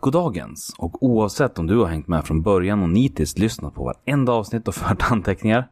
Goddagens! 0.00 0.74
Och 0.78 1.02
oavsett 1.02 1.58
om 1.58 1.66
du 1.66 1.76
har 1.76 1.86
hängt 1.86 2.08
med 2.08 2.24
från 2.24 2.42
början 2.42 2.82
och 2.82 2.88
nitiskt 2.88 3.38
lyssnat 3.38 3.74
på 3.74 3.84
varenda 3.84 4.32
avsnitt 4.32 4.68
och 4.68 4.74
fört 4.74 5.10
anteckningar. 5.10 5.68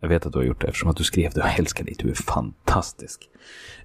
Jag 0.00 0.08
vet 0.08 0.26
att 0.26 0.32
du 0.32 0.38
har 0.38 0.46
gjort 0.46 0.60
det 0.60 0.66
eftersom 0.66 0.90
att 0.90 0.96
du 0.96 1.04
skrev 1.04 1.32
det. 1.32 1.40
Jag 1.40 1.58
älskar 1.58 1.84
dig, 1.84 1.94
du 1.98 2.10
är 2.10 2.14
fantastisk. 2.14 3.20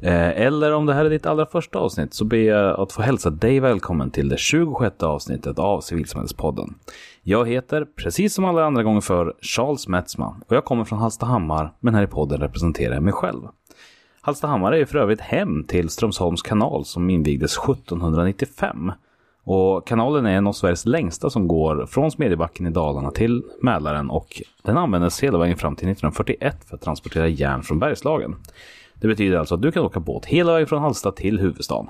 Eh, 0.01 0.29
eller 0.29 0.73
om 0.73 0.85
det 0.85 0.93
här 0.93 1.05
är 1.05 1.09
ditt 1.09 1.25
allra 1.25 1.45
första 1.45 1.79
avsnitt 1.79 2.13
så 2.13 2.25
ber 2.25 2.37
jag 2.37 2.79
att 2.79 2.91
få 2.91 3.01
hälsa 3.01 3.29
dig 3.29 3.59
välkommen 3.59 4.11
till 4.11 4.29
det 4.29 4.37
26 4.37 5.03
avsnittet 5.03 5.59
av 5.59 5.81
Civilsamhällespodden. 5.81 6.75
Jag 7.23 7.49
heter, 7.49 7.85
precis 7.85 8.33
som 8.33 8.45
alla 8.45 8.65
andra 8.65 8.83
gånger 8.83 9.01
för 9.01 9.33
Charles 9.41 9.87
Metzman 9.87 10.43
och 10.47 10.55
jag 10.55 10.65
kommer 10.65 10.85
från 10.85 10.99
Hallstahammar 10.99 11.73
men 11.79 11.95
här 11.95 12.03
i 12.03 12.07
podden 12.07 12.39
representerar 12.41 12.93
jag 12.93 13.03
mig 13.03 13.13
själv. 13.13 13.41
Hallstahammar 14.21 14.71
är 14.71 14.85
för 14.85 14.97
övrigt 14.97 15.21
hem 15.21 15.63
till 15.63 15.89
Strömsholms 15.89 16.41
kanal 16.41 16.85
som 16.85 17.09
invigdes 17.09 17.57
1795. 17.57 18.91
Och 19.43 19.87
kanalen 19.87 20.25
är 20.25 20.31
en 20.31 20.47
av 20.47 20.53
Sveriges 20.53 20.85
längsta 20.85 21.29
som 21.29 21.47
går 21.47 21.85
från 21.85 22.11
Smedjebacken 22.11 22.67
i 22.67 22.69
Dalarna 22.69 23.11
till 23.11 23.43
Mälaren 23.61 24.09
och 24.09 24.41
den 24.63 24.77
användes 24.77 25.23
hela 25.23 25.37
vägen 25.37 25.57
fram 25.57 25.75
till 25.75 25.87
1941 25.87 26.57
för 26.65 26.75
att 26.75 26.81
transportera 26.81 27.27
järn 27.27 27.63
från 27.63 27.79
Bergslagen. 27.79 28.35
Det 28.93 29.07
betyder 29.07 29.37
alltså 29.37 29.55
att 29.55 29.61
du 29.61 29.71
kan 29.71 29.85
åka 29.85 29.99
båt 29.99 30.25
hela 30.25 30.53
vägen 30.53 30.67
från 30.67 30.81
Hallsta 30.81 31.11
till 31.11 31.39
huvudstaden. 31.39 31.89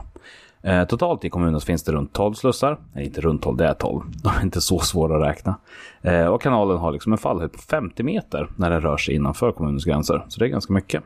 Eh, 0.64 0.84
totalt 0.84 1.26
i 1.26 1.30
kommunen 1.30 1.62
finns 1.62 1.84
det 1.84 1.92
runt 1.92 2.14
12 2.14 2.34
slussar. 2.34 2.78
Nej, 2.94 3.06
inte 3.06 3.22
runt 3.22 3.42
12, 3.42 3.58
det 3.58 3.68
är 3.68 3.74
12. 3.74 4.02
De 4.24 4.30
är 4.30 4.44
inte 4.44 4.62
så 4.62 4.80
svåra 4.80 5.16
att 5.16 5.30
räkna. 5.30 5.56
Eh, 6.02 6.26
och 6.26 6.42
kanalen 6.42 6.78
har 6.78 6.92
liksom 6.92 7.12
en 7.12 7.18
fallhöjd 7.18 7.52
på 7.52 7.60
50 7.60 8.04
meter 8.04 8.50
när 8.56 8.70
den 8.70 8.82
rör 8.82 8.98
sig 8.98 9.16
innanför 9.16 9.52
kommunens 9.52 9.86
gränser. 9.86 10.26
Så 10.28 10.40
det 10.40 10.46
är 10.46 10.50
ganska 10.50 10.74
mycket. 10.74 11.04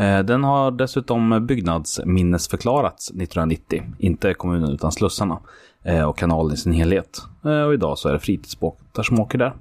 Eh, 0.00 0.18
den 0.18 0.44
har 0.44 0.70
dessutom 0.70 1.46
byggnadsminnesförklarats 1.46 3.10
1990. 3.10 3.82
Inte 3.98 4.34
kommunen 4.34 4.70
utan 4.70 4.92
slussarna. 4.92 5.38
Eh, 5.82 6.02
och 6.02 6.18
kanalen 6.18 6.54
i 6.54 6.56
sin 6.56 6.72
helhet. 6.72 7.22
Eh, 7.44 7.62
och 7.62 7.74
idag 7.74 7.98
så 7.98 8.08
är 8.08 8.12
det 8.12 8.18
fritidsbåtar 8.18 9.02
som 9.02 9.20
åker 9.20 9.38
där. 9.38 9.54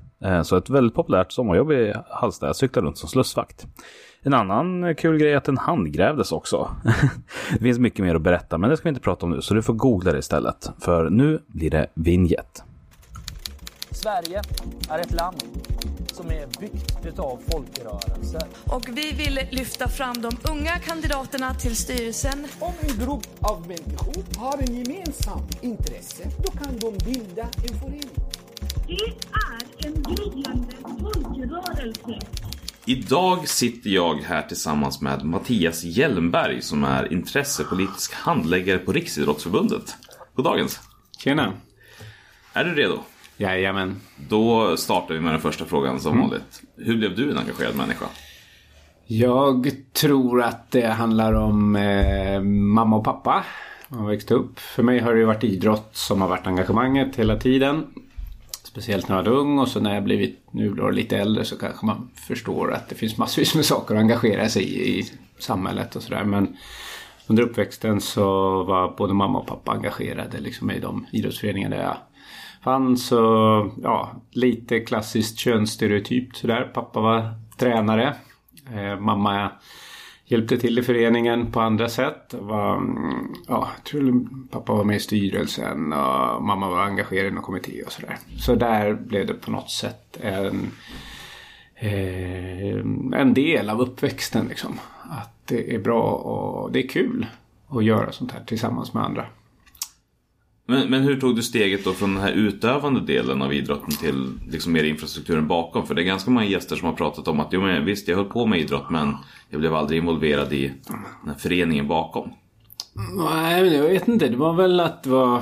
Så 0.44 0.58
ett 0.58 0.70
väldigt 0.70 0.96
populärt 0.96 1.32
sommarjobb 1.32 1.72
i 1.72 1.94
Hallsta. 2.10 2.46
Jag 2.46 2.56
cykla 2.56 2.82
runt 2.82 2.98
som 2.98 3.10
slussvakt. 3.10 3.68
En 4.22 4.34
annan 4.34 4.96
kul 4.96 5.18
grej 5.18 5.34
är 5.34 5.38
att 5.38 5.44
den 5.44 5.58
handgrävdes 5.58 6.32
också. 6.32 6.70
det 7.54 7.60
finns 7.60 7.80
mycket 7.80 8.06
mer 8.06 8.16
att 8.16 8.22
berätta, 8.22 8.58
men 8.58 8.70
det 8.70 8.78
ska 8.78 8.84
vi 8.84 8.90
inte 8.90 9.02
prata 9.02 9.26
om 9.26 9.32
nu, 9.32 9.42
så 9.42 9.54
du 9.54 9.62
får 9.62 9.74
googla 9.74 10.12
det 10.12 10.20
istället. 10.20 10.72
För 10.80 11.10
nu 11.10 11.40
blir 11.48 11.70
det 11.70 11.88
vinjett. 11.94 12.64
Sverige 13.92 14.42
är 14.90 15.00
ett 15.00 15.14
land 15.14 15.44
som 16.20 16.32
är 16.32 16.48
byggt 16.60 17.20
av 17.20 17.40
folkrörelser. 17.52 18.48
Och 18.66 18.90
vi 18.98 19.12
vill 19.12 19.40
lyfta 19.52 19.88
fram 19.88 20.22
de 20.22 20.32
unga 20.52 20.80
kandidaterna 20.80 21.54
till 21.54 21.76
styrelsen. 21.76 22.48
Om 22.60 22.74
en 22.82 23.06
grupp 23.06 23.28
av 23.40 23.68
människor 23.68 24.40
har 24.40 24.58
en 24.58 24.76
gemensam 24.76 25.42
intresse, 25.62 26.24
då 26.46 26.52
kan 26.52 26.80
de 26.80 26.98
bilda 27.06 27.44
en 27.44 27.80
förening. 27.80 28.10
Det 28.88 28.94
är 29.32 29.88
en 29.88 30.04
gryende 30.04 30.76
folkrörelse. 30.84 32.28
Idag 32.86 33.48
sitter 33.48 33.90
jag 33.90 34.16
här 34.16 34.42
tillsammans 34.42 35.02
med 35.02 35.26
Mattias 35.26 35.84
Hjelmberg 35.84 36.62
som 36.62 36.84
är 36.84 37.14
intressepolitisk 37.14 38.14
handläggare 38.14 38.78
på 38.78 38.92
Riksidrottsförbundet. 38.92 39.96
Goddagens! 40.36 40.80
Tjena! 41.18 41.54
Är 42.54 42.64
du 42.64 42.76
redo? 42.76 43.04
Jajamän. 43.40 44.02
Då 44.30 44.78
startar 44.78 45.14
vi 45.14 45.20
med 45.20 45.34
den 45.34 45.42
första 45.42 45.66
frågan 45.66 46.00
som 46.00 46.12
mm. 46.12 46.22
vanligt. 46.22 46.62
Hur 46.78 46.98
blev 46.98 47.16
du 47.16 47.32
en 47.32 47.38
engagerad 47.38 47.76
människa? 47.76 48.06
Jag 49.06 49.72
tror 49.94 50.42
att 50.42 50.72
det 50.72 50.88
handlar 50.88 51.34
om 51.34 51.76
eh, 51.76 52.42
mamma 52.42 52.96
och 52.96 53.04
pappa. 53.04 53.44
Jag 53.90 54.08
växte 54.08 54.34
upp. 54.34 54.60
För 54.60 54.84
mig 54.84 55.00
har 55.00 55.14
det 55.14 55.26
varit 55.26 55.44
idrott 55.44 55.90
som 55.92 56.22
har 56.22 56.28
varit 56.28 56.48
engagemanget 56.48 57.16
hela 57.16 57.38
tiden. 57.38 57.88
Speciellt 58.64 59.10
när 59.10 59.16
jag 59.16 59.24
var 59.24 59.32
ung 59.32 59.60
och 59.60 59.68
så 59.68 59.80
när 59.80 59.94
jag 59.94 60.04
blivit 60.04 60.40
nu 60.52 60.74
då 60.74 60.90
lite 60.90 61.18
äldre 61.18 61.46
så 61.46 61.58
kanske 61.58 61.86
man 61.86 62.10
förstår 62.16 62.74
att 62.74 62.90
det 62.90 62.96
finns 62.96 63.18
massvis 63.18 63.56
med 63.56 63.66
saker 63.66 63.96
att 63.96 64.02
engagera 64.02 64.50
sig 64.50 64.64
i 64.64 65.00
i 65.00 65.12
samhället 65.40 65.96
och 65.96 66.04
sådär. 66.04 66.24
Men 66.24 66.58
under 67.28 67.44
uppväxten 67.44 68.02
så 68.02 68.24
var 68.64 68.96
både 68.98 69.14
mamma 69.14 69.40
och 69.40 69.48
pappa 69.48 69.72
engagerade 69.72 70.40
liksom 70.40 70.72
i 70.72 70.80
de 70.80 71.06
idrottsföreningar 71.12 71.70
där 71.70 71.84
jag 71.84 71.98
fanns. 72.64 73.12
Och, 73.12 73.72
ja, 73.84 74.12
lite 74.32 74.80
klassiskt 74.80 75.38
könsstereotypt 75.40 76.38
sådär. 76.38 76.72
Pappa 76.74 77.00
var 77.02 77.34
tränare. 77.58 78.16
Eh, 78.74 79.00
mamma 79.00 79.52
hjälpte 80.26 80.58
till 80.58 80.80
i 80.80 80.84
föreningen 80.84 81.52
på 81.52 81.62
andra 81.62 81.90
sätt. 81.90 82.34
Var, 82.40 82.76
mm, 82.76 83.34
ja, 83.48 83.70
jag 83.76 83.84
tror 83.84 84.28
pappa 84.52 84.74
var 84.74 84.84
med 84.84 84.96
i 84.96 85.00
styrelsen 85.00 85.94
och 85.94 86.44
mamma 86.44 86.70
var 86.70 86.82
engagerad 86.82 87.28
i 87.28 87.32
någon 87.32 87.44
kommitté 87.44 87.84
och 87.84 87.92
sådär. 87.92 88.18
Så 88.38 88.56
där 88.56 88.94
blev 88.94 89.28
det 89.28 89.34
på 89.34 89.52
något 89.52 89.70
sätt 89.70 90.18
en, 90.22 90.72
eh, 91.76 93.20
en 93.22 93.34
del 93.34 93.70
av 93.70 93.82
uppväxten 93.82 94.46
liksom. 94.48 94.80
Att 95.10 95.48
det 95.48 95.76
är 95.76 95.80
bra 95.80 96.04
och 96.04 96.72
det 96.72 96.84
är 96.84 96.88
kul 96.88 97.26
att 97.70 97.84
göra 97.84 98.12
sånt 98.12 98.32
här 98.32 98.44
tillsammans 98.46 98.94
med 98.94 99.04
andra. 99.04 99.26
Men, 100.70 100.90
men 100.90 101.04
hur 101.04 101.20
tog 101.20 101.36
du 101.36 101.44
steget 101.44 101.84
då 101.84 101.94
från 101.94 102.14
den 102.14 102.24
här 102.24 102.32
utövande 102.32 103.02
delen 103.02 103.42
av 103.42 103.54
idrotten 103.54 103.92
till 103.92 104.34
liksom 104.52 104.74
mer 104.74 104.84
infrastrukturen 104.84 105.48
bakom? 105.48 105.88
För 105.88 105.96
det 105.96 106.02
är 106.02 106.06
ganska 106.06 106.32
många 106.32 106.46
gäster 106.46 106.76
som 106.76 106.88
har 106.88 106.96
pratat 106.96 107.28
om 107.28 107.40
att 107.40 107.48
jo, 107.52 107.62
men 107.62 107.86
visst, 107.86 108.08
jag 108.08 108.16
höll 108.16 108.26
på 108.26 108.46
med 108.46 108.60
idrott 108.60 108.90
men 108.90 109.16
jag 109.50 109.60
blev 109.60 109.76
aldrig 109.76 110.00
involverad 110.00 110.54
i 110.54 110.72
den 110.88 111.04
här 111.26 111.36
föreningen 111.38 111.88
bakom. 111.88 112.34
Nej, 113.18 113.64
men 113.64 113.74
jag 113.74 113.84
vet 113.84 114.08
inte. 114.08 114.28
Det 114.28 114.38
var 114.38 114.54
väl 114.54 114.80
att 114.80 115.04
det 115.04 115.10
var 115.10 115.38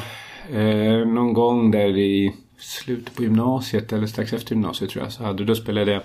eh, 0.49 1.07
någon 1.07 1.33
gång 1.33 1.71
där 1.71 1.97
i 1.97 2.35
slutet 2.57 3.15
på 3.15 3.23
gymnasiet 3.23 3.93
eller 3.93 4.07
strax 4.07 4.33
efter 4.33 4.55
gymnasiet 4.55 4.91
tror 4.91 5.03
jag. 5.03 5.13
Så 5.13 5.23
hade, 5.23 5.45
då 5.45 5.55
spelade 5.55 5.91
jag 5.91 6.01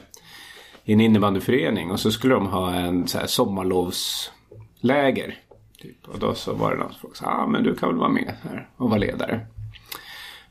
i 0.85 0.93
en 0.93 1.01
innebandyförening 1.01 1.91
och 1.91 2.01
så 2.01 2.11
skulle 2.11 2.35
de 2.35 2.47
ha 2.47 2.75
en 2.75 3.09
så 3.09 3.19
här 3.19 3.27
sommarlovsläger. 3.27 5.39
Typ. 5.83 6.09
Och 6.09 6.19
då 6.19 6.35
så 6.35 6.55
var 6.55 6.71
det 6.71 6.79
någon 6.79 6.93
som 6.93 7.01
frågade, 7.01 7.37
ah, 7.37 7.47
men 7.47 7.63
du 7.63 7.75
kan 7.75 7.89
väl 7.89 7.99
vara 7.99 8.09
med 8.09 8.35
här 8.43 8.69
och 8.77 8.89
vara 8.89 8.99
ledare. 8.99 9.47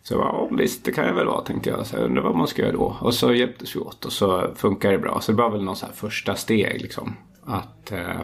Så 0.03 0.13
jag 0.13 0.21
bara, 0.21 0.57
visst 0.57 0.85
det 0.85 0.91
kan 0.91 1.05
jag 1.05 1.13
väl 1.13 1.25
vara 1.25 1.41
tänkte 1.41 1.69
jag. 1.69 1.87
Så 1.87 1.95
jag 1.95 2.05
undrar 2.05 2.23
vad 2.23 2.35
man 2.35 2.47
ska 2.47 2.61
göra 2.61 2.71
då. 2.71 2.97
Och 3.01 3.13
så 3.13 3.33
hjälptes 3.33 3.75
vi 3.75 3.79
åt 3.79 4.05
och 4.05 4.13
så 4.13 4.51
funkar 4.55 4.91
det 4.91 4.97
bra. 4.97 5.21
Så 5.21 5.31
det 5.31 5.37
var 5.37 5.49
väl 5.49 5.63
någon 5.63 5.75
så 5.75 5.85
här 5.85 5.93
första 5.93 6.35
steg 6.35 6.81
liksom. 6.81 7.15
Att 7.45 7.91
eh, 7.91 8.21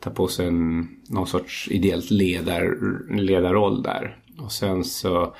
ta 0.00 0.10
på 0.10 0.28
sig 0.28 0.46
en, 0.46 0.88
någon 1.08 1.26
sorts 1.26 1.68
ideellt 1.70 2.10
ledar, 2.10 2.76
ledarroll 3.16 3.82
där. 3.82 4.18
Och 4.38 4.52
sen 4.52 4.84
så 4.84 5.34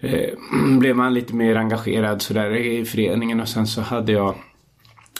eh, 0.00 0.30
blev 0.78 0.96
man 0.96 1.14
lite 1.14 1.34
mer 1.34 1.56
engagerad 1.56 2.22
sådär 2.22 2.56
i 2.56 2.84
föreningen. 2.84 3.40
Och 3.40 3.48
sen 3.48 3.66
så 3.66 3.80
hade 3.80 4.12
jag 4.12 4.34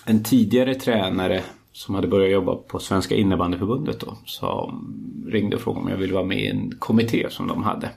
en 0.05 0.25
tidigare 0.25 0.75
tränare 0.75 1.43
som 1.73 1.95
hade 1.95 2.09
börjat 2.09 2.33
jobba 2.33 2.55
på 2.55 2.79
Svenska 2.79 3.15
innebandyförbundet 3.15 4.01
då. 4.01 4.17
Som 4.25 4.95
ringde 5.29 5.57
och 5.57 5.63
frågade 5.63 5.85
om 5.85 5.91
jag 5.91 5.97
ville 5.97 6.15
vara 6.15 6.25
med 6.25 6.39
i 6.39 6.47
en 6.47 6.75
kommitté 6.79 7.27
som 7.31 7.47
de 7.47 7.63
hade. 7.63 7.91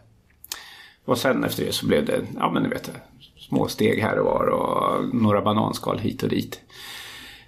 Och 1.05 1.17
sen 1.17 1.43
efter 1.43 1.65
det 1.65 1.71
så 1.71 1.87
blev 1.87 2.05
det, 2.05 2.21
ja 2.37 2.51
men 2.51 2.63
ni 2.63 2.69
vet, 2.69 2.91
små 3.37 3.67
steg 3.67 4.01
här 4.01 4.19
och 4.19 4.25
var 4.25 4.47
och 4.47 5.15
några 5.15 5.41
bananskal 5.41 5.99
hit 5.99 6.23
och 6.23 6.29
dit. 6.29 6.61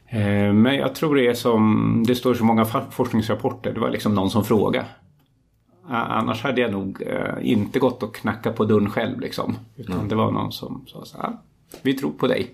Eh, 0.07 0.53
men 0.53 0.75
jag 0.75 0.95
tror 0.95 1.15
det 1.15 1.27
är 1.27 1.33
som, 1.33 2.03
det 2.07 2.15
står 2.15 2.33
så 2.33 2.43
många 2.43 2.65
forskningsrapporter, 2.91 3.73
det 3.73 3.79
var 3.79 3.89
liksom 3.89 4.15
någon 4.15 4.29
som 4.29 4.43
frågade. 4.43 4.85
Annars 5.89 6.43
hade 6.43 6.61
jag 6.61 6.71
nog 6.71 7.01
eh, 7.01 7.35
inte 7.41 7.79
gått 7.79 8.03
och 8.03 8.15
knacka 8.15 8.51
på 8.51 8.65
dörren 8.65 8.89
själv 8.89 9.19
liksom. 9.19 9.57
Utan 9.75 9.95
mm. 9.95 10.07
det 10.07 10.15
var 10.15 10.31
någon 10.31 10.51
som 10.51 10.85
sa 10.87 11.05
så 11.05 11.17
här, 11.17 11.37
vi 11.81 11.93
tror 11.93 12.11
på 12.11 12.27
dig, 12.27 12.47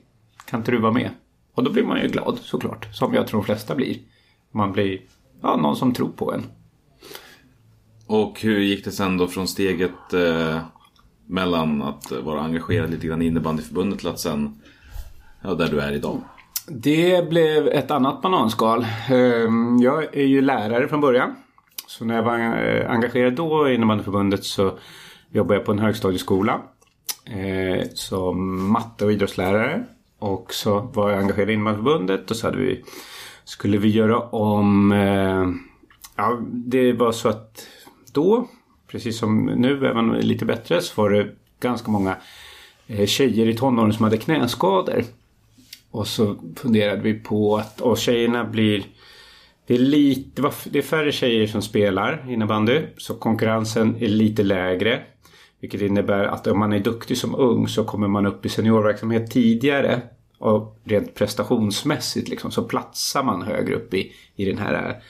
kan 0.45 0.59
inte 0.59 0.72
du 0.72 0.79
vara 0.79 0.91
med? 0.91 1.09
Och 1.56 1.64
då 1.64 1.72
blir 1.72 1.84
man 1.84 2.02
ju 2.02 2.08
glad 2.08 2.40
såklart, 2.41 2.88
som 2.96 3.14
jag 3.14 3.28
tror 3.28 3.40
de 3.40 3.46
flesta 3.46 3.75
blir. 3.75 3.97
Man 4.52 4.72
blir 4.72 5.02
ja, 5.41 5.56
någon 5.56 5.75
som 5.75 5.94
tror 5.94 6.09
på 6.09 6.34
en. 6.34 6.44
Och 8.08 8.41
hur 8.41 8.59
gick 8.59 8.86
det 8.86 8.91
sen 8.91 9.18
då 9.18 9.28
från 9.28 9.47
steget 9.47 10.13
eh, 10.13 10.59
mellan 11.27 11.81
att 11.81 12.12
vara 12.12 12.42
engagerad 12.42 12.89
lite 12.89 13.07
grann 13.07 13.22
i 13.22 13.25
innebandyförbundet 13.25 14.00
till 14.00 14.07
att 14.07 14.19
sen, 14.19 14.62
ja, 15.44 15.54
där 15.54 15.68
du 15.68 15.80
är 15.80 15.92
idag? 15.92 16.22
Det 16.68 17.30
blev 17.30 17.68
ett 17.68 17.92
annat 17.92 18.22
bananskal. 18.22 18.86
Ehm, 19.10 19.77
jag 19.81 20.16
är 20.16 20.25
ju 20.25 20.42
lärare 20.42 20.88
från 20.88 21.01
början. 21.01 21.36
Så 21.88 22.06
när 22.06 22.16
jag 22.16 22.24
var 22.24 22.39
eh, 22.39 22.92
engagerad 22.92 23.33
då 23.33 23.69
i 23.69 23.75
innebandyförbundet 23.75 24.44
så 24.44 24.77
jobbade 25.30 25.60
jag 25.60 25.66
på 25.66 25.72
en 25.72 25.80
högstadieskola. 25.80 26.62
Eh, 27.25 27.88
som 27.94 28.68
matte 28.72 29.06
och 29.06 29.12
idrottslärare. 29.12 29.86
Och 30.24 30.54
så 30.54 30.80
var 30.80 31.10
jag 31.10 31.20
engagerad 31.20 31.50
i 31.50 31.54
innebandyförbundet 31.54 32.31
och 32.31 32.38
så 32.38 32.48
hade 32.48 32.58
vi, 32.58 32.84
skulle 33.44 33.78
vi 33.78 33.90
göra 33.90 34.20
om... 34.20 34.92
Eh, 34.92 35.46
ja, 36.16 36.40
det 36.52 36.94
var 36.94 37.12
så 37.12 37.30
att 37.30 37.68
då, 38.12 38.48
precis 38.88 39.18
som 39.18 39.46
nu, 39.46 39.88
även 39.88 40.12
lite 40.12 40.46
bättre, 40.46 40.81
så 40.81 41.02
var 41.02 41.10
det 41.10 41.30
ganska 41.60 41.92
många 41.92 42.18
eh, 42.88 43.06
tjejer 43.06 43.48
i 43.48 43.54
tonåren 43.54 43.94
som 43.94 44.04
hade 44.04 44.18
knäskador. 44.18 45.04
Och 45.92 46.08
så 46.08 46.36
funderade 46.56 47.02
vi 47.02 47.14
på 47.14 47.58
att 47.58 47.81
och 47.81 47.98
tjejerna 47.98 48.44
blir... 48.44 48.84
Det 49.68 49.74
är, 49.74 49.80
lite, 49.80 50.52
det 50.66 50.78
är 50.78 50.84
färre 50.84 51.12
tjejer 51.12 51.48
som 51.48 51.62
spelar 51.62 52.25
innebandy 52.30 52.81
så 52.98 53.14
konkurrensen 53.14 53.96
är 54.00 54.08
lite 54.08 54.44
lägre. 54.44 55.02
Vilket 55.63 55.81
innebär 55.81 56.24
att 56.24 56.48
om 56.48 56.60
man 56.60 56.74
är 56.74 56.80
duktig 56.80 57.18
som 57.18 57.36
ung 57.36 57.68
så 57.68 57.83
kommer 57.83 58.07
man 58.07 58.25
upp 58.25 58.45
i 58.45 58.50
seniorverksamhet 58.50 59.31
tidigare. 59.31 60.01
Och 60.38 60.80
rent 60.83 61.15
prestationsmässigt 61.15 62.30
liksom, 62.30 62.51
så 62.51 62.63
platsar 62.63 63.24
man 63.24 63.42
högre 63.42 63.75
upp 63.75 63.94
i, 63.94 64.12
i 64.36 64.45
den 64.45 64.57
här 64.57 65.01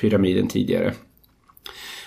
pyramiden 0.00 0.48
tidigare. 0.48 0.92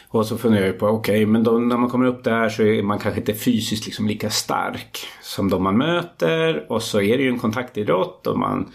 Och 0.07 0.25
så 0.25 0.37
funderar 0.37 0.65
jag 0.65 0.79
på, 0.79 0.87
okej, 0.87 1.15
okay, 1.15 1.25
men 1.25 1.43
då, 1.43 1.51
när 1.51 1.77
man 1.77 1.89
kommer 1.89 2.05
upp 2.05 2.23
där 2.23 2.49
så 2.49 2.63
är 2.63 2.83
man 2.83 2.99
kanske 2.99 3.19
inte 3.19 3.33
fysiskt 3.33 3.85
liksom 3.85 4.07
lika 4.07 4.29
stark 4.29 4.99
som 5.21 5.49
de 5.49 5.63
man 5.63 5.77
möter. 5.77 6.71
Och 6.71 6.83
så 6.83 7.01
är 7.01 7.17
det 7.17 7.23
ju 7.23 7.29
en 7.29 7.39
kontaktidrott 7.39 8.27
och 8.27 8.39
man 8.39 8.71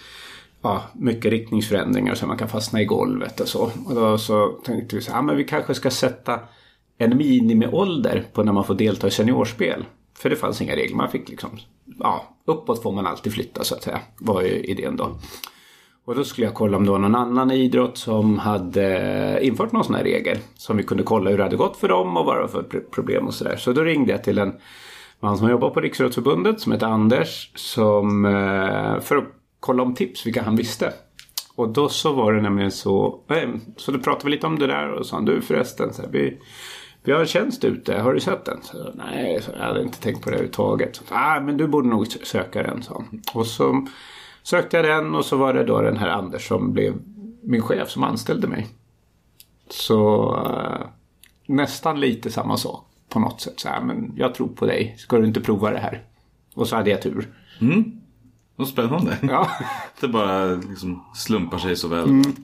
ja, 0.63 0.83
mycket 0.95 1.31
riktningsförändringar 1.31 2.15
så 2.15 2.27
man 2.27 2.39
kan 2.39 2.49
fastna 2.49 2.81
i 2.81 2.85
golvet 2.85 3.41
och 3.41 3.49
så. 3.49 3.73
Och 3.87 3.95
då 3.95 4.19
så 4.19 4.49
tänkte 4.49 4.97
vi 4.97 5.03
så 5.03 5.13
här, 5.13 5.23
men 5.23 5.37
vi 5.37 5.45
kanske 5.45 5.75
ska 5.75 5.91
sätta 5.91 6.41
en 7.01 7.17
minimiålder 7.17 8.25
på 8.33 8.43
när 8.43 8.53
man 8.53 8.65
får 8.65 8.75
delta 8.75 9.07
i 9.07 9.11
seniorspel. 9.11 9.85
För 10.19 10.31
det 10.31 10.37
fanns 10.37 10.61
inga 10.61 10.77
regler, 10.77 10.97
man 10.97 11.11
fick 11.11 11.29
liksom, 11.29 11.51
ja, 11.99 12.37
uppåt 12.45 12.83
får 12.83 12.93
man 12.93 13.07
alltid 13.07 13.33
flytta 13.33 13.65
så 13.65 13.75
att 13.75 13.83
säga, 13.83 14.01
var 14.19 14.43
ju 14.43 14.49
idén 14.49 14.97
då. 14.97 15.17
Och 16.05 16.15
då 16.15 16.25
skulle 16.25 16.47
jag 16.47 16.55
kolla 16.55 16.77
om 16.77 16.85
det 16.85 16.91
var 16.91 16.99
någon 16.99 17.15
annan 17.15 17.51
idrott 17.51 17.99
som 17.99 18.39
hade 18.39 19.39
infört 19.43 19.73
någon 19.73 19.85
sån 19.85 19.95
här 19.95 20.05
regel. 20.05 20.39
Som 20.55 20.77
vi 20.77 20.83
kunde 20.83 21.03
kolla 21.03 21.31
hur 21.31 21.37
det 21.37 21.43
hade 21.43 21.57
gått 21.57 21.77
för 21.77 21.89
dem 21.89 22.17
och 22.17 22.25
vad 22.25 22.37
det 22.37 22.41
var 22.41 22.49
för 22.49 22.63
problem 22.91 23.27
och 23.27 23.35
sådär. 23.35 23.57
Så 23.57 23.73
då 23.73 23.83
ringde 23.85 24.13
jag 24.13 24.25
till 24.25 24.39
en 24.39 24.53
man 25.21 25.39
som 25.39 25.51
jobbar 25.51 25.71
på 25.71 25.81
Riksidrottsförbundet 25.81 26.61
som 26.61 26.73
heter 26.73 26.87
Anders. 26.87 27.53
Som, 27.55 28.25
eh, 28.25 29.01
för 29.01 29.17
att 29.17 29.25
kolla 29.61 29.83
om 29.83 29.95
tips 29.95 30.27
vilka 30.27 30.43
han 30.43 30.57
visste. 30.57 30.93
Och 31.55 31.69
då 31.69 31.89
så 31.89 32.13
var 32.13 32.33
det 32.33 32.43
nämligen 32.43 32.71
så. 32.71 33.21
Så 33.77 33.93
då 33.93 33.99
pratade 33.99 34.25
vi 34.25 34.31
lite 34.31 34.47
om 34.47 34.59
det 34.59 34.67
där 34.67 34.91
och 34.91 35.07
sa 35.07 35.21
du 35.21 35.41
förresten. 35.41 35.93
Så 35.93 36.03
här, 36.03 36.09
vi, 36.13 36.39
vi 37.03 37.13
har 37.13 37.21
en 37.21 37.27
tjänst 37.27 37.65
ute, 37.65 37.99
har 37.99 38.15
du 38.15 38.21
sett 38.21 38.45
den? 38.45 38.63
Så, 38.63 38.93
Nej, 38.95 39.43
så 39.43 39.51
jag 39.57 39.65
hade 39.65 39.83
inte 39.83 40.01
tänkt 40.01 40.25
på 40.25 40.31
det 40.31 40.37
överhuvudtaget. 40.37 41.03
Nej, 41.11 41.41
men 41.41 41.57
du 41.57 41.67
borde 41.67 41.89
nog 41.89 42.07
söka 42.07 42.63
den, 42.63 42.83
sa 42.83 43.05
Och 43.35 43.47
så 43.47 43.87
sökte 44.43 44.77
jag 44.77 44.87
den 44.87 45.15
och 45.15 45.25
så 45.25 45.37
var 45.37 45.55
det 45.55 45.65
då 45.65 45.81
den 45.81 45.97
här 45.97 46.09
Anders 46.09 46.49
som 46.49 46.73
blev 46.73 46.95
min 47.43 47.63
chef 47.63 47.91
som 47.91 48.03
anställde 48.03 48.47
mig. 48.47 48.67
Så 49.69 50.35
äh, 50.47 50.87
nästan 51.47 52.01
lite 52.01 52.31
samma 52.31 52.57
sak 52.57 52.87
på 53.09 53.21
något 53.21 53.41
sätt. 53.41 53.61
Så 53.61 53.69
här, 53.69 53.81
men 53.81 54.13
jag 54.17 54.35
tror 54.35 54.49
på 54.49 54.67
dig, 54.67 54.95
ska 54.99 55.19
du 55.19 55.27
inte 55.27 55.41
prova 55.41 55.71
det 55.71 55.79
här? 55.79 56.03
Och 56.55 56.69
så 56.69 56.77
hade 56.77 56.91
jag 56.91 57.03
tur. 57.03 57.29
Mm. 57.61 58.01
Vad 58.57 58.69
spännande. 58.69 59.19
Ja. 59.23 59.51
det 60.01 60.09
bara 60.09 60.45
liksom 60.45 61.05
slumpar 61.15 61.59
sig 61.59 61.77
så 61.77 61.89
väl. 61.89 62.05
Mm. 62.05 62.35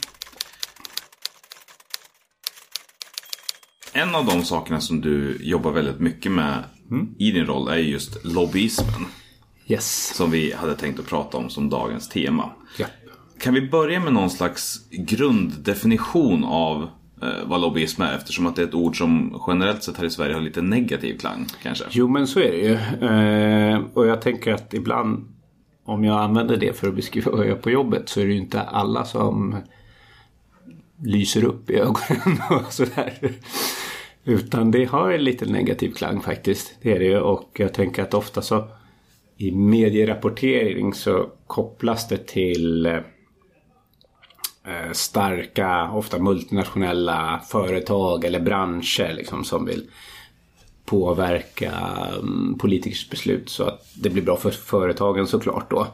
En 3.97 4.15
av 4.15 4.27
de 4.27 4.45
sakerna 4.45 4.81
som 4.81 5.01
du 5.01 5.39
jobbar 5.41 5.73
väldigt 5.73 6.01
mycket 6.01 6.33
med 6.33 6.65
Mm. 6.91 7.15
i 7.19 7.31
din 7.31 7.47
roll 7.47 7.69
är 7.69 7.77
just 7.77 8.25
lobbyismen. 8.25 9.07
Yes. 9.67 10.15
Som 10.17 10.31
vi 10.31 10.53
hade 10.53 10.75
tänkt 10.75 11.01
att 11.01 11.07
prata 11.07 11.39
om 11.39 11.51
som 11.51 11.69
dagens 11.69 12.09
tema. 12.09 12.51
Ja. 12.79 12.87
Kan 13.41 13.55
vi 13.55 13.69
börja 13.69 14.01
med 14.01 14.13
någon 14.13 14.31
slags 14.31 14.81
grunddefinition 14.91 16.45
av 16.45 16.83
eh, 17.23 17.29
vad 17.47 17.61
lobbyism 17.61 18.03
är? 18.03 18.15
Eftersom 18.17 18.47
att 18.47 18.57
det 18.57 18.63
är 18.63 18.67
ett 18.67 18.75
ord 18.75 18.99
som 18.99 19.43
generellt 19.47 19.83
sett 19.83 19.97
här 19.97 20.05
i 20.05 20.11
Sverige 20.11 20.35
har 20.35 20.41
lite 20.41 20.63
negativ 20.63 21.19
klang 21.19 21.47
kanske. 21.63 21.85
Jo 21.91 22.09
men 22.09 22.27
så 22.27 22.41
är 22.41 22.51
det 22.53 22.59
ju. 22.59 22.75
Eh, 23.09 23.81
och 23.95 24.07
jag 24.07 24.23
tänker 24.23 24.53
att 24.53 24.75
ibland 24.75 25.25
om 25.85 26.05
jag 26.05 26.21
använder 26.23 26.57
det 26.57 26.77
för 26.77 26.89
att 26.89 26.95
beskriva 26.97 27.31
vad 27.31 27.41
jag 27.41 27.49
gör 27.49 27.57
på 27.57 27.71
jobbet 27.71 28.09
så 28.09 28.21
är 28.21 28.27
det 28.27 28.33
ju 28.33 28.39
inte 28.39 28.61
alla 28.61 29.05
som 29.05 29.57
lyser 31.03 31.45
upp 31.45 31.71
i 31.71 31.75
ögonen 31.75 32.41
och 32.51 32.73
sådär. 32.73 33.33
Utan 34.29 34.71
det 34.71 34.85
har 34.85 35.11
en 35.11 35.25
lite 35.25 35.47
negativ 35.47 35.93
klang 35.93 36.21
faktiskt. 36.21 36.75
Det 36.83 36.93
är 36.93 36.99
det 36.99 37.05
ju. 37.05 37.19
Och 37.19 37.51
jag 37.53 37.75
tänker 37.75 38.03
att 38.03 38.15
ofta 38.15 38.43
så 38.43 38.69
i 39.37 39.51
medierapportering 39.51 40.95
så 40.95 41.31
kopplas 41.47 42.09
det 42.09 42.27
till 42.27 42.87
eh, 42.87 42.95
eh 44.65 44.93
starka, 44.93 45.91
ofta 45.91 46.19
multinationella 46.19 47.41
företag 47.49 48.25
eller 48.25 48.41
branscher 48.41 49.15
liksom, 49.15 49.45
som 49.45 49.65
vill 49.65 49.91
påverka 50.85 51.73
um, 52.19 52.59
politikers 52.59 53.11
beslut 53.11 53.49
så 53.49 53.65
att 53.65 53.87
det 53.95 54.11
blir 54.11 54.23
bra 54.23 54.37
för 54.37 54.51
företagen 54.51 55.27
såklart 55.27 55.71
då. 55.71 55.87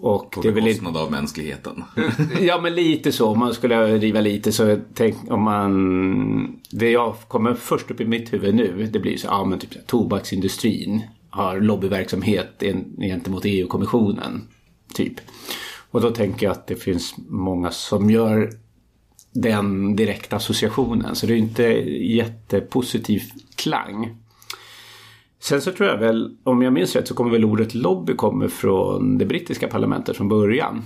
Och 0.00 0.30
På 0.30 0.40
det 0.40 0.48
är 0.48 0.52
väl 0.52 0.64
bekostnad 0.64 0.96
av 0.96 1.10
mänskligheten. 1.10 1.84
Ja 2.40 2.60
men 2.60 2.74
lite 2.74 3.12
så. 3.12 3.28
Om 3.28 3.38
man 3.38 3.54
skulle 3.54 3.98
riva 3.98 4.20
lite 4.20 4.52
så 4.52 4.78
tänk 4.94 5.16
om 5.30 5.42
man... 5.42 6.60
Det 6.70 6.90
jag 6.90 7.14
kommer 7.28 7.54
först 7.54 7.90
upp 7.90 8.00
i 8.00 8.04
mitt 8.04 8.32
huvud 8.32 8.54
nu 8.54 8.88
det 8.92 8.98
blir 8.98 9.16
så 9.16 9.26
ja 9.26 9.44
men 9.44 9.58
typ 9.58 9.72
så 9.72 9.78
här, 9.78 9.86
tobaksindustrin 9.86 11.02
har 11.30 11.60
lobbyverksamhet 11.60 12.62
en- 12.62 12.96
gentemot 13.00 13.44
EU-kommissionen. 13.44 14.48
Typ. 14.94 15.14
Och 15.90 16.00
då 16.00 16.10
tänker 16.10 16.46
jag 16.46 16.52
att 16.52 16.66
det 16.66 16.76
finns 16.76 17.14
många 17.28 17.70
som 17.70 18.10
gör 18.10 18.50
den 19.32 19.96
direkta 19.96 20.36
associationen. 20.36 21.14
Så 21.16 21.26
det 21.26 21.32
är 21.34 21.36
inte 21.36 21.62
jättepositiv 22.16 23.22
klang. 23.56 24.16
Sen 25.40 25.62
så 25.62 25.72
tror 25.72 25.88
jag 25.88 25.98
väl, 25.98 26.36
om 26.44 26.62
jag 26.62 26.72
minns 26.72 26.96
rätt, 26.96 27.08
så 27.08 27.14
kommer 27.14 27.30
väl 27.30 27.44
ordet 27.44 27.74
lobby 27.74 28.14
kommer 28.14 28.48
från 28.48 29.18
det 29.18 29.26
brittiska 29.26 29.68
parlamentet 29.68 30.16
från 30.16 30.28
början. 30.28 30.82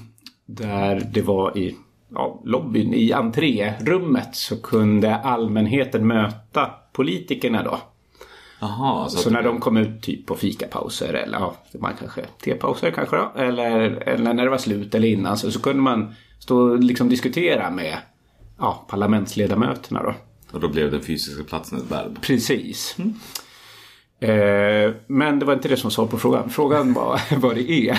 Där 0.46 1.08
det 1.14 1.22
var 1.22 1.58
i 1.58 1.76
ja, 2.14 2.40
lobbyn, 2.44 2.94
i 2.94 3.12
entrérummet 3.12 4.36
så 4.36 4.62
kunde 4.62 5.16
allmänheten 5.16 6.06
möta 6.06 6.70
politikerna 6.92 7.62
då. 7.62 7.78
Jaha, 8.60 9.08
så, 9.08 9.18
Så 9.18 9.30
när 9.30 9.42
de 9.42 9.60
kom 9.60 9.76
ut 9.76 10.02
typ 10.02 10.26
på 10.26 10.34
fikapauser 10.34 11.14
eller 11.14 11.38
ja, 11.38 11.54
man 11.80 11.92
kanske 11.98 12.22
tepauser 12.44 12.90
kanske 12.90 13.16
då. 13.16 13.32
Eller, 13.36 13.80
eller 14.08 14.34
när 14.34 14.44
det 14.44 14.50
var 14.50 14.58
slut 14.58 14.94
eller 14.94 15.08
innan 15.08 15.36
så, 15.36 15.50
så 15.50 15.60
kunde 15.60 15.82
man 15.82 16.14
stå 16.38 16.58
och 16.58 16.78
liksom 16.78 17.08
diskutera 17.08 17.70
med 17.70 17.98
ja, 18.58 18.86
parlamentsledamöterna 18.88 20.02
då. 20.02 20.14
och 20.52 20.60
då 20.60 20.68
blev 20.68 20.90
den 20.90 21.02
fysiska 21.02 21.44
platsen 21.44 21.78
ett 21.78 21.90
verb. 21.90 22.18
Precis. 22.20 22.96
Eh, 24.22 24.92
men 25.06 25.38
det 25.38 25.46
var 25.46 25.52
inte 25.52 25.68
det 25.68 25.76
som 25.76 25.90
svar 25.90 26.06
på 26.06 26.18
frågan. 26.18 26.50
Frågan 26.50 26.92
var 26.92 27.20
vad 27.36 27.54
det 27.54 27.70
är. 27.70 27.98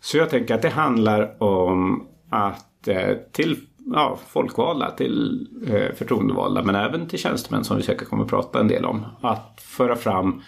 Så 0.00 0.16
jag 0.16 0.30
tänker 0.30 0.54
att 0.54 0.62
det 0.62 0.68
handlar 0.68 1.42
om 1.42 2.06
att 2.30 2.88
eh, 2.88 3.16
till 3.32 3.56
ja, 3.92 4.18
folkvalda, 4.28 4.90
till 4.90 5.48
eh, 5.66 5.96
förtroendevalda 5.96 6.62
men 6.62 6.74
även 6.74 7.08
till 7.08 7.18
tjänstemän 7.18 7.64
som 7.64 7.76
vi 7.76 7.82
säkert 7.82 8.08
kommer 8.08 8.24
att 8.24 8.30
prata 8.30 8.60
en 8.60 8.68
del 8.68 8.84
om. 8.84 9.06
Att 9.20 9.60
föra 9.60 9.96
fram 9.96 10.42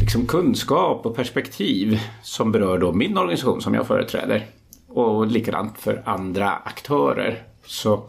liksom, 0.00 0.26
kunskap 0.26 1.06
och 1.06 1.16
perspektiv 1.16 2.00
som 2.22 2.52
berör 2.52 2.78
då 2.78 2.92
min 2.92 3.18
organisation 3.18 3.60
som 3.60 3.74
jag 3.74 3.86
företräder. 3.86 4.46
Och 4.88 5.26
likadant 5.26 5.78
för 5.78 6.02
andra 6.04 6.50
aktörer. 6.50 7.42
Så 7.66 8.08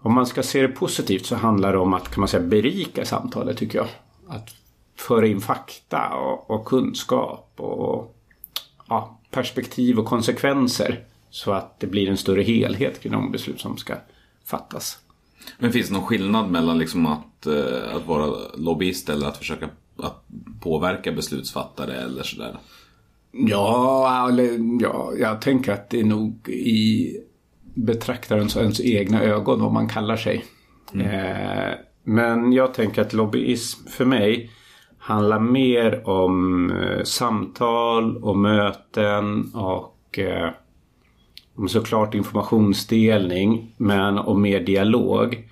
om 0.00 0.14
man 0.14 0.26
ska 0.26 0.42
se 0.42 0.62
det 0.62 0.68
positivt 0.68 1.26
så 1.26 1.36
handlar 1.36 1.72
det 1.72 1.78
om 1.78 1.94
att 1.94 2.08
kan 2.08 2.20
man 2.20 2.28
säga 2.28 2.42
berika 2.42 3.04
samtalet 3.04 3.56
tycker 3.56 3.78
jag. 3.78 3.88
Att 4.28 4.57
föra 4.98 5.26
in 5.26 5.40
fakta 5.40 6.08
och, 6.08 6.50
och 6.50 6.64
kunskap 6.64 7.52
och 7.56 8.16
ja, 8.88 9.18
perspektiv 9.30 9.98
och 9.98 10.06
konsekvenser. 10.06 11.04
Så 11.30 11.52
att 11.52 11.80
det 11.80 11.86
blir 11.86 12.08
en 12.08 12.16
större 12.16 12.42
helhet 12.42 13.00
kring 13.00 13.12
de 13.12 13.32
beslut 13.32 13.60
som 13.60 13.76
ska 13.76 13.94
fattas. 14.44 14.98
Men 15.58 15.72
finns 15.72 15.88
det 15.88 15.94
någon 15.94 16.06
skillnad 16.06 16.50
mellan 16.50 16.78
liksom 16.78 17.06
att, 17.06 17.46
eh, 17.46 17.96
att 17.96 18.06
vara 18.06 18.36
lobbyist 18.54 19.08
eller 19.08 19.26
att 19.26 19.36
försöka 19.36 19.68
att 19.96 20.24
påverka 20.60 21.12
beslutsfattare 21.12 21.94
eller 21.94 22.22
sådär? 22.22 22.58
Ja, 23.30 24.28
eller, 24.28 24.82
ja, 24.82 25.12
jag 25.18 25.40
tänker 25.40 25.72
att 25.72 25.90
det 25.90 26.00
är 26.00 26.04
nog 26.04 26.48
i 26.48 27.16
betraktarens 27.74 28.56
ens 28.56 28.80
egna 28.80 29.22
ögon 29.22 29.60
vad 29.60 29.72
man 29.72 29.88
kallar 29.88 30.16
sig. 30.16 30.44
Eh, 30.94 31.74
men 32.02 32.52
jag 32.52 32.74
tänker 32.74 33.02
att 33.02 33.12
lobbyism 33.12 33.88
för 33.88 34.04
mig 34.04 34.50
handlar 34.98 35.38
mer 35.38 36.08
om 36.08 36.70
eh, 36.70 37.02
samtal 37.04 38.16
och 38.16 38.36
möten 38.36 39.54
och 39.54 40.18
eh, 40.18 40.50
om 41.54 41.68
såklart 41.68 42.14
informationsdelning 42.14 43.74
men 43.76 44.18
om 44.18 44.42
mer 44.42 44.60
dialog. 44.60 45.48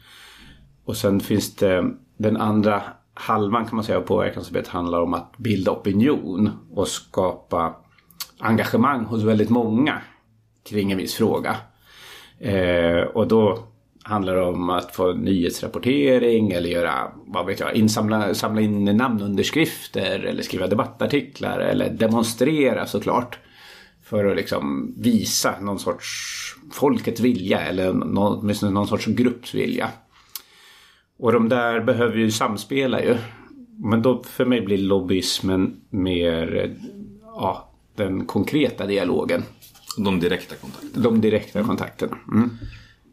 Och 0.85 0.97
sen 0.97 1.21
finns 1.21 1.57
det 1.57 1.91
den 2.17 2.37
andra 2.37 2.83
halvan 3.15 3.67
kan 3.67 3.77
man 3.77 3.85
säga 3.85 3.99
av 3.99 4.03
påverkansarbetet 4.03 4.69
handlar 4.69 5.01
om 5.01 5.15
att 5.15 5.37
bilda 5.37 5.71
opinion 5.71 6.51
och 6.71 6.89
skapa 6.89 7.75
engagemang 8.39 9.05
hos 9.05 9.23
väldigt 9.23 9.51
många 9.51 10.03
kring 10.69 10.93
en 10.93 10.99
viss 10.99 11.15
fråga. 11.15 11.57
Eh, 12.39 13.01
och 13.01 13.29
då 13.29 13.59
handlar 14.07 14.37
om 14.37 14.71
att 14.71 14.97
få 14.97 15.13
nyhetsrapportering 15.13 16.53
eller 16.53 16.69
göra, 16.69 17.13
vad 17.27 17.47
vet 17.47 17.61
jag, 17.61 17.75
insamla, 17.75 18.35
samla 18.35 18.61
in 18.61 18.85
namnunderskrifter 18.85 20.21
eller 20.21 20.43
skriva 20.43 20.67
debattartiklar 20.67 21.59
eller 21.59 21.91
demonstrera 21.91 22.87
såklart. 22.87 23.39
För 24.05 24.25
att 24.25 24.37
liksom 24.37 24.95
visa 24.97 25.55
någon 25.61 25.79
sorts 25.79 26.07
folkets 26.73 27.21
vilja 27.21 27.61
eller 27.61 27.93
någon, 27.93 28.39
åtminstone 28.39 28.73
någon 28.73 28.89
sorts 28.89 29.07
grupps 29.07 29.55
vilja. 29.55 29.91
Och 31.19 31.33
de 31.33 31.49
där 31.49 31.81
behöver 31.81 32.17
ju 32.17 32.31
samspela 32.31 33.03
ju. 33.03 33.17
men 33.79 34.03
då 34.03 34.23
för 34.23 34.45
mig 34.45 34.61
blir 34.61 34.79
lobbyismen 34.79 35.81
mer 35.91 36.77
ja, 37.23 37.73
den 37.97 38.27
konkreta 38.27 38.87
dialogen. 38.87 39.43
De 39.99 40.21
direkta 40.21 40.55
kontakterna. 40.55 41.03
De 41.03 41.21
direkta 41.21 41.63
kontakterna. 41.63 42.19
Mm. 42.33 42.51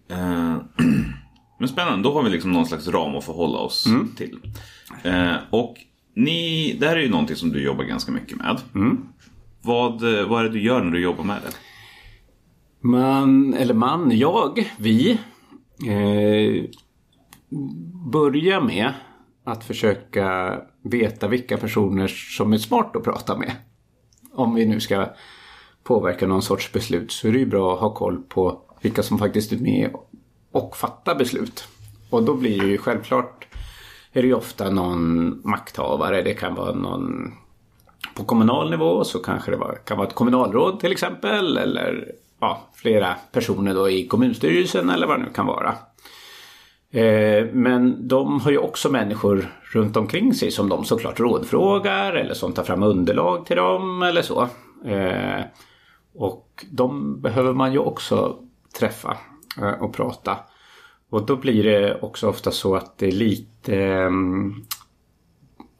Eh, 0.10 0.56
men 1.60 1.68
spännande, 1.68 2.10
då 2.10 2.14
har 2.14 2.24
vi 2.24 2.30
liksom 2.30 2.52
någon 2.52 2.66
slags 2.66 2.88
ram 2.88 3.16
att 3.16 3.24
förhålla 3.24 3.58
oss 3.60 3.86
Mm. 3.86 4.10
till. 4.16 4.40
Eh, 5.04 5.36
och 5.50 5.76
ni, 6.16 6.74
det 6.80 6.88
här 6.88 6.96
är 6.96 7.02
ju 7.02 7.10
någonting 7.10 7.36
som 7.36 7.50
du 7.50 7.64
jobbar 7.64 7.84
ganska 7.84 8.12
mycket 8.12 8.38
med. 8.38 8.60
Mm. 8.76 9.08
Vad, 9.62 10.20
eh, 10.20 10.28
vad 10.28 10.40
är 10.40 10.44
det 10.44 10.50
du 10.54 10.62
gör 10.62 10.84
när 10.84 10.92
du 10.92 11.00
jobbar 11.02 11.24
med 11.24 11.38
det? 11.44 11.52
Man, 12.88 13.54
eller 13.54 13.74
man, 13.74 14.18
jag, 14.18 14.72
vi 14.78 15.12
eh, 15.88 16.64
börjar 18.12 18.62
med 18.62 18.94
att 19.46 19.64
försöka 19.64 20.58
veta 20.84 21.28
vilka 21.28 21.58
personer 21.58 22.08
som 22.08 22.54
är 22.54 22.58
smart 22.58 22.96
att 22.96 23.04
prata 23.04 23.38
med. 23.38 23.52
Om 24.34 24.56
vi 24.56 24.66
nu 24.66 24.80
ska 24.80 25.10
påverka 25.84 26.28
någon 26.28 26.42
sorts 26.42 26.72
beslut 26.72 27.12
så 27.12 27.28
är 27.28 27.32
det 27.32 27.40
ju 27.40 27.46
bra 27.46 27.74
att 27.74 27.80
ha 27.80 27.94
koll 27.94 28.18
på 28.24 28.62
vilka 28.84 29.04
som 29.04 29.18
faktiskt 29.18 29.52
är 29.52 29.58
med 29.58 29.90
och 30.52 30.78
fattar 30.78 31.16
beslut. 31.16 31.68
Och 32.10 32.24
då 32.24 32.34
blir 32.34 32.60
det 32.62 32.68
ju 32.68 32.78
självklart 32.78 33.48
är 34.14 34.22
det 34.22 34.28
ju 34.28 34.34
ofta 34.34 34.70
någon 34.70 35.42
makthavare. 35.44 36.22
Det 36.22 36.34
kan 36.34 36.56
vara 36.56 36.74
någon 36.74 37.34
på 38.16 38.24
kommunal 38.24 38.70
nivå 38.70 39.04
så 39.04 39.20
kanske 39.20 39.52
det 39.52 39.58
var, 39.58 39.80
kan 39.86 39.98
vara 39.98 40.08
ett 40.08 40.16
kommunalråd 40.16 40.80
till 40.80 40.92
exempel 40.92 41.58
eller 41.58 42.12
ja, 42.40 42.62
flera 42.74 43.16
personer 43.32 43.74
då 43.74 43.90
i 43.90 44.08
kommunstyrelsen 44.08 44.90
eller 44.90 45.08
vad 45.08 45.20
det 45.20 45.24
nu 45.24 45.32
kan 45.34 45.46
vara. 45.46 45.76
Eh, 46.92 47.46
men 47.54 48.08
de 48.08 48.42
har 48.42 48.52
ju 48.52 48.58
också 48.58 48.90
människor 48.90 49.46
runt 49.62 49.98
omkring 49.98 50.34
sig 50.34 50.52
som 50.52 50.70
de 50.70 50.86
såklart 50.86 51.20
rådfrågar 51.20 52.14
eller 52.14 52.34
som 52.34 52.54
tar 52.54 52.64
fram 52.64 52.84
underlag 52.84 53.46
till 53.46 53.56
dem 53.56 54.04
eller 54.04 54.22
så. 54.22 54.42
Eh, 54.86 55.42
och 56.16 56.66
de 56.72 57.22
behöver 57.22 57.54
man 57.54 57.74
ju 57.74 57.80
också 57.80 58.38
träffa 58.80 59.18
eh, 59.62 59.84
och 59.84 59.94
prata. 59.94 60.38
Och 61.10 61.26
då 61.26 61.36
blir 61.36 61.64
det 61.64 62.00
också 62.02 62.30
ofta 62.30 62.52
så 62.52 62.76
att 62.76 62.98
det 62.98 63.08
är 63.08 63.12
lite 63.12 63.76
ehm, 63.76 64.54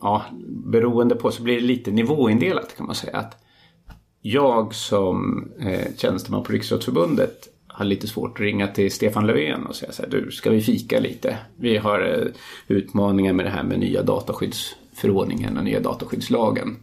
ja, 0.02 0.24
beroende 0.48 1.16
på 1.16 1.32
så 1.32 1.44
blir 1.44 1.56
det 1.56 1.68
lite 1.68 1.92
nivåindelat 1.92 2.78
kan 2.78 2.86
man 2.86 2.96
säga. 2.96 3.18
Att 3.18 3.44
jag 4.22 4.76
som 4.76 5.48
eh, 5.60 5.88
tjänsteman 5.98 6.44
på 6.44 6.54
Riksidrottsförbundet 6.54 7.50
har 7.68 7.86
lite 7.86 8.08
svårt 8.08 8.32
att 8.32 8.40
ringa 8.40 8.68
till 8.68 8.92
Stefan 8.92 9.28
Löfven 9.28 9.66
och 9.66 9.76
säga 9.76 9.92
så 9.92 10.02
här, 10.02 10.10
du 10.10 10.32
ska 10.32 10.50
vi 10.50 10.62
fika 10.62 11.00
lite? 11.00 11.38
Vi 11.56 11.78
har 11.78 12.00
eh, 12.00 12.32
utmaningar 12.68 13.34
med 13.34 13.46
det 13.46 13.50
här 13.50 13.64
med 13.64 13.80
nya 13.80 14.04
dataskyddsförordningen 14.04 15.58
och 15.58 15.64
nya 15.64 15.80
dataskyddslagen. 15.80 16.78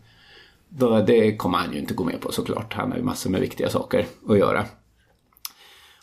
Då, 0.69 1.01
det 1.01 1.37
kommer 1.37 1.59
han 1.59 1.73
ju 1.73 1.79
inte 1.79 1.95
gå 1.95 2.05
med 2.05 2.21
på 2.21 2.33
såklart. 2.33 2.75
Han 2.75 2.91
har 2.91 2.99
ju 2.99 3.05
massor 3.05 3.31
med 3.31 3.41
viktiga 3.41 3.69
saker 3.69 4.07
att 4.29 4.39
göra. 4.39 4.65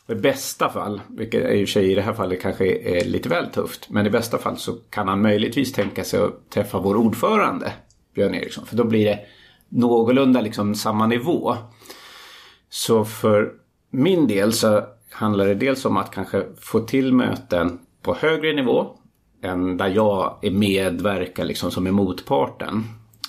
Och 0.07 0.13
I 0.13 0.15
bästa 0.15 0.69
fall, 0.69 1.01
vilket 1.07 1.51
i 1.51 1.63
och 1.63 1.67
för 1.67 1.71
sig 1.71 1.91
i 1.91 1.95
det 1.95 2.01
här 2.01 2.13
fallet 2.13 2.41
kanske 2.41 2.65
är 2.65 3.05
lite 3.05 3.29
väl 3.29 3.47
tufft, 3.47 3.89
men 3.89 4.05
i 4.05 4.09
bästa 4.09 4.37
fall 4.37 4.57
så 4.57 4.73
kan 4.89 5.07
han 5.07 5.21
möjligtvis 5.21 5.73
tänka 5.73 6.03
sig 6.03 6.19
att 6.19 6.49
träffa 6.49 6.79
vår 6.79 6.95
ordförande 6.95 7.73
Björn 8.15 8.35
Eriksson. 8.35 8.65
För 8.65 8.77
då 8.77 8.83
blir 8.83 9.05
det 9.05 9.19
någorlunda 9.69 10.41
liksom 10.41 10.75
samma 10.75 11.07
nivå. 11.07 11.55
Så 12.69 13.05
för 13.05 13.53
min 13.91 14.27
del 14.27 14.53
så 14.53 14.83
handlar 15.11 15.47
det 15.47 15.55
dels 15.55 15.85
om 15.85 15.97
att 15.97 16.11
kanske 16.11 16.45
få 16.59 16.79
till 16.79 17.13
möten 17.13 17.79
på 18.01 18.13
högre 18.13 18.53
nivå 18.53 18.97
än 19.43 19.77
där 19.77 19.87
jag 19.87 20.39
är 20.41 20.51
medverkar 20.51 21.45
liksom 21.45 21.71
som 21.71 21.87
är 21.87 21.91
motparten. 21.91 22.83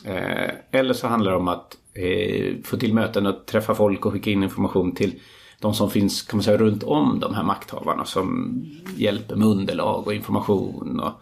Eh, 0.05 0.51
eller 0.71 0.95
så 0.95 1.07
handlar 1.07 1.31
det 1.31 1.37
om 1.37 1.49
att 1.49 1.77
eh, 1.95 2.55
få 2.65 2.77
till 2.77 2.95
möten 2.95 3.27
och 3.27 3.47
träffa 3.47 3.75
folk 3.75 4.07
och 4.07 4.13
skicka 4.13 4.31
in 4.31 4.43
information 4.43 4.95
till 4.95 5.21
de 5.61 5.75
som 5.75 5.91
finns 5.91 6.23
kan 6.23 6.37
man 6.37 6.45
säga, 6.45 6.59
runt 6.59 6.83
om 6.83 7.21
de 7.21 7.35
här 7.35 7.43
makthavarna 7.43 8.05
som 8.05 8.63
hjälper 8.97 9.37
med 9.37 9.49
underlag 9.49 10.07
och 10.07 10.15
information 10.15 11.01
och 11.01 11.13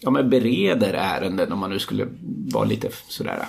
ja, 0.00 0.10
men 0.10 0.30
bereder 0.30 0.92
ärenden 0.92 1.52
om 1.52 1.58
man 1.58 1.70
nu 1.70 1.78
skulle 1.78 2.08
vara 2.52 2.64
lite 2.64 2.88
sådär 3.08 3.46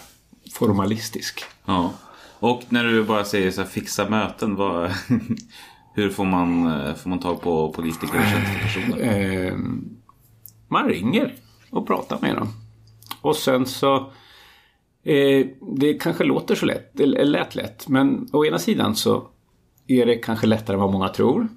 formalistisk. 0.54 1.44
Ja. 1.66 1.94
Och 2.40 2.63
när 2.70 2.84
du 2.84 3.04
bara 3.04 3.24
säger 3.24 3.51
så 3.51 3.62
här, 3.62 3.68
fixa 3.68 4.10
möten, 4.10 4.56
vad, 4.56 4.92
hur 5.94 6.10
får 6.10 6.25
man, 6.25 6.72
får 6.96 7.10
man 7.10 7.20
tag 7.20 7.42
på 7.42 7.72
politiker 7.72 8.20
och 8.20 8.25
tjänstepersoner? 8.25 9.48
Eh, 9.48 9.54
man 10.68 10.90
ringer 10.90 11.36
och 11.70 11.88
pratar 11.88 12.20
med 12.22 12.36
dem. 12.36 12.48
Och 13.22 13.36
sen 13.36 13.66
så 13.66 13.96
eh, 15.04 15.48
det 15.78 15.94
kanske 15.94 16.24
låter 16.24 16.56
så 16.56 16.66
lätt, 16.66 17.00
eller 17.00 17.25
lät 17.25 17.56
lätt, 17.56 17.88
men 17.88 18.30
å 18.34 18.46
ena 18.46 18.60
sidan 18.60 18.96
så 18.96 19.28
är 19.88 20.06
det 20.06 20.16
kanske 20.16 20.48
lättare 20.48 20.74
än 20.74 20.82
vad 20.82 20.92
många 20.92 21.10
tror. 21.10 21.48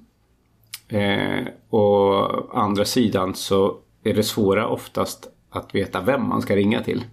Eh, 0.87 1.45
och 1.69 1.79
å 1.79 2.49
andra 2.53 2.85
sidan 2.85 3.35
så 3.35 3.77
är 4.03 4.13
det 4.13 4.23
svåra 4.23 4.67
oftast 4.67 5.27
att 5.49 5.75
veta 5.75 6.01
vem 6.01 6.27
man 6.27 6.41
ska 6.41 6.55
ringa 6.55 6.83
till. 6.83 7.03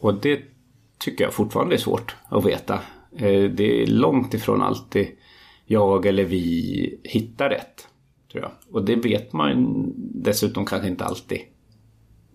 Och 0.00 0.14
det 0.14 0.40
tycker 0.98 1.24
jag 1.24 1.32
fortfarande 1.32 1.74
är 1.74 1.78
svårt 1.78 2.16
att 2.28 2.46
veta. 2.46 2.74
Eh, 3.16 3.50
det 3.50 3.82
är 3.82 3.86
långt 3.86 4.34
ifrån 4.34 4.62
alltid 4.62 5.06
jag 5.66 6.06
eller 6.06 6.24
vi 6.24 7.00
hittar 7.04 7.48
rätt. 7.50 7.88
Tror 8.32 8.42
jag. 8.42 8.52
Och 8.70 8.84
det 8.84 8.96
vet 8.96 9.32
man 9.32 9.86
dessutom 9.96 10.66
kanske 10.66 10.88
inte 10.88 11.04
alltid 11.04 11.40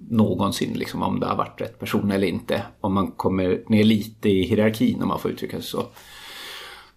någonsin 0.09 0.73
liksom, 0.73 1.03
om 1.03 1.19
det 1.19 1.25
har 1.25 1.35
varit 1.35 1.61
rätt 1.61 1.79
person 1.79 2.11
eller 2.11 2.27
inte. 2.27 2.63
Om 2.81 2.93
man 2.93 3.11
kommer 3.11 3.63
ner 3.67 3.83
lite 3.83 4.29
i 4.29 4.43
hierarkin 4.43 5.01
om 5.01 5.07
man 5.07 5.19
får 5.19 5.31
uttrycka 5.31 5.57
sig 5.57 5.69
så. 5.69 5.85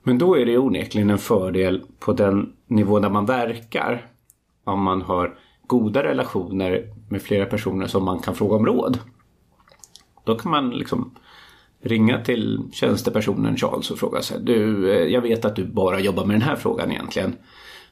Men 0.02 0.18
då 0.18 0.38
är 0.38 0.46
det 0.46 0.58
onekligen 0.58 1.10
en 1.10 1.18
fördel 1.18 1.82
på 1.98 2.12
den 2.12 2.52
nivå 2.66 2.98
där 2.98 3.10
man 3.10 3.26
verkar. 3.26 4.06
Om 4.64 4.82
man 4.82 5.02
har 5.02 5.38
goda 5.66 6.02
relationer 6.02 6.94
med 7.08 7.22
flera 7.22 7.46
personer 7.46 7.86
som 7.86 8.04
man 8.04 8.18
kan 8.18 8.34
fråga 8.34 8.56
om 8.56 8.66
råd. 8.66 8.98
Då 10.24 10.34
kan 10.34 10.50
man 10.50 10.70
liksom 10.70 11.14
ringa 11.80 12.24
till 12.24 12.62
tjänstepersonen 12.72 13.56
Charles 13.56 13.90
och 13.90 13.98
fråga 13.98 14.22
sig. 14.22 14.40
Du, 14.40 14.92
eh, 14.92 15.06
jag 15.06 15.20
vet 15.20 15.44
att 15.44 15.56
du 15.56 15.64
bara 15.66 16.00
jobbar 16.00 16.24
med 16.24 16.34
den 16.34 16.48
här 16.48 16.56
frågan 16.56 16.92
egentligen. 16.92 17.36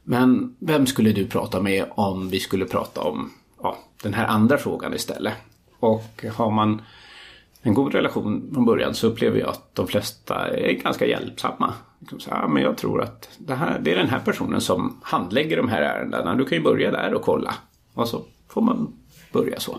Men 0.05 0.57
vem 0.59 0.87
skulle 0.87 1.13
du 1.13 1.27
prata 1.27 1.61
med 1.61 1.85
om 1.91 2.29
vi 2.29 2.41
skulle 2.41 2.65
prata 2.65 3.01
om 3.01 3.31
ja, 3.63 3.79
den 4.03 4.15
här 4.15 4.27
andra 4.27 4.59
frågan 4.59 4.95
istället? 4.95 5.35
Och 5.81 6.25
har 6.35 6.51
man 6.51 6.83
en 7.63 7.75
god 7.75 7.95
relation 7.95 8.51
från 8.55 8.65
början 8.65 8.95
så 8.95 9.07
upplever 9.07 9.39
jag 9.39 9.49
att 9.49 9.75
de 9.75 9.87
flesta 9.87 10.49
är 10.49 10.73
ganska 10.73 11.07
hjälpsamma. 11.07 11.75
Liksom 12.01 12.21
så, 12.21 12.31
ja, 12.31 12.49
men 12.49 12.63
jag 12.63 12.77
tror 12.77 13.03
att 13.03 13.29
det, 13.39 13.55
här, 13.55 13.79
det 13.79 13.93
är 13.93 13.97
den 13.97 14.09
här 14.09 14.21
personen 14.21 14.61
som 14.61 15.01
handlägger 15.03 15.57
de 15.57 15.69
här 15.69 15.83
ärendena. 15.83 16.35
Du 16.35 16.45
kan 16.45 16.59
ju 16.59 16.65
börja 16.65 16.91
där 16.91 17.15
och 17.15 17.23
kolla. 17.23 17.55
Och 17.95 18.09
så 18.09 18.25
får 18.49 18.61
man 18.63 18.93
börja 19.33 19.61
så. 19.61 19.79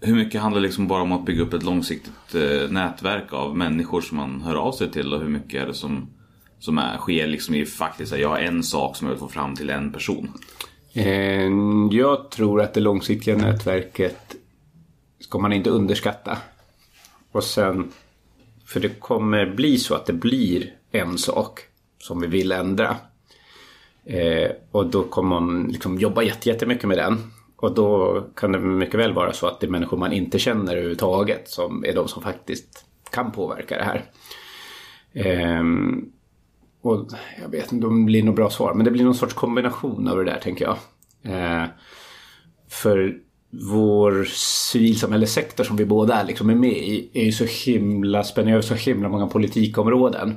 Hur 0.00 0.14
mycket 0.14 0.40
handlar 0.40 0.60
liksom 0.60 0.88
bara 0.88 1.02
om 1.02 1.12
att 1.12 1.24
bygga 1.24 1.42
upp 1.42 1.52
ett 1.54 1.62
långsiktigt 1.62 2.34
eh, 2.34 2.70
nätverk 2.70 3.32
av 3.32 3.56
människor 3.56 4.00
som 4.00 4.16
man 4.16 4.40
hör 4.42 4.54
av 4.54 4.72
sig 4.72 4.90
till 4.90 5.14
och 5.14 5.20
hur 5.20 5.28
mycket 5.28 5.62
är 5.62 5.66
det 5.66 5.74
som, 5.74 6.08
som 6.58 6.78
är, 6.78 6.96
sker 6.98 7.26
liksom 7.26 7.54
i 7.54 7.66
faktiskt, 7.66 8.18
jag 8.18 8.28
har 8.28 8.38
en 8.38 8.62
sak 8.62 8.96
som 8.96 9.06
jag 9.06 9.12
vill 9.12 9.20
få 9.20 9.28
fram 9.28 9.56
till 9.56 9.70
en 9.70 9.92
person. 9.92 10.32
Eh, 10.92 11.48
Jag 11.90 12.30
tror 12.30 12.60
att 12.60 12.74
det 12.74 12.80
långsiktiga 12.80 13.36
nätverket 13.36 14.36
ska 15.20 15.38
man 15.38 15.52
inte 15.52 15.70
underskatta. 15.70 16.38
Och 17.32 17.44
sen, 17.44 17.92
för 18.66 18.80
det 18.80 18.88
kommer 19.00 19.46
bli 19.46 19.78
så 19.78 19.94
att 19.94 20.06
det 20.06 20.12
blir 20.12 20.70
en 20.94 21.18
sak 21.18 21.60
som 21.98 22.20
vi 22.20 22.26
vill 22.26 22.52
ändra. 22.52 22.96
Eh, 24.04 24.50
och 24.70 24.86
då 24.86 25.02
kommer 25.02 25.40
man 25.40 25.68
liksom 25.68 25.98
jobba 25.98 26.22
jättemycket 26.22 26.88
med 26.88 26.98
den. 26.98 27.32
Och 27.56 27.74
då 27.74 28.20
kan 28.36 28.52
det 28.52 28.58
mycket 28.58 29.00
väl 29.00 29.12
vara 29.12 29.32
så 29.32 29.46
att 29.46 29.60
det 29.60 29.66
är 29.66 29.70
människor 29.70 29.96
man 29.96 30.12
inte 30.12 30.38
känner 30.38 30.72
överhuvudtaget 30.72 31.48
som 31.48 31.84
är 31.84 31.94
de 31.94 32.08
som 32.08 32.22
faktiskt 32.22 32.84
kan 33.10 33.32
påverka 33.32 33.76
det 33.76 33.84
här. 33.84 34.04
Eh, 35.12 35.62
och 36.82 37.06
jag 37.42 37.48
vet 37.48 37.72
inte 37.72 37.86
om 37.86 38.00
det 38.00 38.06
blir 38.06 38.22
något 38.22 38.36
bra 38.36 38.50
svar, 38.50 38.74
men 38.74 38.84
det 38.84 38.90
blir 38.90 39.04
någon 39.04 39.14
sorts 39.14 39.34
kombination 39.34 40.08
av 40.08 40.16
det 40.16 40.24
där 40.24 40.40
tänker 40.42 40.64
jag. 40.64 40.76
Eh, 41.22 41.68
för 42.68 43.18
vår 43.50 44.24
civilsamhällesektor 44.72 45.64
som 45.64 45.76
vi 45.76 45.84
båda 45.84 46.14
är, 46.14 46.24
liksom 46.24 46.50
är 46.50 46.54
med 46.54 46.78
i 46.78 47.10
är 47.12 47.24
ju 47.24 47.32
så 47.32 47.44
himla, 47.44 48.24
spänner 48.24 48.52
över 48.52 48.62
så 48.62 48.74
himla 48.74 49.08
många 49.08 49.26
politikområden. 49.26 50.36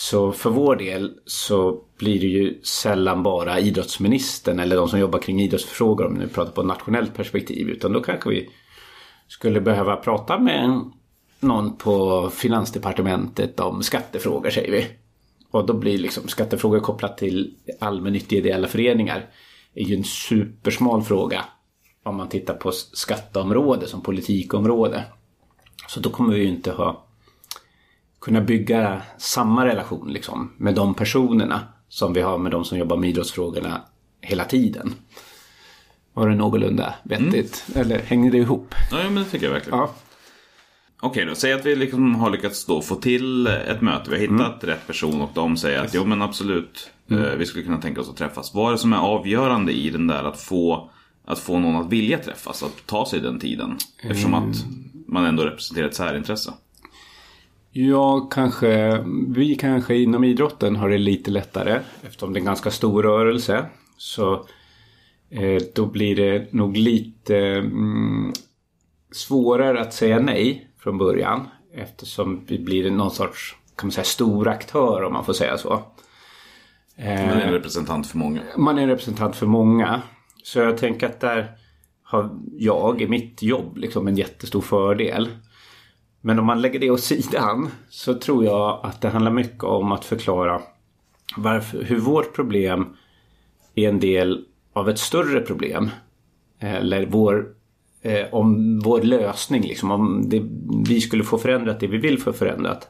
Så 0.00 0.32
för 0.32 0.50
vår 0.50 0.76
del 0.76 1.14
så 1.26 1.84
blir 1.98 2.20
det 2.20 2.26
ju 2.26 2.60
sällan 2.62 3.22
bara 3.22 3.60
idrottsministern 3.60 4.58
eller 4.60 4.76
de 4.76 4.88
som 4.88 4.98
jobbar 4.98 5.18
kring 5.18 5.40
idrottsfrågor 5.40 6.06
om 6.06 6.14
vi 6.14 6.20
nu 6.20 6.28
pratar 6.28 6.52
på 6.52 6.62
nationellt 6.62 7.14
perspektiv. 7.14 7.68
Utan 7.68 7.92
då 7.92 8.00
kanske 8.00 8.30
vi 8.30 8.50
skulle 9.28 9.60
behöva 9.60 9.96
prata 9.96 10.38
med 10.38 10.90
någon 11.40 11.76
på 11.76 12.30
Finansdepartementet 12.30 13.60
om 13.60 13.82
skattefrågor 13.82 14.50
säger 14.50 14.72
vi. 14.72 14.86
Och 15.50 15.66
då 15.66 15.74
blir 15.74 15.98
liksom 15.98 16.28
skattefrågor 16.28 16.80
kopplat 16.80 17.18
till 17.18 17.54
allmännyttiga 17.80 18.38
ideella 18.38 18.68
föreningar 18.68 19.30
är 19.74 19.84
ju 19.84 19.96
en 19.96 20.04
supersmal 20.04 21.02
fråga 21.02 21.44
om 22.02 22.16
man 22.16 22.28
tittar 22.28 22.54
på 22.54 22.72
skatteområde 22.72 23.86
som 23.86 24.02
politikområde. 24.02 25.04
Så 25.88 26.00
då 26.00 26.10
kommer 26.10 26.34
vi 26.34 26.40
ju 26.40 26.48
inte 26.48 26.72
ha 26.72 27.07
kunna 28.20 28.40
bygga 28.40 29.02
samma 29.18 29.66
relation 29.66 30.12
liksom, 30.12 30.52
med 30.56 30.74
de 30.74 30.94
personerna 30.94 31.60
som 31.88 32.12
vi 32.12 32.20
har 32.20 32.38
med 32.38 32.52
de 32.52 32.64
som 32.64 32.78
jobbar 32.78 32.96
med 32.96 33.10
idrottsfrågorna 33.10 33.80
hela 34.20 34.44
tiden. 34.44 34.94
Var 36.14 36.28
det 36.28 36.34
någorlunda 36.34 36.94
vettigt? 37.02 37.66
Eller 37.74 37.98
hänger 37.98 38.30
det 38.30 38.38
ihop? 38.38 38.74
Ja, 38.90 38.96
men 39.04 39.14
det 39.14 39.24
tycker 39.24 39.46
jag 39.46 39.52
verkligen. 39.52 39.78
Ja. 39.78 39.94
Okej 41.00 41.24
då, 41.24 41.34
säg 41.34 41.52
att 41.52 41.66
vi 41.66 41.76
liksom 41.76 42.14
har 42.14 42.30
lyckats 42.30 42.66
då 42.66 42.82
få 42.82 42.94
till 42.94 43.46
ett 43.46 43.80
möte. 43.80 44.10
Vi 44.10 44.16
har 44.16 44.38
hittat 44.38 44.64
rätt 44.64 44.86
person 44.86 45.20
och 45.20 45.30
de 45.34 45.56
säger 45.56 45.84
att 45.84 45.94
jo 45.94 46.04
men 46.04 46.22
absolut, 46.22 46.90
eh, 47.10 47.16
vi 47.16 47.46
skulle 47.46 47.64
kunna 47.64 47.80
tänka 47.80 48.00
oss 48.00 48.08
att 48.08 48.16
träffas. 48.16 48.54
Vad 48.54 48.68
är 48.68 48.72
det 48.72 48.78
som 48.78 48.92
är 48.92 48.98
avgörande 48.98 49.72
i 49.72 49.90
den 49.90 50.06
där 50.06 50.24
att 50.24 50.40
få, 50.40 50.90
att 51.24 51.38
få 51.38 51.58
någon 51.58 51.76
att 51.76 51.92
vilja 51.92 52.18
träffas? 52.18 52.62
Att 52.62 52.86
ta 52.86 53.06
sig 53.06 53.20
den 53.20 53.40
tiden? 53.40 53.76
Eftersom 54.02 54.34
att 54.34 54.56
man 55.06 55.24
ändå 55.24 55.44
representerar 55.44 55.88
ett 55.88 55.94
särintresse. 55.94 56.52
Ja, 57.70 58.28
kanske. 58.30 59.04
Vi 59.28 59.54
kanske 59.54 59.96
inom 59.96 60.24
idrotten 60.24 60.76
har 60.76 60.88
det 60.88 60.98
lite 60.98 61.30
lättare 61.30 61.80
eftersom 62.02 62.32
det 62.32 62.36
är 62.36 62.40
en 62.40 62.46
ganska 62.46 62.70
stor 62.70 63.02
rörelse. 63.02 63.66
Så 63.96 64.46
eh, 65.30 65.62
då 65.74 65.86
blir 65.86 66.16
det 66.16 66.52
nog 66.52 66.76
lite 66.76 67.36
mm, 67.36 68.32
svårare 69.12 69.80
att 69.80 69.94
säga 69.94 70.18
nej 70.18 70.70
från 70.78 70.98
början. 70.98 71.48
Eftersom 71.74 72.44
vi 72.46 72.58
blir 72.58 72.90
någon 72.90 73.10
sorts 73.10 73.56
kan 73.76 73.86
man 73.86 73.92
säga, 73.92 74.04
stor 74.04 74.48
aktör 74.48 75.02
om 75.02 75.12
man 75.12 75.24
får 75.24 75.32
säga 75.32 75.58
så. 75.58 75.82
Man 76.96 77.06
är 77.06 77.46
en 77.46 77.52
representant 77.52 78.06
för 78.06 78.18
många. 78.18 78.40
Man 78.56 78.78
är 78.78 78.82
en 78.82 78.88
representant 78.88 79.36
för 79.36 79.46
många. 79.46 80.02
Så 80.42 80.58
jag 80.58 80.78
tänker 80.78 81.06
att 81.06 81.20
där 81.20 81.56
har 82.02 82.38
jag 82.58 83.00
i 83.00 83.08
mitt 83.08 83.42
jobb 83.42 83.76
liksom 83.76 84.08
en 84.08 84.16
jättestor 84.16 84.60
fördel. 84.60 85.28
Men 86.28 86.38
om 86.38 86.46
man 86.46 86.62
lägger 86.62 86.78
det 86.78 86.90
åt 86.90 87.00
sidan 87.00 87.68
så 87.88 88.14
tror 88.14 88.44
jag 88.44 88.80
att 88.82 89.00
det 89.00 89.08
handlar 89.08 89.32
mycket 89.32 89.64
om 89.64 89.92
att 89.92 90.04
förklara 90.04 90.60
varför, 91.36 91.82
hur 91.82 91.98
vårt 91.98 92.34
problem 92.34 92.96
är 93.74 93.88
en 93.88 94.00
del 94.00 94.44
av 94.72 94.88
ett 94.88 94.98
större 94.98 95.40
problem. 95.40 95.90
Eller 96.58 97.06
vår, 97.06 97.46
eh, 98.02 98.26
om 98.32 98.78
vår 98.80 99.02
lösning, 99.02 99.62
liksom, 99.62 99.90
om 99.90 100.28
det, 100.28 100.42
vi 100.88 101.00
skulle 101.00 101.24
få 101.24 101.38
förändrat 101.38 101.80
det 101.80 101.86
vi 101.86 101.98
vill 101.98 102.18
få 102.18 102.32
förändrat. 102.32 102.88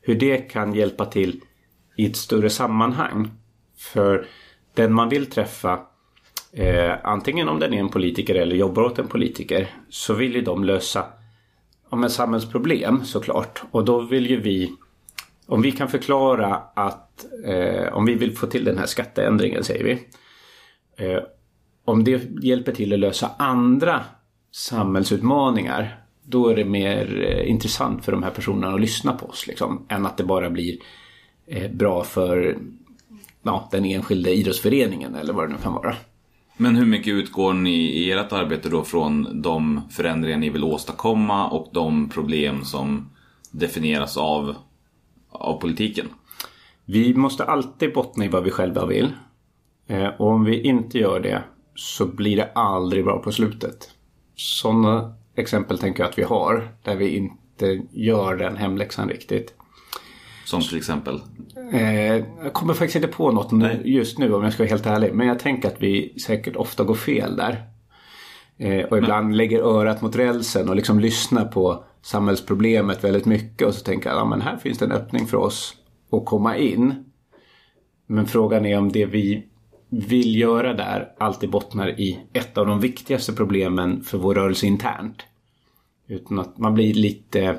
Hur 0.00 0.14
det 0.14 0.36
kan 0.36 0.74
hjälpa 0.74 1.04
till 1.04 1.40
i 1.96 2.06
ett 2.06 2.16
större 2.16 2.50
sammanhang. 2.50 3.30
För 3.78 4.26
den 4.74 4.92
man 4.92 5.08
vill 5.08 5.26
träffa 5.26 5.78
Eh, 6.52 6.92
antingen 7.02 7.48
om 7.48 7.58
den 7.58 7.74
är 7.74 7.80
en 7.80 7.88
politiker 7.88 8.34
eller 8.34 8.56
jobbar 8.56 8.82
åt 8.82 8.98
en 8.98 9.08
politiker 9.08 9.68
så 9.88 10.14
vill 10.14 10.34
ju 10.34 10.40
de 10.40 10.64
lösa 10.64 11.04
om 11.88 12.04
ett 12.04 12.12
samhällsproblem 12.12 13.04
såklart. 13.04 13.62
Och 13.70 13.84
då 13.84 14.00
vill 14.00 14.30
ju 14.30 14.40
vi 14.40 14.72
om 15.46 15.62
vi 15.62 15.72
kan 15.72 15.88
förklara 15.88 16.62
att 16.74 17.26
eh, 17.44 17.92
om 17.92 18.06
vi 18.06 18.14
vill 18.14 18.36
få 18.36 18.46
till 18.46 18.64
den 18.64 18.78
här 18.78 18.86
skatteändringen 18.86 19.64
säger 19.64 19.84
vi. 19.84 20.06
Eh, 21.04 21.22
om 21.84 22.04
det 22.04 22.22
hjälper 22.42 22.72
till 22.72 22.92
att 22.92 22.98
lösa 22.98 23.30
andra 23.38 24.04
samhällsutmaningar 24.50 26.00
då 26.22 26.48
är 26.48 26.56
det 26.56 26.64
mer 26.64 27.24
eh, 27.28 27.50
intressant 27.50 28.04
för 28.04 28.12
de 28.12 28.22
här 28.22 28.30
personerna 28.30 28.74
att 28.74 28.80
lyssna 28.80 29.12
på 29.12 29.26
oss. 29.26 29.46
Liksom, 29.46 29.86
än 29.88 30.06
att 30.06 30.16
det 30.16 30.24
bara 30.24 30.50
blir 30.50 30.78
eh, 31.46 31.70
bra 31.70 32.04
för 32.04 32.58
ja, 33.42 33.68
den 33.72 33.84
enskilda 33.84 34.30
idrottsföreningen 34.30 35.14
eller 35.14 35.32
vad 35.32 35.48
det 35.48 35.52
nu 35.52 35.58
kan 35.62 35.72
vara. 35.72 35.96
Men 36.56 36.76
hur 36.76 36.86
mycket 36.86 37.12
utgår 37.12 37.52
ni 37.52 37.74
i 37.74 38.12
ert 38.12 38.32
arbete 38.32 38.68
då 38.68 38.84
från 38.84 39.42
de 39.42 39.80
förändringar 39.90 40.38
ni 40.38 40.50
vill 40.50 40.64
åstadkomma 40.64 41.48
och 41.48 41.68
de 41.72 42.08
problem 42.08 42.64
som 42.64 43.10
definieras 43.50 44.16
av, 44.16 44.56
av 45.30 45.60
politiken? 45.60 46.06
Vi 46.84 47.14
måste 47.14 47.44
alltid 47.44 47.92
bottna 47.92 48.24
i 48.24 48.28
vad 48.28 48.44
vi 48.44 48.50
själva 48.50 48.86
vill. 48.86 49.12
Eh, 49.86 50.06
och 50.06 50.28
om 50.28 50.44
vi 50.44 50.60
inte 50.60 50.98
gör 50.98 51.20
det 51.20 51.42
så 51.74 52.06
blir 52.06 52.36
det 52.36 52.52
aldrig 52.54 53.04
bra 53.04 53.18
på 53.18 53.32
slutet. 53.32 53.90
Sådana 54.34 55.14
exempel 55.34 55.78
tänker 55.78 56.02
jag 56.02 56.10
att 56.10 56.18
vi 56.18 56.22
har 56.22 56.68
där 56.82 56.96
vi 56.96 57.16
inte 57.16 57.82
gör 57.92 58.36
den 58.36 58.56
hemläxan 58.56 59.08
riktigt. 59.08 59.54
Som 60.46 60.60
till 60.60 60.76
exempel? 60.76 61.20
Eh, 61.72 62.16
jag 62.42 62.52
kommer 62.52 62.74
faktiskt 62.74 62.96
inte 62.96 63.08
på 63.08 63.32
något 63.32 63.50
nu, 63.50 63.82
just 63.84 64.18
nu 64.18 64.34
om 64.34 64.44
jag 64.44 64.52
ska 64.52 64.62
vara 64.62 64.70
helt 64.70 64.86
ärlig. 64.86 65.14
Men 65.14 65.26
jag 65.26 65.38
tänker 65.38 65.68
att 65.68 65.82
vi 65.82 66.18
säkert 66.18 66.56
ofta 66.56 66.84
går 66.84 66.94
fel 66.94 67.36
där. 67.36 67.64
Eh, 68.58 68.84
och 68.84 68.98
ibland 68.98 69.36
lägger 69.36 69.60
örat 69.60 70.02
mot 70.02 70.16
rälsen 70.16 70.68
och 70.68 70.76
liksom 70.76 71.00
lyssnar 71.00 71.44
på 71.44 71.84
samhällsproblemet 72.02 73.04
väldigt 73.04 73.24
mycket. 73.24 73.68
Och 73.68 73.74
så 73.74 73.84
tänker 73.84 74.10
jag, 74.10 74.18
ja 74.18 74.24
men 74.24 74.40
här 74.40 74.56
finns 74.56 74.78
det 74.78 74.84
en 74.84 74.92
öppning 74.92 75.26
för 75.26 75.36
oss 75.36 75.74
att 76.12 76.24
komma 76.24 76.56
in. 76.56 77.04
Men 78.06 78.26
frågan 78.26 78.66
är 78.66 78.78
om 78.78 78.92
det 78.92 79.06
vi 79.06 79.46
vill 79.88 80.36
göra 80.36 80.74
där 80.74 81.12
alltid 81.18 81.50
bottnar 81.50 82.00
i 82.00 82.18
ett 82.32 82.58
av 82.58 82.66
de 82.66 82.80
viktigaste 82.80 83.32
problemen 83.32 84.04
för 84.04 84.18
vår 84.18 84.34
rörelse 84.34 84.66
internt. 84.66 85.22
Utan 86.08 86.38
att 86.38 86.58
man 86.58 86.74
blir 86.74 86.94
lite 86.94 87.58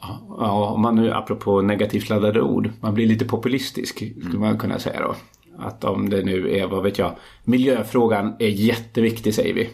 Ja, 0.00 0.72
om 0.74 0.80
man 0.80 0.96
nu 0.96 1.12
apropå 1.12 1.62
negativt 1.62 2.08
laddade 2.08 2.42
ord. 2.42 2.70
Man 2.80 2.94
blir 2.94 3.06
lite 3.06 3.24
populistisk 3.24 3.96
skulle 3.96 4.38
man 4.38 4.58
kunna 4.58 4.78
säga 4.78 5.00
då. 5.00 5.14
Att 5.58 5.84
om 5.84 6.08
det 6.08 6.22
nu 6.22 6.58
är, 6.58 6.66
vad 6.66 6.82
vet 6.82 6.98
jag, 6.98 7.16
miljöfrågan 7.44 8.36
är 8.38 8.48
jätteviktig 8.48 9.34
säger 9.34 9.54
vi. 9.54 9.68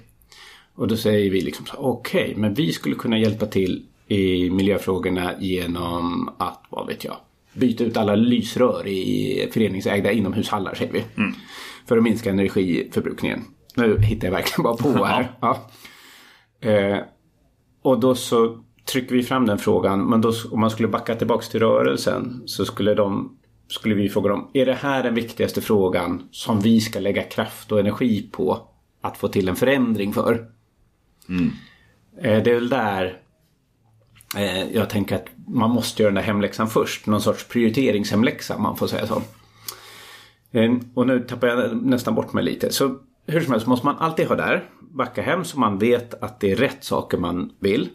Och 0.74 0.88
då 0.88 0.96
säger 0.96 1.30
vi 1.30 1.40
liksom 1.40 1.66
så 1.66 1.76
okej, 1.76 2.22
okay, 2.22 2.36
men 2.36 2.54
vi 2.54 2.72
skulle 2.72 2.94
kunna 2.94 3.18
hjälpa 3.18 3.46
till 3.46 3.86
i 4.08 4.50
miljöfrågorna 4.50 5.32
genom 5.40 6.30
att, 6.38 6.64
vad 6.68 6.86
vet 6.86 7.04
jag, 7.04 7.16
byta 7.54 7.84
ut 7.84 7.96
alla 7.96 8.14
lysrör 8.14 8.86
i 8.86 9.48
föreningsägda 9.52 10.12
inomhushallar 10.12 10.74
säger 10.74 10.92
vi. 10.92 11.04
Mm. 11.16 11.34
För 11.86 11.96
att 11.96 12.02
minska 12.02 12.30
energiförbrukningen. 12.30 13.44
Nu 13.76 13.98
hittar 13.98 14.28
jag 14.28 14.32
verkligen 14.32 14.62
bara 14.62 14.76
på 14.76 15.04
här. 15.04 15.32
Ja. 15.40 15.70
Eh, 16.60 16.98
och 17.82 18.00
då 18.00 18.14
så 18.14 18.64
trycker 18.84 19.14
vi 19.14 19.22
fram 19.22 19.46
den 19.46 19.58
frågan. 19.58 20.04
Men 20.04 20.20
då, 20.20 20.32
om 20.50 20.60
man 20.60 20.70
skulle 20.70 20.88
backa 20.88 21.14
tillbaks 21.14 21.48
till 21.48 21.60
rörelsen 21.60 22.42
så 22.46 22.64
skulle, 22.64 22.94
de, 22.94 23.36
skulle 23.68 23.94
vi 23.94 24.08
fråga 24.08 24.28
dem. 24.28 24.50
Är 24.54 24.66
det 24.66 24.74
här 24.74 25.02
den 25.02 25.14
viktigaste 25.14 25.60
frågan 25.60 26.28
som 26.30 26.60
vi 26.60 26.80
ska 26.80 27.00
lägga 27.00 27.22
kraft 27.22 27.72
och 27.72 27.80
energi 27.80 28.28
på 28.32 28.68
att 29.00 29.18
få 29.18 29.28
till 29.28 29.48
en 29.48 29.56
förändring 29.56 30.12
för? 30.12 30.46
Mm. 31.28 31.50
Eh, 32.18 32.42
det 32.42 32.50
är 32.50 32.54
väl 32.54 32.68
där 32.68 33.18
eh, 34.36 34.72
jag 34.72 34.90
tänker 34.90 35.16
att 35.16 35.26
man 35.48 35.70
måste 35.70 36.02
göra 36.02 36.10
den 36.10 36.22
där 36.22 36.22
hemläxan 36.22 36.68
först. 36.68 37.06
Någon 37.06 37.20
sorts 37.20 37.48
prioriteringshemläxa 37.48 38.56
om 38.56 38.62
man 38.62 38.76
får 38.76 38.86
säga 38.86 39.06
så. 39.06 39.22
Eh, 40.52 40.74
och 40.94 41.06
nu 41.06 41.20
tappar 41.20 41.46
jag 41.46 41.82
nästan 41.82 42.14
bort 42.14 42.32
mig 42.32 42.44
lite. 42.44 42.72
Så 42.72 42.98
hur 43.26 43.40
som 43.40 43.52
helst 43.52 43.66
måste 43.66 43.86
man 43.86 43.96
alltid 43.96 44.26
ha 44.26 44.36
där. 44.36 44.70
Backa 44.80 45.22
hem 45.22 45.44
så 45.44 45.58
man 45.58 45.78
vet 45.78 46.22
att 46.22 46.40
det 46.40 46.52
är 46.52 46.56
rätt 46.56 46.84
saker 46.84 47.18
man 47.18 47.52
vill. 47.60 47.90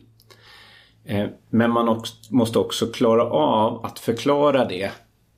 Eh, 1.09 1.27
men 1.49 1.71
man 1.71 1.89
också, 1.89 2.15
måste 2.29 2.59
också 2.59 2.87
klara 2.87 3.23
av 3.23 3.85
att 3.85 3.99
förklara 3.99 4.65
det 4.65 4.91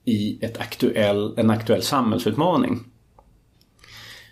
i 0.05 0.45
ett 0.45 0.61
aktuell, 0.61 1.33
en 1.37 1.49
aktuell 1.49 1.81
samhällsutmaning. 1.81 2.79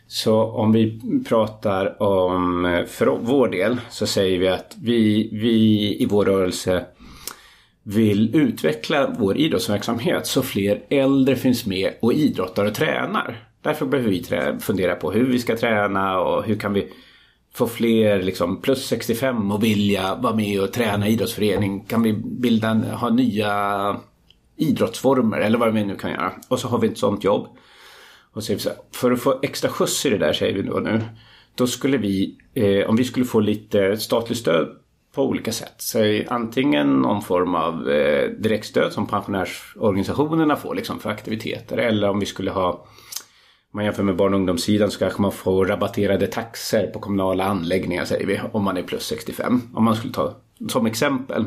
Så 0.07 0.43
om 0.43 0.71
vi 0.71 1.01
pratar 1.27 2.03
om 2.03 2.65
eh, 2.65 2.85
för 2.85 3.17
vår 3.21 3.47
del 3.47 3.79
så 3.89 4.07
säger 4.07 4.39
vi 4.39 4.47
att 4.47 4.75
vi, 4.81 5.29
vi 5.31 5.97
i 6.03 6.05
vår 6.05 6.25
rörelse 6.25 6.85
vill 7.83 8.35
utveckla 8.35 9.15
vår 9.19 9.37
idrottsverksamhet 9.37 10.27
så 10.27 10.41
fler 10.41 10.83
äldre 10.89 11.35
finns 11.35 11.65
med 11.65 11.93
och 11.99 12.13
idrottar 12.13 12.65
och 12.65 12.75
tränar. 12.75 13.43
Därför 13.61 13.85
behöver 13.85 14.09
vi 14.09 14.23
fundera 14.59 14.95
på 14.95 15.11
hur 15.11 15.25
vi 15.25 15.39
ska 15.39 15.57
träna 15.57 16.19
och 16.19 16.43
hur 16.43 16.55
kan 16.55 16.73
vi 16.73 16.87
få 17.53 17.67
fler 17.67 18.21
liksom, 18.21 18.61
plus 18.61 18.87
65 18.87 19.51
och 19.51 19.63
vilja 19.63 20.15
vara 20.15 20.35
med 20.35 20.61
och 20.61 20.73
träna 20.73 21.07
idrottsförening? 21.07 21.85
Kan 21.85 22.03
vi 22.03 22.13
bilda, 22.13 22.73
ha 22.73 23.09
nya 23.09 23.95
idrottsformer 24.57 25.37
eller 25.37 25.57
vad 25.57 25.73
vi 25.73 25.85
nu 25.85 25.95
kan 25.95 26.11
göra? 26.11 26.33
Och 26.47 26.59
så 26.59 26.67
har 26.67 26.79
vi 26.79 26.87
ett 26.87 26.97
sånt 26.97 27.23
jobb. 27.23 27.47
Och 28.33 28.43
så, 28.43 28.59
så 28.59 28.69
här, 28.69 28.77
för 28.91 29.11
att 29.11 29.21
få 29.21 29.39
extra 29.41 29.69
skjuts 29.69 30.05
i 30.05 30.09
det 30.09 30.17
där 30.17 30.33
säger 30.33 30.55
vi 30.55 30.61
då 30.61 30.79
nu. 30.79 31.01
Då 31.55 31.67
skulle 31.67 31.97
vi, 31.97 32.37
eh, 32.53 32.89
om 32.89 32.95
vi 32.95 33.03
skulle 33.03 33.25
få 33.25 33.39
lite 33.39 33.97
statligt 33.97 34.39
stöd 34.39 34.67
på 35.15 35.23
olika 35.23 35.51
sätt. 35.51 35.75
Så 35.77 36.21
antingen 36.27 37.01
någon 37.01 37.21
form 37.21 37.55
av 37.55 37.89
eh, 37.89 38.29
direktstöd 38.29 38.93
som 38.93 39.07
pensionärsorganisationerna 39.07 40.55
får 40.55 40.75
liksom, 40.75 40.99
för 40.99 41.09
aktiviteter. 41.09 41.77
Eller 41.77 42.09
om 42.09 42.19
vi 42.19 42.25
skulle 42.25 42.51
ha 42.51 42.85
man 43.71 43.85
jämför 43.85 44.03
med 44.03 44.15
barn 44.15 44.33
och 44.33 44.39
ungdomssidan 44.39 44.91
så 44.91 44.99
kanske 44.99 45.21
man 45.21 45.31
får 45.31 45.65
rabatterade 45.65 46.27
taxer 46.27 46.87
på 46.87 46.99
kommunala 46.99 47.43
anläggningar 47.43 48.05
säger 48.05 48.25
vi. 48.25 48.41
Om 48.51 48.63
man 48.63 48.77
är 48.77 48.83
plus 48.83 49.03
65. 49.03 49.61
Om 49.73 49.83
man 49.83 49.95
skulle 49.95 50.13
ta 50.13 50.35
som 50.69 50.85
exempel. 50.85 51.45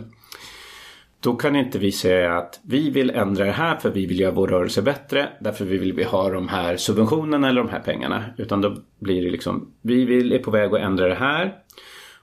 Då 1.21 1.37
kan 1.37 1.57
inte 1.57 1.79
vi 1.79 1.93
säga 1.93 2.39
att 2.39 2.61
vi 2.63 2.91
vill 2.91 3.11
ändra 3.11 3.45
det 3.45 3.53
här 3.53 3.77
för 3.77 3.91
vi 3.91 4.07
vill 4.07 4.21
göra 4.21 4.35
vår 4.35 4.49
rörelse 4.49 4.83
bättre. 4.83 5.29
Därför 5.41 5.65
vill 5.65 5.93
vi 5.93 6.05
ha 6.05 6.31
de 6.31 6.49
här 6.49 6.77
subventionerna 6.77 7.49
eller 7.49 7.63
de 7.63 7.71
här 7.71 7.81
pengarna. 7.81 8.25
Utan 8.37 8.61
då 8.61 8.77
blir 8.99 9.25
det 9.25 9.31
liksom, 9.31 9.73
vi 9.83 10.05
vill, 10.05 10.33
är 10.33 10.39
på 10.39 10.51
väg 10.51 10.75
att 10.75 10.81
ändra 10.81 11.09
det 11.09 11.15
här. 11.15 11.55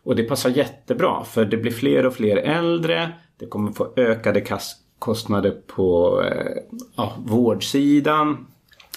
Och 0.03 0.15
det 0.15 0.23
passar 0.23 0.49
jättebra 0.49 1.23
för 1.23 1.45
det 1.45 1.57
blir 1.57 1.71
fler 1.71 2.05
och 2.05 2.13
fler 2.13 2.37
äldre. 2.37 3.11
Det 3.37 3.45
kommer 3.45 3.71
få 3.71 3.93
ökade 3.95 4.43
kostnader 4.99 5.51
på 5.67 6.21
eh, 6.23 6.63
ja, 6.95 7.15
vårdsidan. 7.25 8.47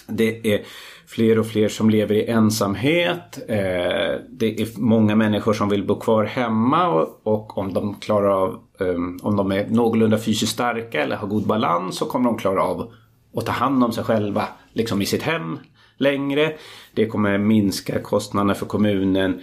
Det 0.07 0.53
är 0.53 0.61
fler 1.07 1.39
och 1.39 1.47
fler 1.47 1.69
som 1.69 1.89
lever 1.89 2.15
i 2.15 2.27
ensamhet. 2.27 3.39
Eh, 3.47 4.19
det 4.29 4.61
är 4.61 4.79
många 4.79 5.15
människor 5.15 5.53
som 5.53 5.69
vill 5.69 5.83
bo 5.83 5.99
kvar 5.99 6.23
hemma 6.23 6.87
och, 7.23 7.57
om 7.57 7.73
de 7.73 7.95
klarar 7.95 8.29
av, 8.29 8.59
um, 8.77 9.19
om 9.23 9.35
de 9.35 9.51
är 9.51 9.67
någorlunda 9.67 10.17
fysiskt 10.17 10.53
starka 10.53 11.03
eller 11.03 11.15
har 11.15 11.27
god 11.27 11.47
balans 11.47 11.97
så 11.97 12.05
kommer 12.05 12.25
de 12.25 12.37
klara 12.37 12.63
av 12.63 12.93
att 13.35 13.45
ta 13.45 13.51
hand 13.51 13.83
om 13.83 13.91
sig 13.91 14.03
själva 14.03 14.47
liksom 14.73 15.01
i 15.01 15.05
sitt 15.05 15.21
hem 15.21 15.59
längre. 15.97 16.53
Det 16.93 17.05
kommer 17.05 17.37
minska 17.37 17.99
kostnaderna 17.99 18.53
för 18.53 18.65
kommunen 18.65 19.41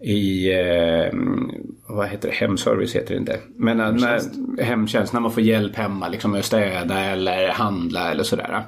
i 0.00 0.52
eh, 0.52 1.12
vad 1.86 2.08
heter 2.08 2.28
det? 2.28 2.34
Hemservice 2.34 2.96
heter 2.96 3.14
det 3.14 3.20
inte. 3.20 3.40
Men 3.56 3.80
hemtjänst. 3.80 4.30
när, 4.36 4.64
hemtjänst, 4.64 5.12
när 5.12 5.20
man 5.20 5.32
får 5.32 5.42
hjälp 5.42 5.76
hemma 5.76 6.08
liksom 6.08 6.30
med 6.30 6.38
att 6.38 6.44
städa 6.44 7.00
eller 7.00 7.48
handla 7.48 8.10
eller 8.10 8.24
sådär. 8.24 8.64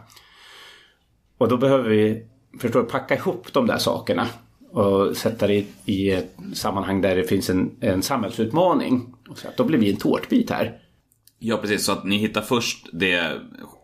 Och 1.42 1.48
då 1.48 1.57
behöver 1.57 1.90
vi 1.90 2.26
förstår, 2.61 2.83
packa 2.83 3.16
ihop 3.16 3.52
de 3.52 3.66
där 3.66 3.78
sakerna 3.78 4.26
och 4.70 5.16
sätta 5.16 5.46
det 5.46 5.55
i, 5.55 5.66
i 5.85 6.11
ett 6.11 6.37
sammanhang 6.55 7.00
där 7.00 7.16
det 7.16 7.24
finns 7.24 7.50
en, 7.50 7.70
en 7.81 8.02
samhällsutmaning. 8.02 9.14
Och 9.31 9.38
så 9.38 9.48
att 9.48 9.57
då 9.57 9.64
blir 9.64 9.78
vi 9.78 9.90
en 9.90 9.96
tårtbit 9.96 10.50
här. 10.50 10.78
Ja, 11.38 11.57
precis. 11.57 11.85
Så 11.85 11.92
att 11.92 12.05
ni 12.05 12.16
hittar 12.16 12.40
först 12.40 12.87
det, 12.92 13.33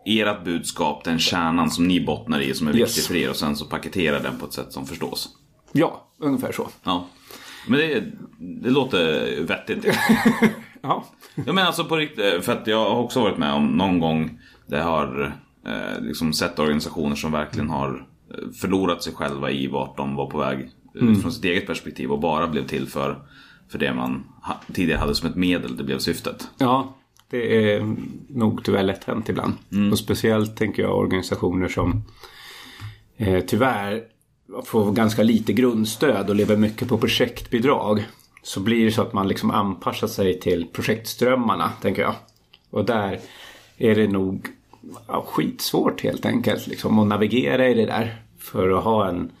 ert 0.05 0.43
budskap, 0.45 1.03
den 1.03 1.19
kärnan 1.19 1.69
som 1.71 1.87
ni 1.87 2.05
bottnar 2.05 2.39
i 2.41 2.53
som 2.53 2.67
är 2.67 2.75
Yes. 2.75 2.89
viktig 2.89 3.03
för 3.03 3.15
er 3.15 3.29
och 3.29 3.35
sen 3.35 3.55
så 3.55 3.65
paketerar 3.65 4.19
den 4.19 4.37
på 4.39 4.45
ett 4.45 4.53
sätt 4.53 4.73
som 4.73 4.85
förstås. 4.85 5.29
Ja, 5.71 6.07
ungefär 6.19 6.51
så. 6.51 6.67
Ja. 6.83 7.05
Men 7.67 7.79
det, 7.79 8.03
det 8.63 8.69
låter 8.69 9.41
vettigt. 9.43 9.85
Ja, 10.81 11.05
Jag 11.35 11.55
menar 11.55 11.67
alltså 11.67 11.85
på 11.85 11.95
riktigt, 11.97 12.45
för 12.45 12.53
att 12.53 12.67
jag 12.67 12.89
har 12.89 12.99
också 12.99 13.21
varit 13.21 13.37
med 13.37 13.53
om 13.53 13.65
någon 13.67 13.99
gång 13.99 14.39
jag 14.67 14.83
har 14.83 15.35
eh, 15.65 16.01
liksom 16.01 16.33
sett 16.33 16.59
organisationer 16.59 17.15
som 17.15 17.31
verkligen 17.31 17.69
har 17.69 18.07
eh, 18.31 18.51
förlorat 18.61 19.03
sig 19.03 19.13
själva 19.13 19.51
i 19.51 19.67
vart 19.67 19.97
de 19.97 20.15
var 20.15 20.25
på 20.29 20.37
väg 20.37 20.69
Mm. 21.01 21.21
från 21.21 21.31
sitt 21.31 21.45
eget 21.45 21.67
perspektiv 21.67 22.11
och 22.11 22.19
bara 22.19 22.47
blev 22.47 22.67
till 22.67 22.87
för, 22.87 23.21
för 23.71 23.79
det 23.79 23.93
man 23.93 24.23
ha, 24.41 24.61
tidigare 24.73 24.99
hade 24.99 25.15
som 25.15 25.29
ett 25.29 25.35
medel, 25.35 25.77
det 25.77 25.83
blev 25.83 25.99
syftet. 25.99 26.49
ja 26.57 26.93
det 27.29 27.73
är 27.73 27.95
nog 28.29 28.63
tyvärr 28.63 28.83
lätt 28.83 29.03
hänt 29.03 29.29
ibland. 29.29 29.53
Och 29.91 29.99
speciellt 29.99 30.57
tänker 30.57 30.83
jag 30.83 30.97
organisationer 30.97 31.67
som 31.67 32.03
eh, 33.17 33.39
tyvärr 33.47 34.03
får 34.65 34.91
ganska 34.91 35.23
lite 35.23 35.53
grundstöd 35.53 36.29
och 36.29 36.35
lever 36.35 36.57
mycket 36.57 36.87
på 36.87 36.97
projektbidrag. 36.97 38.05
Så 38.43 38.59
blir 38.59 38.85
det 38.85 38.91
så 38.91 39.01
att 39.01 39.13
man 39.13 39.27
liksom 39.27 39.51
anpassar 39.51 40.07
sig 40.07 40.39
till 40.39 40.67
projektströmmarna, 40.73 41.71
tänker 41.81 42.01
jag. 42.01 42.15
Och 42.69 42.85
där 42.85 43.19
är 43.77 43.95
det 43.95 44.07
nog 44.07 44.47
ja, 45.07 45.25
skitsvårt 45.27 46.01
helt 46.01 46.25
enkelt 46.25 46.67
liksom, 46.67 46.99
att 46.99 47.07
navigera 47.07 47.67
i 47.67 47.73
det 47.73 47.85
där. 47.85 48.21
För 48.37 48.69
att 48.69 48.83
ha 48.83 49.09
en, 49.09 49.31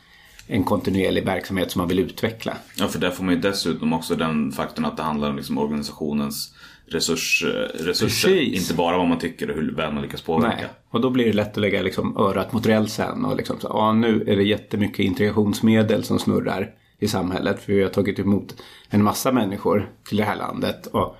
en 0.47 0.63
kontinuerlig 0.63 1.25
verksamhet 1.25 1.71
som 1.71 1.79
man 1.79 1.87
vill 1.87 1.99
utveckla. 1.99 2.53
Ja, 2.77 2.87
för 2.87 2.99
där 2.99 3.11
får 3.11 3.23
man 3.23 3.33
ju 3.33 3.41
dessutom 3.41 3.93
också 3.93 4.15
den 4.15 4.51
faktorn 4.51 4.85
att 4.85 4.97
det 4.97 5.03
handlar 5.03 5.29
om 5.29 5.35
liksom 5.35 5.57
organisationens 5.57 6.53
resurs, 6.87 7.43
eh, 7.43 7.83
resurser. 7.85 8.29
Precis. 8.29 8.61
Inte 8.61 8.73
bara 8.73 8.97
vad 8.97 9.07
man 9.07 9.19
tycker 9.19 9.49
och 9.49 9.55
hur 9.55 9.75
väl 9.75 9.93
man 9.93 10.03
lyckas 10.03 10.21
påverka. 10.21 10.55
Nej, 10.55 10.67
och 10.89 11.01
då 11.01 11.09
blir 11.09 11.25
det 11.25 11.33
lätt 11.33 11.51
att 11.51 11.57
lägga 11.57 11.81
liksom 11.81 12.17
örat 12.17 12.53
mot 12.53 12.65
rälsen 12.65 13.25
och 13.25 13.37
liksom 13.37 13.59
så, 13.59 13.67
ja, 13.67 13.93
nu 13.93 14.23
är 14.27 14.35
det 14.35 14.43
jättemycket 14.43 14.99
integrationsmedel 14.99 16.03
som 16.03 16.19
snurrar 16.19 16.71
i 16.99 17.07
samhället. 17.07 17.63
För 17.63 17.73
vi 17.73 17.83
har 17.83 17.89
tagit 17.89 18.19
emot 18.19 18.55
en 18.89 19.03
massa 19.03 19.31
människor 19.31 19.89
till 20.07 20.17
det 20.17 20.23
här 20.23 20.35
landet. 20.35 20.87
Och, 20.87 21.15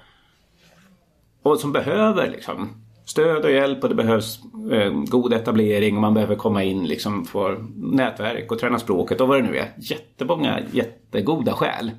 och 1.43 1.59
som 1.59 1.71
behöver 1.71 2.29
liksom 2.29 2.69
stöd 3.09 3.45
och 3.45 3.51
hjälp 3.51 3.83
och 3.83 3.89
det 3.89 3.95
behövs 3.95 4.39
eh, 4.71 4.91
god 4.91 5.33
etablering 5.33 5.95
och 5.95 6.01
man 6.01 6.13
behöver 6.13 6.35
komma 6.35 6.63
in 6.63 6.87
liksom 6.87 7.25
för 7.25 7.65
nätverk 7.75 8.51
och 8.51 8.59
träna 8.59 8.79
språket 8.79 9.21
och 9.21 9.27
vad 9.27 9.43
det 9.43 9.47
nu 9.49 9.57
är. 9.57 9.73
Jättemånga 9.77 10.59
jättegoda 10.71 11.53
skäl. 11.53 11.91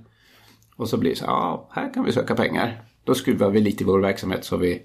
Och 0.76 0.88
så 0.88 0.96
blir 0.96 1.10
det 1.10 1.16
så 1.16 1.24
ja, 1.24 1.68
här 1.72 1.94
kan 1.94 2.04
vi 2.04 2.12
söka 2.12 2.34
pengar. 2.34 2.82
Då 3.04 3.14
skruvar 3.14 3.50
vi 3.50 3.60
lite 3.60 3.84
i 3.84 3.86
vår 3.86 4.00
verksamhet 4.00 4.44
så 4.44 4.56
vi 4.56 4.82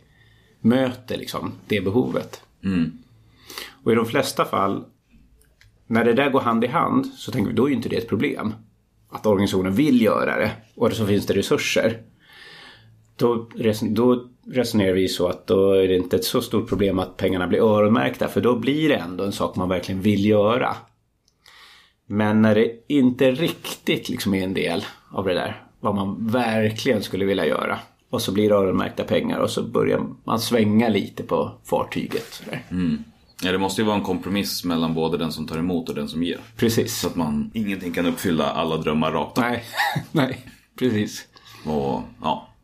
möter 0.60 1.18
liksom 1.18 1.52
det 1.68 1.82
behovet. 1.82 2.42
Och 3.84 3.92
i 3.92 3.96
de 3.96 4.06
flesta 4.06 4.46
fall, 4.46 4.86
när 5.88 6.06
det 6.06 6.14
där 6.14 6.30
går 6.30 6.42
hand 6.42 6.64
i 6.64 6.68
hand, 6.68 7.06
så 7.06 7.32
tänker 7.32 7.50
vi 7.50 7.56
då 7.56 7.66
är 7.66 7.70
ju 7.70 7.76
inte 7.76 7.90
det 7.90 7.98
ett 7.98 8.10
problem. 8.10 8.54
Att 9.10 9.26
organisationen 9.26 9.74
vill 9.74 10.02
göra 10.02 10.38
det 10.38 10.52
och 10.76 10.94
så 10.94 11.06
finns 11.06 11.26
det 11.26 11.34
resurser. 11.34 12.02
Då, 13.16 13.50
då 13.82 14.30
resonerar 14.52 14.94
vi 14.94 15.08
så 15.08 15.28
att 15.28 15.48
då 15.48 15.72
är 15.72 15.88
det 15.88 15.96
inte 15.96 16.16
ett 16.16 16.26
så 16.26 16.42
stort 16.42 16.70
problem 16.70 17.00
att 17.00 17.18
pengarna 17.18 17.48
blir 17.48 17.60
öronmärkta 17.60 18.28
för 18.28 18.42
då 18.42 18.56
blir 18.56 18.90
det 18.90 18.96
ändå 18.96 19.24
en 19.24 19.32
sak 19.32 19.56
man 19.56 19.70
verkligen 19.70 20.02
vill 20.02 20.26
göra. 20.26 20.76
Men 22.08 22.42
när 22.42 22.56
det 22.56 22.72
inte 22.88 23.32
riktigt 23.32 24.10
liksom 24.10 24.34
är 24.34 24.44
en 24.44 24.54
del 24.54 24.86
av 25.12 25.26
det 25.26 25.34
där, 25.34 25.64
vad 25.80 25.96
man 25.96 26.28
verkligen 26.28 27.04
skulle 27.04 27.26
vilja 27.26 27.46
göra. 27.46 27.80
Och 28.10 28.22
så 28.22 28.32
blir 28.32 28.50
det 28.50 28.56
öronmärkta 28.56 29.04
pengar 29.04 29.40
och 29.40 29.50
så 29.50 29.64
börjar 29.64 30.02
man 30.24 30.40
svänga 30.40 30.90
lite 30.90 31.24
på 31.24 31.52
fartyget. 31.64 32.34
Sådär. 32.34 32.64
Ja, 33.44 33.52
det 33.52 33.58
måste 33.58 33.82
ju 33.82 33.86
vara 33.86 33.98
en 33.98 34.04
kompromiss 34.04 34.64
mellan 34.64 34.94
både 34.94 35.18
den 35.18 35.32
som 35.32 35.48
tar 35.48 35.58
emot 35.58 35.90
och 35.90 35.96
den 35.96 36.08
som 36.08 36.24
ger. 36.24 36.40
Precis. 36.58 37.00
Så 37.00 37.08
att 37.08 37.16
man 37.16 37.52
ingenting 37.54 37.94
kan 37.94 38.06
uppfylla 38.06 38.46
alla 38.46 38.78
drömmar 38.78 39.12
rakt 39.12 39.38
av. 39.38 39.44
Nej, 39.44 39.64
nej, 40.12 40.46
precis. 40.80 41.28
Och, 41.66 42.02
ja. 42.22 42.55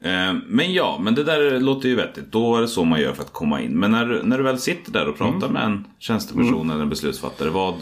Eh, 0.00 0.34
Men 0.46 0.72
ja, 0.72 0.98
men 1.00 1.14
det 1.14 1.24
där 1.24 1.60
låter 1.60 1.88
ju 1.88 1.94
vettigt. 1.94 2.32
Då 2.32 2.56
är 2.56 2.60
det 2.60 2.68
så 2.68 2.84
man 2.84 3.00
gör 3.00 3.12
för 3.12 3.22
att 3.22 3.32
komma 3.32 3.60
in. 3.62 3.78
Men 3.78 3.90
när, 3.90 4.22
när 4.22 4.38
du 4.38 4.44
väl 4.44 4.58
sitter 4.58 4.92
där 4.92 5.08
och 5.08 5.18
pratar 5.18 5.48
med 5.48 5.64
en 5.64 5.86
tjänsteperson 5.98 6.70
eller 6.70 6.82
en 6.82 6.88
beslutsfattare, 6.88 7.50
vad, 7.50 7.74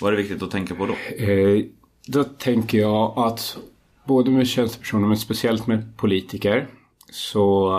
vad 0.00 0.12
är 0.12 0.16
det 0.16 0.22
viktigt 0.22 0.42
att 0.42 0.50
tänka 0.50 0.74
på 0.74 0.86
då? 0.86 1.24
Eh, 1.24 1.64
då 2.06 2.24
tänker 2.24 2.78
jag 2.78 3.18
att 3.18 3.58
både 4.04 4.30
med 4.30 4.48
tjänstepersoner 4.48 5.08
men 5.08 5.16
speciellt 5.16 5.66
med 5.66 5.96
politiker 5.96 6.66
så 7.10 7.72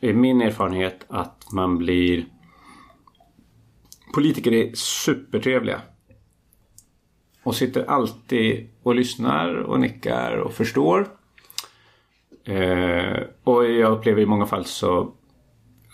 är 0.00 0.12
min 0.12 0.42
erfarenhet 0.42 1.04
att 1.08 1.52
man 1.52 1.78
blir 1.78 2.24
Politiker 4.14 4.52
är 4.52 4.74
supertrevliga. 4.74 5.80
Och 7.42 7.54
sitter 7.54 7.84
alltid 7.84 8.68
och 8.82 8.94
lyssnar 8.94 9.54
och 9.54 9.80
nickar 9.80 10.36
och 10.36 10.52
förstår. 10.52 11.08
Eh, 12.48 13.22
och 13.44 13.70
jag 13.70 13.92
upplever 13.92 14.22
i 14.22 14.26
många 14.26 14.46
fall 14.46 14.64
så 14.64 15.12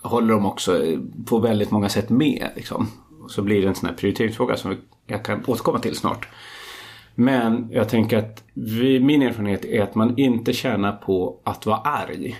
håller 0.02 0.34
de 0.34 0.46
också 0.46 0.80
på 1.26 1.38
väldigt 1.38 1.70
många 1.70 1.88
sätt 1.88 2.10
med. 2.10 2.48
Liksom. 2.56 2.88
Och 3.22 3.30
så 3.30 3.42
blir 3.42 3.62
det 3.62 3.68
en 3.68 3.74
sån 3.74 3.88
här 3.88 3.96
prioriteringsfråga 3.96 4.56
som 4.56 4.76
jag 5.06 5.24
kan 5.24 5.44
återkomma 5.46 5.78
till 5.78 5.96
snart. 5.96 6.28
Men 7.14 7.68
jag 7.72 7.88
tänker 7.88 8.18
att 8.18 8.44
vi, 8.54 9.00
min 9.00 9.22
erfarenhet 9.22 9.64
är 9.64 9.82
att 9.82 9.94
man 9.94 10.18
inte 10.18 10.52
tjänar 10.52 10.92
på 10.92 11.40
att 11.44 11.66
vara 11.66 11.78
arg 11.78 12.36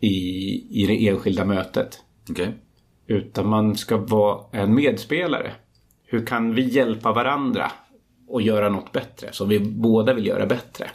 i, 0.00 0.82
i 0.82 0.86
det 0.86 1.08
enskilda 1.08 1.44
mötet. 1.44 2.04
Okej? 2.30 2.54
Utan 3.06 3.48
man 3.48 3.76
ska 3.76 3.96
vara 3.96 4.40
en 4.52 4.74
medspelare. 4.74 5.52
Hur 6.06 6.26
kan 6.26 6.54
vi 6.54 6.62
hjälpa 6.62 7.12
varandra 7.12 7.72
och 8.28 8.42
göra 8.42 8.68
något 8.68 8.92
bättre 8.92 9.28
som 9.32 9.48
vi 9.48 9.60
båda 9.60 10.14
vill 10.14 10.26
göra 10.26 10.46
bättre? 10.46 10.90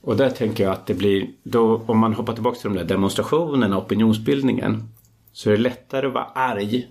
Och 0.00 0.16
där 0.16 0.30
tänker 0.30 0.64
jag 0.64 0.72
att 0.72 0.86
det 0.86 0.94
blir, 0.94 1.30
då, 1.42 1.82
om 1.86 1.98
man 1.98 2.14
hoppar 2.14 2.32
tillbaka 2.32 2.58
till 2.58 2.70
de 2.70 2.78
där 2.78 2.84
demonstrationerna 2.84 3.76
och 3.76 3.84
opinionsbildningen 3.84 4.88
så 5.32 5.50
är 5.50 5.56
det 5.56 5.62
lättare 5.62 6.06
att 6.06 6.12
vara 6.12 6.24
arg 6.24 6.88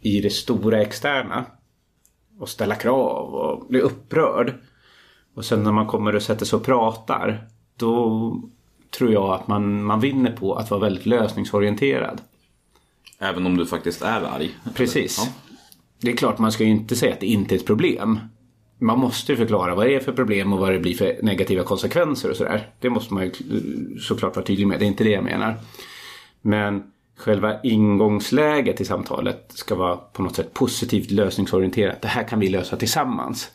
i 0.00 0.20
det 0.20 0.30
stora 0.30 0.82
externa 0.82 1.44
och 2.38 2.48
ställa 2.48 2.74
krav 2.74 3.34
och 3.34 3.66
bli 3.68 3.80
upprörd. 3.80 4.54
Och 5.34 5.44
sen 5.44 5.62
när 5.62 5.72
man 5.72 5.86
kommer 5.86 6.14
och 6.14 6.22
sätter 6.22 6.46
sig 6.46 6.56
och 6.56 6.64
pratar 6.64 7.46
då 7.76 8.42
tror 8.90 9.12
jag 9.12 9.30
att 9.30 9.48
man, 9.48 9.84
man 9.84 10.00
vinner 10.00 10.32
på 10.32 10.54
att 10.54 10.70
vara 10.70 10.80
väldigt 10.80 11.06
lösningsorienterad. 11.06 12.20
Även 13.18 13.46
om 13.46 13.56
du 13.56 13.66
faktiskt 13.66 14.02
är 14.02 14.22
arg? 14.22 14.50
Precis. 14.74 15.18
Ja. 15.18 15.32
Det 16.00 16.12
är 16.12 16.16
klart 16.16 16.38
man 16.38 16.52
ska 16.52 16.64
ju 16.64 16.70
inte 16.70 16.96
säga 16.96 17.12
att 17.12 17.20
det 17.20 17.26
inte 17.26 17.54
är 17.54 17.56
ett 17.56 17.66
problem. 17.66 18.20
Man 18.78 18.98
måste 18.98 19.32
ju 19.32 19.38
förklara 19.38 19.74
vad 19.74 19.86
det 19.86 19.94
är 19.94 20.00
för 20.00 20.12
problem 20.12 20.52
och 20.52 20.58
vad 20.58 20.72
det 20.72 20.78
blir 20.78 20.94
för 20.94 21.18
negativa 21.22 21.64
konsekvenser 21.64 22.30
och 22.30 22.36
sådär. 22.36 22.70
Det 22.80 22.90
måste 22.90 23.14
man 23.14 23.24
ju 23.24 23.32
såklart 24.00 24.36
vara 24.36 24.46
tydlig 24.46 24.66
med. 24.66 24.78
Det 24.78 24.84
är 24.84 24.86
inte 24.86 25.04
det 25.04 25.10
jag 25.10 25.24
menar. 25.24 25.54
Men 26.42 26.82
själva 27.16 27.60
ingångsläget 27.62 28.80
i 28.80 28.84
samtalet 28.84 29.44
ska 29.48 29.74
vara 29.74 29.96
på 29.96 30.22
något 30.22 30.36
sätt 30.36 30.54
positivt 30.54 31.10
lösningsorienterat. 31.10 32.02
Det 32.02 32.08
här 32.08 32.28
kan 32.28 32.40
vi 32.40 32.48
lösa 32.48 32.76
tillsammans. 32.76 33.50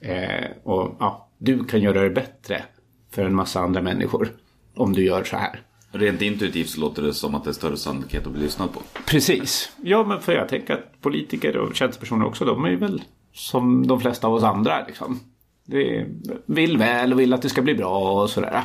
Eh, 0.00 0.46
och 0.62 0.96
ja, 1.00 1.28
du 1.38 1.64
kan 1.64 1.80
göra 1.80 2.02
det 2.02 2.10
bättre 2.10 2.62
för 3.10 3.24
en 3.24 3.34
massa 3.34 3.60
andra 3.60 3.82
människor. 3.82 4.28
om 4.74 4.92
du 4.92 5.04
gör 5.04 5.24
så 5.24 5.36
här. 5.36 5.62
Rent 5.92 6.22
intuitivt 6.22 6.68
så 6.68 6.80
låter 6.80 7.02
det 7.02 7.14
som 7.14 7.34
att 7.34 7.44
det 7.44 7.50
är 7.50 7.54
större 7.54 7.76
sannolikhet 7.76 8.26
att 8.26 8.32
bli 8.32 8.42
lyssnad 8.42 8.72
på. 8.72 8.80
Precis. 9.06 9.72
Ja, 9.82 10.04
men 10.04 10.20
för 10.20 10.32
jag 10.32 10.48
tänker 10.48 10.74
att 10.74 11.00
politiker 11.00 11.56
och 11.56 11.74
tjänstepersoner 11.74 12.26
också, 12.26 12.44
de 12.44 12.64
är 12.64 12.68
ju 12.68 12.76
väl 12.76 13.02
som 13.32 13.86
de 13.86 14.00
flesta 14.00 14.26
av 14.26 14.34
oss 14.34 14.42
andra. 14.42 14.86
Liksom. 14.86 15.20
Det 15.64 16.06
vill 16.46 16.78
väl 16.78 17.12
och 17.12 17.20
vill 17.20 17.32
att 17.32 17.42
det 17.42 17.48
ska 17.48 17.62
bli 17.62 17.74
bra 17.74 18.22
och 18.22 18.30
sådär. 18.30 18.62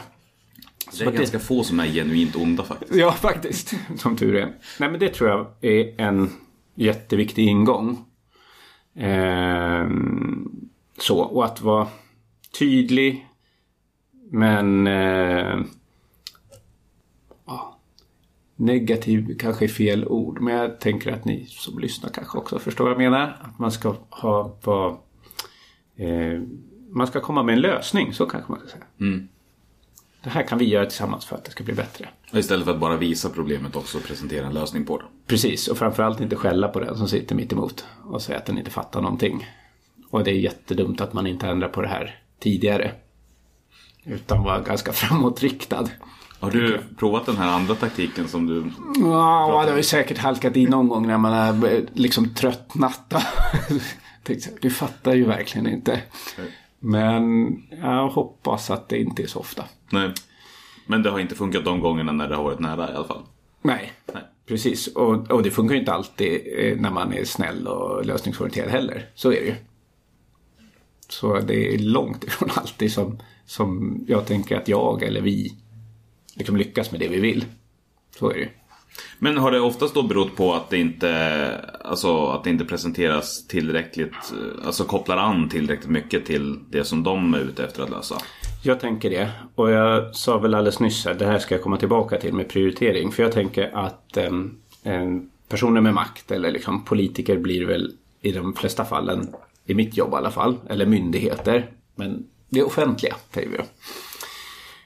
Det 0.97 1.05
är 1.05 1.11
ganska 1.11 1.39
få 1.39 1.63
som 1.63 1.79
är 1.79 1.87
genuint 1.87 2.35
onda 2.35 2.63
faktiskt. 2.63 2.95
Ja, 2.95 3.11
faktiskt. 3.11 3.73
Som 3.97 4.15
tur 4.15 4.35
är. 4.35 4.53
Nej, 4.79 4.89
men 4.89 4.99
det 4.99 5.09
tror 5.09 5.29
jag 5.29 5.47
är 5.61 6.01
en 6.01 6.29
jätteviktig 6.75 7.47
ingång. 7.47 8.05
Ehm, 8.95 10.51
så, 10.97 11.19
och 11.19 11.45
att 11.45 11.61
vara 11.61 11.87
tydlig. 12.59 13.27
Men... 14.31 14.87
Eh, 14.87 15.59
negativ 18.65 19.37
kanske 19.39 19.65
är 19.65 19.69
fel 19.69 20.07
ord. 20.07 20.41
Men 20.41 20.53
jag 20.53 20.79
tänker 20.79 21.11
att 21.11 21.25
ni 21.25 21.45
som 21.49 21.79
lyssnar 21.79 22.09
kanske 22.09 22.37
också 22.37 22.59
förstår 22.59 22.83
vad 22.83 22.91
jag 22.91 22.97
menar. 22.97 23.37
Att 23.41 23.59
man 23.59 23.71
ska 23.71 23.95
ha... 24.09 24.57
Vara, 24.63 24.97
eh, 25.95 26.41
man 26.89 27.07
ska 27.07 27.19
komma 27.19 27.43
med 27.43 27.53
en 27.53 27.61
lösning, 27.61 28.13
så 28.13 28.25
kanske 28.25 28.51
man 28.51 28.59
ska 28.59 28.69
säga. 28.69 28.85
Det 30.23 30.29
här 30.29 30.43
kan 30.43 30.57
vi 30.57 30.65
göra 30.65 30.85
tillsammans 30.85 31.25
för 31.25 31.35
att 31.35 31.45
det 31.45 31.51
ska 31.51 31.63
bli 31.63 31.73
bättre. 31.73 32.09
Och 32.31 32.37
Istället 32.37 32.65
för 32.65 32.73
att 32.73 32.79
bara 32.79 32.97
visa 32.97 33.29
problemet 33.29 33.75
också 33.75 33.99
presentera 33.99 34.45
en 34.45 34.53
lösning 34.53 34.85
på 34.85 34.97
det. 34.97 35.03
Precis, 35.27 35.67
och 35.67 35.77
framförallt 35.77 36.21
inte 36.21 36.35
skälla 36.35 36.67
på 36.67 36.79
den 36.79 36.97
som 36.97 37.07
sitter 37.07 37.35
mitt 37.35 37.53
emot 37.53 37.85
och 38.03 38.21
säga 38.21 38.37
att 38.37 38.45
den 38.45 38.57
inte 38.57 38.71
fattar 38.71 39.01
någonting. 39.01 39.47
Och 40.09 40.23
det 40.23 40.31
är 40.31 40.35
jättedumt 40.35 41.01
att 41.01 41.13
man 41.13 41.27
inte 41.27 41.47
ändrar 41.47 41.69
på 41.69 41.81
det 41.81 41.87
här 41.87 42.19
tidigare. 42.39 42.91
Utan 44.03 44.43
var 44.43 44.61
ganska 44.61 44.93
framåtriktad. 44.93 45.89
Har 46.43 46.51
du 46.51 46.79
provat 46.97 47.25
den 47.25 47.37
här 47.37 47.47
andra 47.47 47.75
taktiken 47.75 48.27
som 48.27 48.45
du... 48.45 48.63
Ja, 49.01 49.63
det 49.65 49.71
har 49.71 49.77
ju 49.77 49.83
säkert 49.83 50.17
halkat 50.17 50.55
in 50.55 50.69
någon 50.69 50.87
gång 50.87 51.07
när 51.07 51.17
man 51.17 51.33
har 51.33 51.73
eh, 51.73 51.81
liksom 51.93 52.33
tröttnat. 52.33 53.13
Du 54.61 54.69
fattar 54.69 55.13
ju 55.13 55.25
verkligen 55.25 55.67
inte. 55.67 56.01
Men 56.79 57.55
jag 57.81 58.09
hoppas 58.09 58.71
att 58.71 58.89
det 58.89 58.99
inte 58.99 59.23
är 59.23 59.27
så 59.27 59.39
ofta. 59.39 59.63
Nej. 59.89 60.13
Men 60.85 61.03
det 61.03 61.09
har 61.09 61.19
inte 61.19 61.35
funkat 61.35 61.65
de 61.65 61.79
gångerna 61.79 62.11
när 62.11 62.29
det 62.29 62.35
har 62.35 62.43
varit 62.43 62.59
nära 62.59 62.91
i 62.91 62.95
alla 62.95 63.07
fall. 63.07 63.21
Nej, 63.61 63.93
Nej. 64.13 64.23
precis. 64.45 64.87
Och, 64.87 65.31
och 65.31 65.43
det 65.43 65.51
funkar 65.51 65.73
ju 65.73 65.79
inte 65.79 65.93
alltid 65.93 66.41
eh, 66.57 66.77
när 66.77 66.91
man 66.91 67.13
är 67.13 67.25
snäll 67.25 67.67
och 67.67 68.05
lösningsorienterad 68.05 68.69
heller. 68.69 69.09
Så 69.15 69.31
är 69.31 69.39
det 69.41 69.45
ju. 69.45 69.55
Så 71.09 71.39
det 71.39 71.73
är 71.73 71.77
långt 71.79 72.23
ifrån 72.23 72.49
alltid 72.55 72.91
som, 72.91 73.19
som 73.45 73.99
jag 74.07 74.25
tänker 74.25 74.57
att 74.57 74.67
jag 74.67 75.03
eller 75.03 75.21
vi 75.21 75.62
liksom 76.35 76.57
lyckas 76.57 76.91
med 76.91 76.99
det 76.99 77.07
vi 77.07 77.19
vill. 77.19 77.45
Så 78.19 78.29
är 78.29 78.33
det 78.33 78.39
ju. 78.39 78.47
Men 79.19 79.37
har 79.37 79.51
det 79.51 79.59
oftast 79.59 79.93
då 79.93 80.03
berott 80.03 80.35
på 80.35 80.53
att 80.53 80.69
det 80.69 80.77
inte, 80.77 81.11
alltså, 81.83 82.27
att 82.27 82.43
det 82.43 82.49
inte 82.49 82.65
presenteras 82.65 83.47
tillräckligt, 83.47 84.33
alltså 84.65 84.83
kopplar 84.83 85.17
an 85.17 85.49
tillräckligt 85.49 85.89
mycket 85.89 86.25
till 86.25 86.59
det 86.69 86.83
som 86.83 87.03
de 87.03 87.33
är 87.33 87.39
ute 87.39 87.63
efter 87.65 87.83
att 87.83 87.89
lösa? 87.89 88.17
Jag 88.63 88.79
tänker 88.79 89.09
det. 89.09 89.31
Och 89.55 89.71
jag 89.71 90.15
sa 90.15 90.37
väl 90.37 90.53
alldeles 90.53 90.79
nyss 90.79 91.05
att 91.07 91.19
det 91.19 91.25
här 91.25 91.39
ska 91.39 91.55
jag 91.55 91.61
komma 91.61 91.77
tillbaka 91.77 92.19
till 92.19 92.33
med 92.33 92.49
prioritering. 92.49 93.11
För 93.11 93.23
jag 93.23 93.31
tänker 93.31 93.71
att 93.73 94.17
em, 94.17 94.57
em, 94.83 95.29
personer 95.47 95.81
med 95.81 95.93
makt 95.93 96.31
eller 96.31 96.51
liksom 96.51 96.85
politiker 96.85 97.37
blir 97.37 97.65
väl 97.65 97.91
i 98.21 98.31
de 98.31 98.53
flesta 98.53 98.85
fallen, 98.85 99.35
i 99.65 99.73
mitt 99.73 99.97
jobb 99.97 100.13
i 100.13 100.15
alla 100.15 100.31
fall, 100.31 100.57
eller 100.69 100.85
myndigheter. 100.85 101.69
Men 101.95 102.25
det 102.49 102.59
är 102.59 102.65
offentliga, 102.65 103.15
säger 103.33 103.49
vi 103.49 103.57
då. 103.57 103.63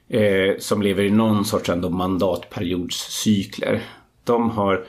Eh, 0.10 0.58
som 0.60 0.82
lever 0.82 1.04
i 1.04 1.10
någon 1.10 1.46
sorts 1.46 1.70
ändå 1.70 1.89
mandatperiodscykler. 1.89 3.84
De 4.24 4.50
har 4.50 4.86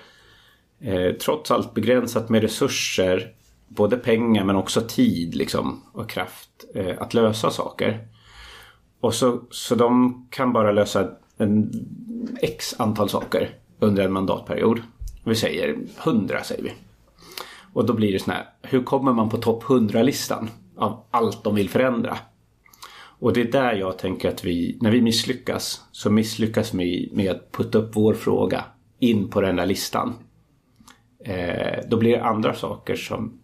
eh, 0.81 1.13
trots 1.13 1.51
allt 1.51 1.75
begränsat 1.75 2.29
med 2.29 2.43
resurser, 2.43 3.33
både 3.69 3.97
pengar 3.97 4.45
men 4.45 4.57
också 4.57 4.81
tid 4.81 5.35
liksom, 5.35 5.83
och 5.93 6.11
kraft 6.11 6.51
eh, 6.75 6.95
att 6.99 7.15
lösa 7.15 7.51
saker. 7.51 8.09
Och 9.01 9.15
så, 9.15 9.41
så 9.51 9.75
de 9.75 10.27
kan 10.31 10.53
bara 10.53 10.73
lösa 10.73 11.11
en 11.37 11.73
x 12.43 12.75
antal 12.79 13.09
saker 13.09 13.51
under 13.79 14.05
en 14.05 14.13
mandatperiod. 14.13 14.81
Vi 15.25 15.35
säger 15.35 15.77
100 16.05 16.43
säger 16.43 16.63
vi. 16.63 16.73
Och 17.73 17.87
då 17.87 17.93
blir 17.93 18.13
det 18.13 18.19
sån 18.19 18.35
här, 18.35 18.47
hur 18.63 18.83
kommer 18.83 19.13
man 19.13 19.29
på 19.29 19.37
topp 19.37 19.63
100-listan 19.65 20.51
av 20.77 21.05
allt 21.11 21.45
de 21.45 21.55
vill 21.55 21.71
förändra? 21.71 22.19
Och 23.21 23.33
det 23.33 23.41
är 23.41 23.53
där 23.53 23.73
jag 23.75 23.99
tänker 23.99 24.29
att 24.29 24.45
vi, 24.45 24.79
när 24.81 24.91
vi 24.91 25.03
misslyckas, 25.03 25.85
så 25.93 26.11
misslyckas 26.11 26.75
vi 26.75 27.11
med 27.13 27.31
att 27.31 27.53
putta 27.53 27.79
upp 27.79 27.97
vår 27.97 28.15
fråga 28.15 28.65
in 28.99 29.29
på 29.29 29.41
den 29.41 29.57
där 29.57 29.67
listan. 29.67 30.15
Eh, 31.25 31.79
då 31.89 31.97
blir 31.97 32.13
det 32.13 32.25
andra 32.25 32.55
saker 32.55 32.97
som 32.97 33.41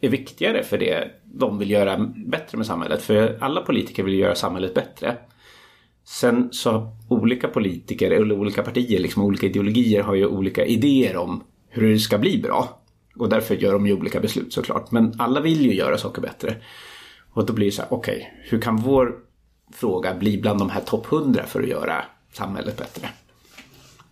är 0.00 0.08
viktigare 0.08 0.62
för 0.62 0.78
det 0.78 1.10
de 1.24 1.58
vill 1.58 1.70
göra 1.70 2.12
bättre 2.26 2.58
med 2.58 2.66
samhället. 2.66 3.02
För 3.02 3.38
alla 3.40 3.60
politiker 3.60 4.02
vill 4.02 4.18
göra 4.18 4.34
samhället 4.34 4.74
bättre. 4.74 5.16
Sen 6.04 6.48
så 6.52 6.70
har 6.70 6.96
olika 7.08 7.48
politiker 7.48 8.10
eller 8.10 8.34
olika 8.34 8.62
partier, 8.62 8.98
liksom 9.00 9.24
olika 9.24 9.46
ideologier 9.46 10.02
har 10.02 10.14
ju 10.14 10.26
olika 10.26 10.64
idéer 10.64 11.16
om 11.16 11.44
hur 11.68 11.92
det 11.92 11.98
ska 11.98 12.18
bli 12.18 12.38
bra. 12.38 12.82
Och 13.16 13.28
därför 13.28 13.54
gör 13.54 13.72
de 13.72 13.86
ju 13.86 13.92
olika 13.92 14.20
beslut 14.20 14.52
såklart. 14.52 14.90
Men 14.90 15.14
alla 15.18 15.40
vill 15.40 15.66
ju 15.66 15.74
göra 15.74 15.98
saker 15.98 16.22
bättre. 16.22 16.56
Och 17.32 17.46
då 17.46 17.52
blir 17.52 17.66
det 17.66 17.72
så 17.72 17.82
här, 17.82 17.92
okej, 17.92 18.34
hur 18.42 18.60
kan 18.60 18.76
vår 18.76 19.18
fråga 19.72 20.14
bli 20.14 20.38
bland 20.38 20.58
de 20.58 20.70
här 20.70 20.80
topp 20.80 21.12
100 21.12 21.46
för 21.46 21.62
att 21.62 21.68
göra 21.68 22.04
samhället 22.32 22.76
bättre? 22.76 23.08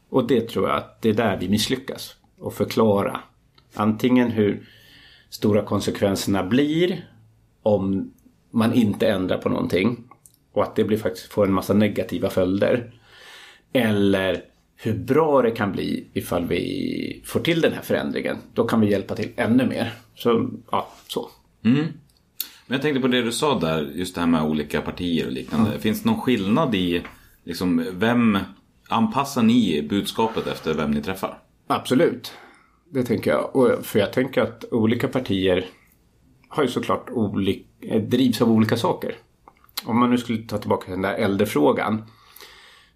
Och 0.08 0.26
det 0.26 0.48
tror 0.48 0.68
jag 0.68 0.76
att 0.76 1.02
det 1.02 1.08
är 1.08 1.14
där 1.14 1.36
vi 1.40 1.48
misslyckas. 1.48 2.16
Och 2.38 2.54
förklara 2.54 3.20
antingen 3.74 4.30
hur 4.30 4.68
stora 5.30 5.62
konsekvenserna 5.62 6.42
blir 6.42 7.08
om 7.62 8.12
man 8.50 8.72
inte 8.72 9.08
ändrar 9.08 9.38
på 9.38 9.48
någonting. 9.48 10.04
Och 10.52 10.62
att 10.62 10.76
det 10.76 10.84
blir 10.84 10.98
faktiskt 10.98 11.32
får 11.32 11.46
en 11.46 11.52
massa 11.52 11.74
negativa 11.74 12.30
följder. 12.30 12.92
Eller 13.72 14.44
hur 14.76 14.98
bra 14.98 15.42
det 15.42 15.50
kan 15.50 15.72
bli 15.72 16.06
ifall 16.12 16.46
vi 16.46 17.22
får 17.24 17.40
till 17.40 17.60
den 17.60 17.72
här 17.72 17.82
förändringen. 17.82 18.36
Då 18.54 18.64
kan 18.64 18.80
vi 18.80 18.90
hjälpa 18.90 19.14
till 19.14 19.32
ännu 19.36 19.66
mer. 19.66 19.92
Så, 20.14 20.50
ja, 20.70 20.88
så. 21.06 21.30
Mm. 21.64 21.86
Men 22.70 22.76
jag 22.76 22.82
tänkte 22.82 23.00
på 23.00 23.08
det 23.08 23.22
du 23.22 23.32
sa 23.32 23.58
där, 23.58 23.90
just 23.94 24.14
det 24.14 24.20
här 24.20 24.28
med 24.28 24.42
olika 24.42 24.80
partier 24.80 25.26
och 25.26 25.32
liknande. 25.32 25.78
Finns 25.78 26.02
det 26.02 26.10
någon 26.10 26.20
skillnad 26.20 26.74
i, 26.74 27.02
liksom, 27.44 27.86
vem 27.92 28.38
anpassar 28.88 29.42
ni 29.42 29.82
budskapet 29.82 30.46
efter 30.46 30.74
vem 30.74 30.90
ni 30.90 31.02
träffar? 31.02 31.38
Absolut. 31.66 32.32
Det 32.90 33.02
tänker 33.02 33.30
jag. 33.30 33.56
Och 33.56 33.86
för 33.86 33.98
jag 33.98 34.12
tänker 34.12 34.42
att 34.42 34.64
olika 34.70 35.08
partier 35.08 35.66
har 36.48 36.62
ju 36.62 36.68
såklart 36.68 37.10
olika, 37.10 37.64
eh, 37.80 38.02
drivs 38.02 38.42
av 38.42 38.50
olika 38.50 38.76
saker. 38.76 39.14
Om 39.84 39.98
man 39.98 40.10
nu 40.10 40.18
skulle 40.18 40.42
ta 40.42 40.58
tillbaka 40.58 40.90
den 40.90 41.02
där 41.02 41.14
äldrefrågan 41.14 42.02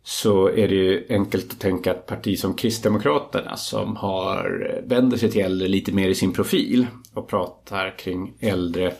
så 0.03 0.49
är 0.49 0.69
det 0.69 0.75
ju 0.75 1.07
enkelt 1.09 1.53
att 1.53 1.61
tänka 1.61 1.91
att 1.91 2.07
parti 2.07 2.39
som 2.39 2.55
Kristdemokraterna 2.55 3.57
som 3.57 3.97
har 3.97 4.71
vänder 4.87 5.17
sig 5.17 5.31
till 5.31 5.43
äldre 5.45 5.69
lite 5.69 5.93
mer 5.93 6.09
i 6.09 6.15
sin 6.15 6.33
profil 6.33 6.87
och 7.15 7.29
pratar 7.29 7.99
kring 7.99 8.35
äldre 8.41 8.95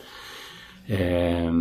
eh, 0.87 1.51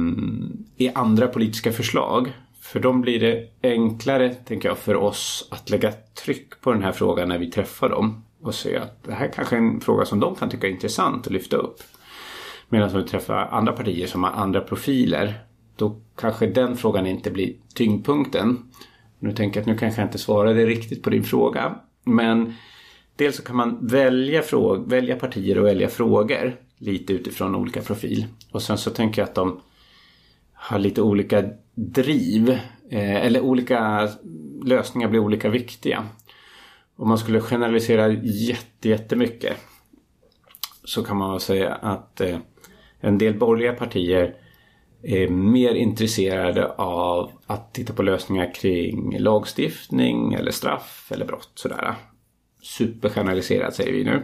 i 0.77 0.91
andra 0.95 1.27
politiska 1.27 1.73
förslag. 1.73 2.33
För 2.61 2.81
dem 2.81 3.01
blir 3.01 3.21
det 3.21 3.49
enklare, 3.63 4.35
tänker 4.35 4.69
jag, 4.69 4.79
för 4.79 4.97
oss 4.97 5.49
att 5.51 5.71
lägga 5.71 5.93
tryck 6.25 6.61
på 6.61 6.73
den 6.73 6.83
här 6.83 6.93
frågan 6.93 7.29
när 7.29 7.39
vi 7.39 7.51
träffar 7.51 7.89
dem. 7.89 8.25
Och 8.43 8.55
se 8.55 8.77
att 8.77 9.05
det 9.05 9.13
här 9.13 9.29
kanske 9.35 9.57
är 9.57 9.61
en 9.61 9.81
fråga 9.81 10.05
som 10.05 10.21
de 10.21 10.35
kan 10.35 10.49
tycka 10.51 10.67
är 10.67 10.71
intressant 10.71 11.27
att 11.27 11.33
lyfta 11.33 11.57
upp. 11.57 11.81
Medan 12.69 12.91
om 12.91 13.03
vi 13.03 13.09
träffar 13.09 13.49
andra 13.51 13.73
partier 13.73 14.07
som 14.07 14.25
har 14.25 14.31
andra 14.31 14.61
profiler. 14.61 15.35
Då 15.77 16.01
kanske 16.17 16.47
den 16.47 16.77
frågan 16.77 17.07
inte 17.07 17.31
blir 17.31 17.53
tyngdpunkten. 17.75 18.59
Nu 19.19 19.33
tänker 19.33 19.61
jag 19.61 19.63
att 19.63 19.67
nu 19.67 19.79
kanske 19.79 20.01
jag 20.01 20.09
inte 20.09 20.19
svarade 20.19 20.67
riktigt 20.67 21.03
på 21.03 21.11
din 21.11 21.25
fråga. 21.25 21.75
Men 22.05 22.55
dels 23.17 23.37
så 23.37 23.43
kan 23.43 23.57
man 23.57 23.87
välja, 23.87 24.43
fråg- 24.43 24.91
välja 24.91 25.17
partier 25.17 25.59
och 25.59 25.67
välja 25.67 25.89
frågor. 25.89 26.57
Lite 26.79 27.13
utifrån 27.13 27.55
olika 27.55 27.83
profil. 27.83 28.27
Och 28.53 28.63
sen 28.63 28.79
så 28.79 28.91
tänker 28.91 29.23
jag 29.23 29.29
att 29.29 29.35
de 29.35 29.61
har 30.53 30.79
lite 30.79 31.03
olika 31.03 31.45
driv. 31.75 32.51
Eh, 32.91 33.27
eller 33.27 33.41
olika 33.41 34.09
lösningar 34.65 35.09
blir 35.09 35.21
olika 35.21 35.49
viktiga. 35.49 36.05
Om 36.97 37.09
man 37.09 37.19
skulle 37.19 37.41
generalisera 37.41 38.09
jätte, 38.23 38.89
jättemycket. 38.89 39.57
Så 40.85 41.05
kan 41.05 41.17
man 41.17 41.41
säga 41.41 41.75
att 41.75 42.21
eh, 42.21 42.39
en 43.01 43.19
del 43.19 43.39
borgerliga 43.39 43.73
partier 43.73 44.37
är 45.03 45.29
mer 45.29 45.75
intresserade 45.75 46.73
av 46.73 47.31
att 47.47 47.75
titta 47.75 47.93
på 47.93 48.03
lösningar 48.03 48.55
kring 48.55 49.19
lagstiftning 49.19 50.35
eller 50.35 50.51
straff 50.51 51.09
eller 51.15 51.27
brott. 51.27 51.53
Sådär. 51.55 51.95
Supergeneraliserat 52.63 53.75
säger 53.75 53.93
vi 53.93 54.05
nu. 54.05 54.23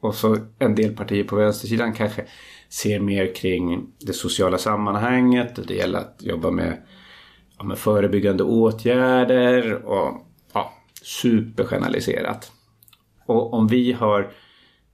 Och 0.00 0.14
så 0.14 0.36
en 0.58 0.74
del 0.74 0.96
partier 0.96 1.24
på 1.24 1.36
vänstersidan 1.36 1.92
kanske 1.92 2.24
ser 2.68 3.00
mer 3.00 3.34
kring 3.34 3.86
det 3.98 4.12
sociala 4.12 4.58
sammanhanget. 4.58 5.68
Det 5.68 5.74
gäller 5.74 5.98
att 5.98 6.16
jobba 6.20 6.50
med 6.50 6.82
ja, 7.58 7.64
med 7.64 7.78
förebyggande 7.78 8.44
åtgärder 8.44 9.74
och 9.74 10.26
ja, 10.52 10.72
supergeneraliserat. 11.02 12.52
Och 13.26 13.54
om 13.54 13.68
vi 13.68 13.92
har 13.92 14.32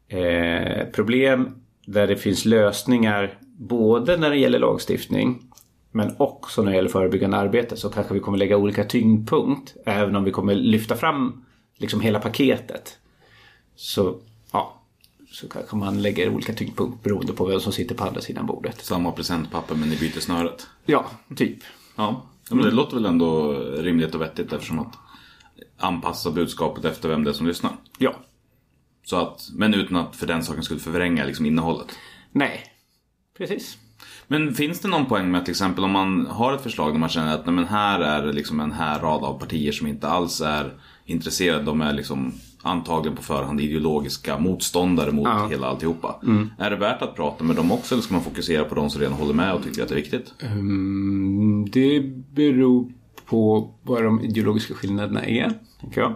eh, 0.09 0.87
problem 0.87 1.57
där 1.87 2.07
det 2.07 2.17
finns 2.17 2.45
lösningar 2.45 3.39
både 3.59 4.17
när 4.17 4.31
det 4.31 4.37
gäller 4.37 4.59
lagstiftning 4.59 5.51
men 5.91 6.15
också 6.19 6.63
när 6.63 6.71
det 6.71 6.77
gäller 6.77 6.89
förebyggande 6.89 7.37
arbete 7.37 7.77
så 7.77 7.91
kanske 7.91 8.15
vi 8.15 8.21
kommer 8.21 8.39
lägga 8.39 8.57
olika 8.57 8.85
tyngdpunkt 8.85 9.77
även 9.87 10.17
om 10.17 10.25
vi 10.25 10.31
kommer 10.31 10.55
lyfta 10.55 10.97
fram 10.97 11.45
liksom 11.79 12.01
hela 12.01 12.21
paketet. 12.21 12.99
Så 13.77 14.21
så 15.35 15.49
kanske 15.49 15.77
man 15.77 16.03
lägger 16.03 16.29
olika 16.29 16.53
tyngdpunkt 16.53 17.03
beroende 17.03 17.33
på 17.33 17.45
vem 17.45 17.61
som 17.61 17.73
sitter 17.73 17.95
på 17.95 18.05
andra 18.05 18.21
sidan 18.21 18.47
bordet. 18.47 18.85
Samma 18.85 19.13
presentpapper 19.13 19.75
men 19.75 19.89
ni 19.89 19.97
byter 19.97 20.21
snöret. 20.21 20.67
Ja, 20.87 21.07
typ. 21.37 21.59
Ja, 21.97 22.27
men 22.51 22.63
det 22.63 22.71
låter 22.71 22.97
väl 22.97 23.07
ändå 23.07 23.53
rimligt 23.79 24.15
och 24.15 24.21
vettigt 24.21 24.53
eftersom 24.53 24.79
att 24.79 24.95
anpassa 25.79 26.31
budskapet 26.31 26.85
efter 26.85 27.09
vem 27.09 27.25
det 27.25 27.31
är 27.31 27.35
som 27.35 27.47
lyssnar. 27.47 27.73
Ja. 27.99 28.15
Så 29.05 29.17
att, 29.17 29.49
men 29.53 29.75
utan 29.75 29.97
att 29.97 30.17
för 30.17 30.27
den 30.27 30.45
saken 30.45 30.63
skulle 30.63 30.81
förvränga 30.81 31.25
liksom 31.25 31.47
innehållet. 31.47 31.99
Nej, 32.33 32.63
precis. 33.39 33.79
Men 34.27 34.55
finns 34.55 34.81
det 34.81 34.89
någon 34.89 35.07
poäng 35.07 35.31
med 35.31 35.45
till 35.45 35.53
exempel 35.53 35.85
om 35.85 35.91
man 35.91 36.27
har 36.27 36.53
ett 36.53 36.63
förslag 36.63 36.93
där 36.93 36.99
man 36.99 37.09
känner 37.09 37.35
att 37.35 37.47
nej, 37.47 37.55
men 37.55 37.65
här 37.65 38.01
är 38.01 38.27
det 38.27 38.33
liksom 38.33 38.61
en 38.61 38.73
härrad 38.73 39.25
av 39.25 39.39
partier 39.39 39.73
som 39.73 39.87
inte 39.87 40.09
alls 40.09 40.41
är 40.41 40.75
intresserade. 41.05 41.65
De 41.65 41.81
är 41.81 41.93
liksom 41.93 42.35
antagligen 42.65 43.17
på 43.17 43.23
förhand 43.23 43.61
ideologiska 43.61 44.39
motståndare 44.39 45.13
mot 45.13 45.27
Ja. 45.29 45.49
hela 45.51 45.67
alltihopa. 45.67 46.21
Är 46.59 46.71
det 46.71 46.77
värt 46.77 47.03
att 47.03 47.17
prata 47.17 47.45
med 47.45 47.57
dem 47.57 47.73
också 47.73 47.95
eller 47.95 48.03
ska 48.03 48.15
man 48.15 48.23
fokusera 48.25 48.65
på 48.65 48.75
de 48.75 48.91
som 48.91 49.01
redan 49.01 49.17
håller 49.17 49.35
med 49.35 49.55
och 49.55 49.63
tycker 49.63 49.83
att 49.83 49.89
det 49.89 49.95
är 49.95 49.97
viktigt? 49.97 50.33
Mm, 50.43 51.67
det 51.71 52.01
beror 52.35 52.93
på 53.27 53.71
vad 53.83 54.05
de 54.05 54.21
ideologiska 54.21 54.75
skillnaderna 54.75 55.25
är, 55.25 55.53
tänker 55.81 56.01
jag. 56.01 56.13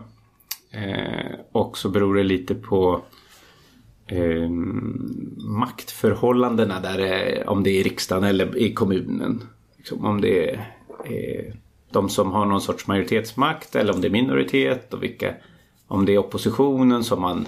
Eh, 0.70 1.32
och 1.52 1.78
så 1.78 1.88
beror 1.88 2.14
det 2.14 2.22
lite 2.22 2.54
på 2.54 3.00
eh, 4.06 4.48
maktförhållandena 5.58 6.80
där 6.80 6.98
det, 6.98 7.44
om 7.46 7.62
det 7.62 7.70
är 7.70 7.80
i 7.80 7.82
riksdagen 7.82 8.24
eller 8.24 8.58
i 8.58 8.72
kommunen. 8.74 9.42
Liksom, 9.76 10.04
om 10.04 10.20
det 10.20 10.50
är 10.50 10.54
eh, 11.04 11.54
de 11.90 12.08
som 12.08 12.32
har 12.32 12.46
någon 12.46 12.60
sorts 12.60 12.86
majoritetsmakt 12.86 13.76
eller 13.76 13.94
om 13.94 14.00
det 14.00 14.08
är 14.08 14.12
minoritet 14.12 14.94
och 14.94 15.02
vilka 15.02 15.34
om 15.88 16.04
det 16.04 16.14
är 16.14 16.18
oppositionen 16.18 17.04
som 17.04 17.22
man 17.22 17.46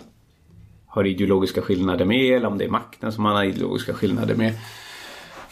har 0.86 1.06
ideologiska 1.06 1.62
skillnader 1.62 2.04
med 2.04 2.36
eller 2.36 2.48
om 2.48 2.58
det 2.58 2.64
är 2.64 2.70
makten 2.70 3.12
som 3.12 3.22
man 3.22 3.36
har 3.36 3.44
ideologiska 3.44 3.94
skillnader 3.94 4.34
med. 4.34 4.54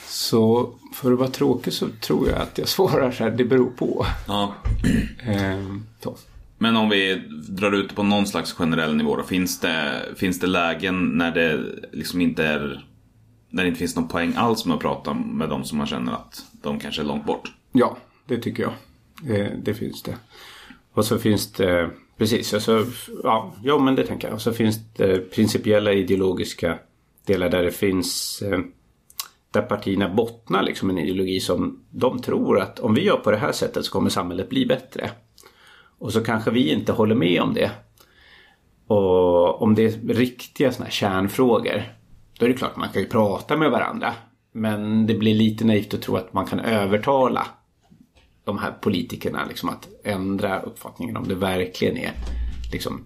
Så 0.06 0.70
för 0.94 1.12
att 1.12 1.18
vara 1.18 1.30
tråkig 1.30 1.72
så 1.72 1.88
tror 2.00 2.28
jag 2.28 2.38
att 2.38 2.58
jag 2.58 2.68
svarar 2.78 3.10
så 3.10 3.24
här, 3.24 3.30
det 3.30 3.44
beror 3.44 3.70
på. 3.70 4.06
Ja. 4.26 4.54
Ehm. 5.22 5.86
Men 6.58 6.76
om 6.76 6.88
vi 6.88 7.22
drar 7.48 7.72
ut 7.72 7.94
på 7.94 8.02
någon 8.02 8.26
slags 8.26 8.52
generell 8.52 8.96
nivå 8.96 9.16
då. 9.16 9.22
Finns 9.22 9.60
det, 9.60 10.02
finns 10.16 10.40
det 10.40 10.46
lägen 10.46 11.04
när 11.04 11.30
det 11.30 11.60
liksom 11.92 12.20
inte 12.20 12.44
är 12.44 12.84
när 13.50 13.62
det 13.62 13.68
inte 13.68 13.78
finns 13.78 13.96
någon 13.96 14.08
poäng 14.08 14.34
alls 14.36 14.64
med 14.64 14.74
att 14.74 14.80
prata 14.80 15.14
med 15.14 15.48
dem 15.48 15.64
som 15.64 15.78
man 15.78 15.86
känner 15.86 16.12
att 16.12 16.44
de 16.62 16.80
kanske 16.80 17.02
är 17.02 17.06
långt 17.06 17.26
bort? 17.26 17.52
Ja, 17.72 17.96
det 18.26 18.38
tycker 18.38 18.62
jag. 18.62 18.72
Det, 19.22 19.56
det 19.64 19.74
finns 19.74 20.02
det. 20.02 20.16
Och 20.92 21.04
så 21.04 21.18
finns 21.18 21.52
det, 21.52 21.90
precis, 22.18 22.54
alltså, 22.54 22.86
ja, 23.22 23.54
ja 23.62 23.78
men 23.78 23.94
det 23.94 24.06
tänker 24.06 24.28
jag. 24.28 24.34
Och 24.34 24.42
så 24.42 24.52
finns 24.52 24.94
det 24.96 25.30
principiella 25.30 25.92
ideologiska 25.92 26.78
delar 27.26 27.48
där 27.48 27.62
det 27.62 27.70
finns 27.70 28.42
eh, 28.42 28.58
där 29.50 29.62
partierna 29.62 30.08
bottnar 30.08 30.62
liksom 30.62 30.90
en 30.90 30.98
ideologi 30.98 31.40
som 31.40 31.84
de 31.90 32.22
tror 32.22 32.60
att 32.60 32.78
om 32.78 32.94
vi 32.94 33.04
gör 33.04 33.16
på 33.16 33.30
det 33.30 33.36
här 33.36 33.52
sättet 33.52 33.84
så 33.84 33.92
kommer 33.92 34.10
samhället 34.10 34.48
bli 34.48 34.66
bättre. 34.66 35.10
Och 35.98 36.12
så 36.12 36.24
kanske 36.24 36.50
vi 36.50 36.72
inte 36.72 36.92
håller 36.92 37.14
med 37.14 37.42
om 37.42 37.54
det. 37.54 37.70
Och 38.86 39.62
om 39.62 39.74
det 39.74 39.84
är 39.84 40.14
riktiga 40.14 40.72
såna 40.72 40.84
här 40.84 40.92
kärnfrågor. 40.92 41.82
Då 42.38 42.44
är 42.44 42.48
det 42.48 42.56
klart 42.56 42.76
man 42.76 42.88
kan 42.88 43.02
ju 43.02 43.08
prata 43.08 43.56
med 43.56 43.70
varandra. 43.70 44.14
Men 44.52 45.06
det 45.06 45.14
blir 45.14 45.34
lite 45.34 45.64
naivt 45.64 45.94
att 45.94 46.02
tro 46.02 46.16
att 46.16 46.32
man 46.32 46.46
kan 46.46 46.60
övertala 46.60 47.46
de 48.48 48.58
här 48.58 48.70
politikerna 48.70 49.44
liksom 49.48 49.68
att 49.68 49.88
ändra 50.04 50.60
uppfattningen 50.62 51.16
om 51.16 51.28
det 51.28 51.34
verkligen 51.34 51.96
är 51.96 52.12
liksom 52.72 53.04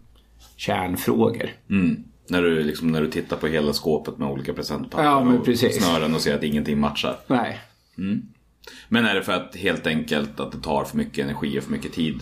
kärnfrågor. 0.57 1.51
Mm. 1.71 2.05
När, 2.29 2.43
du, 2.43 2.63
liksom, 2.63 2.93
när 2.93 3.01
du 3.01 3.11
tittar 3.11 3.37
på 3.37 3.47
hela 3.47 3.73
skåpet 3.73 4.19
med 4.19 4.29
olika 4.29 4.53
presentpapper 4.53 5.05
Ja, 5.05 5.17
och 5.17 5.45
precis. 5.45 5.85
snören 5.85 6.15
och 6.15 6.21
ser 6.21 6.35
att 6.35 6.43
ingenting 6.43 6.81
matchar. 6.81 7.17
Nej. 7.27 7.61
Men 8.89 9.05
är 9.07 9.15
det 9.15 9.23
för 9.23 9.33
att 9.33 9.57
helt 9.57 9.87
enkelt 9.87 10.41
att 10.41 10.53
det 10.53 10.61
tar 10.61 10.85
för 10.85 10.97
mycket 10.97 11.25
energi 11.25 11.59
och 11.59 11.63
för 11.63 11.73
mycket 11.73 11.93
tid 11.93 12.21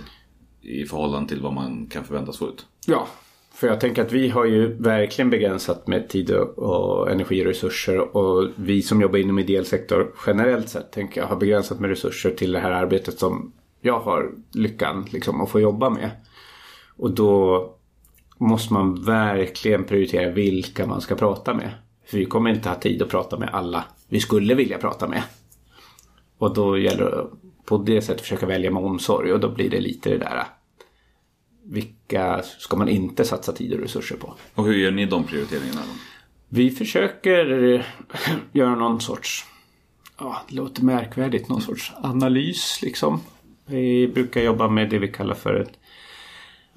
i 0.62 0.84
förhållande 0.84 1.28
till 1.28 1.40
vad 1.42 1.52
man 1.52 1.86
kan 1.86 2.04
förväntas 2.04 2.38
få 2.38 2.48
ut? 2.48 2.66
Ja, 2.86 3.08
för 3.60 3.66
jag 3.66 3.80
tänker 3.80 4.02
att 4.02 4.12
vi 4.12 4.28
har 4.28 4.44
ju 4.44 4.74
verkligen 4.74 5.30
begränsat 5.30 5.86
med 5.86 6.08
tid 6.08 6.30
och, 6.30 6.58
och 6.58 7.10
energiresurser 7.10 8.16
och 8.16 8.48
vi 8.56 8.82
som 8.82 9.00
jobbar 9.00 9.18
inom 9.18 9.38
ideell 9.38 9.66
sektor 9.66 10.14
generellt 10.26 10.68
sett 10.68 10.92
tänker 10.92 11.20
jag 11.20 11.28
har 11.28 11.36
begränsat 11.36 11.80
med 11.80 11.90
resurser 11.90 12.30
till 12.30 12.52
det 12.52 12.58
här 12.58 12.70
arbetet 12.70 13.18
som 13.18 13.52
jag 13.80 14.00
har 14.00 14.30
lyckan 14.52 15.06
liksom 15.10 15.40
att 15.40 15.50
få 15.50 15.60
jobba 15.60 15.90
med. 15.90 16.10
Och 16.96 17.10
då 17.10 17.64
måste 18.38 18.72
man 18.72 19.04
verkligen 19.04 19.84
prioritera 19.84 20.30
vilka 20.30 20.86
man 20.86 21.00
ska 21.00 21.14
prata 21.14 21.54
med. 21.54 21.70
För 22.06 22.18
vi 22.18 22.26
kommer 22.26 22.50
inte 22.50 22.68
ha 22.68 22.76
tid 22.76 23.02
att 23.02 23.08
prata 23.08 23.38
med 23.38 23.48
alla 23.52 23.84
vi 24.08 24.20
skulle 24.20 24.54
vilja 24.54 24.78
prata 24.78 25.08
med. 25.08 25.22
Och 26.38 26.54
då 26.54 26.78
gäller 26.78 27.04
det 27.04 27.26
på 27.64 27.78
det 27.78 28.02
sättet 28.02 28.20
försöka 28.20 28.46
välja 28.46 28.70
med 28.70 28.82
omsorg 28.82 29.32
och 29.32 29.40
då 29.40 29.54
blir 29.54 29.70
det 29.70 29.80
lite 29.80 30.10
det 30.10 30.18
där 30.18 30.36
eh, 30.36 30.44
vilka 32.10 32.42
ska 32.42 32.76
man 32.76 32.88
inte 32.88 33.24
satsa 33.24 33.52
tid 33.52 33.72
och 33.72 33.80
resurser 33.80 34.16
på? 34.16 34.34
Och 34.54 34.64
hur 34.64 34.74
gör 34.74 34.90
ni 34.90 35.06
de 35.06 35.24
prioriteringarna? 35.24 35.80
Då? 35.80 35.92
Vi 36.48 36.70
försöker 36.70 37.46
göra 38.52 38.74
någon 38.74 39.00
sorts, 39.00 39.46
ja 40.18 40.42
det 40.48 40.54
låter 40.54 40.82
märkvärdigt, 40.82 41.48
någon 41.48 41.60
sorts 41.60 41.92
analys 42.02 42.82
liksom. 42.82 43.20
Vi 43.66 44.08
brukar 44.08 44.40
jobba 44.40 44.68
med 44.68 44.90
det 44.90 44.98
vi 44.98 45.08
kallar 45.08 45.34
för 45.34 45.54
ett, 45.54 45.72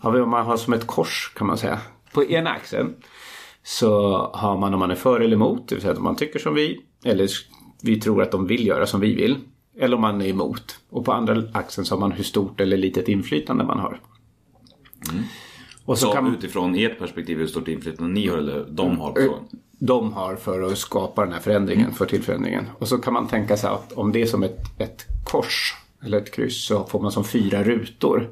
ja 0.01 0.25
man 0.25 0.45
har 0.45 0.57
som 0.57 0.73
ett 0.73 0.87
kors 0.87 1.33
kan 1.35 1.47
man 1.47 1.57
säga. 1.57 1.79
På 2.13 2.23
ena 2.23 2.49
axeln 2.49 2.95
så 3.63 4.17
har 4.33 4.57
man 4.57 4.73
om 4.73 4.79
man 4.79 4.91
är 4.91 4.95
för 4.95 5.19
eller 5.19 5.35
emot, 5.35 5.67
det 5.67 5.75
vill 5.75 5.81
säga 5.81 5.97
om 5.97 6.03
man 6.03 6.15
tycker 6.15 6.39
som 6.39 6.53
vi 6.53 6.81
eller 7.03 7.27
vi 7.81 7.99
tror 7.99 8.21
att 8.21 8.31
de 8.31 8.47
vill 8.47 8.67
göra 8.67 8.85
som 8.85 8.99
vi 8.99 9.15
vill. 9.15 9.37
Eller 9.79 9.95
om 9.95 10.01
man 10.01 10.21
är 10.21 10.27
emot. 10.27 10.79
Och 10.89 11.05
på 11.05 11.11
andra 11.13 11.43
axeln 11.53 11.85
så 11.85 11.95
har 11.95 11.99
man 11.99 12.11
hur 12.11 12.23
stort 12.23 12.61
eller 12.61 12.77
litet 12.77 13.07
inflytande 13.07 13.63
man 13.63 13.79
har. 13.79 13.99
Och 15.85 15.97
Så, 15.99 16.05
så 16.05 16.11
kan, 16.11 16.33
utifrån 16.33 16.75
ert 16.75 16.99
perspektiv 16.99 17.37
hur 17.37 17.47
stort 17.47 17.67
inflytande 17.67 18.13
ni 18.13 18.27
har 18.27 18.37
eller 18.37 18.65
de 18.69 18.99
har 18.99 19.11
på 19.11 19.21
frågan? 19.21 19.45
de 19.85 20.13
har 20.13 20.35
för 20.35 20.61
att 20.61 20.77
skapa 20.77 21.23
den 21.23 21.33
här 21.33 21.39
förändringen, 21.39 21.91
för 21.91 22.05
till 22.05 22.23
förändringen. 22.23 22.65
Och 22.79 22.87
så 22.87 22.97
kan 22.97 23.13
man 23.13 23.27
tänka 23.27 23.57
sig 23.57 23.69
att 23.69 23.93
om 23.93 24.11
det 24.11 24.21
är 24.21 24.25
som 24.25 24.43
ett, 24.43 24.59
ett 24.77 25.05
kors 25.23 25.75
eller 26.03 26.17
ett 26.17 26.31
kryss 26.31 26.65
så 26.65 26.83
får 26.83 26.99
man 26.99 27.11
som 27.11 27.23
fyra 27.23 27.63
rutor. 27.63 28.29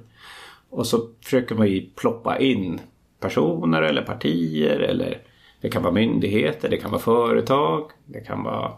Och 0.69 0.88
så 0.88 1.10
försöker 1.23 1.55
man 1.55 1.67
ju 1.67 1.89
ploppa 1.95 2.39
in 2.39 2.79
personer 3.19 3.81
eller 3.81 4.01
partier 4.01 4.79
eller 4.79 5.21
det 5.62 5.69
kan 5.69 5.84
vara 5.84 5.93
myndigheter, 5.93 6.69
det 6.69 6.77
kan 6.77 6.91
vara 6.91 7.01
företag, 7.01 7.91
det 8.05 8.19
kan 8.19 8.43
vara 8.43 8.71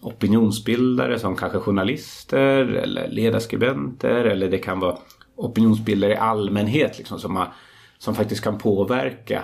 opinionsbildare 0.00 1.18
som 1.18 1.36
kanske 1.36 1.58
journalister 1.58 2.64
eller 2.64 3.08
ledarskribenter 3.08 4.24
eller 4.24 4.48
det 4.48 4.58
kan 4.58 4.80
vara 4.80 4.98
opinionsbildare 5.44 6.12
i 6.12 6.16
allmänhet 6.16 6.98
liksom, 6.98 7.18
som, 7.18 7.36
har, 7.36 7.52
som 7.98 8.14
faktiskt 8.14 8.44
kan 8.44 8.58
påverka 8.58 9.42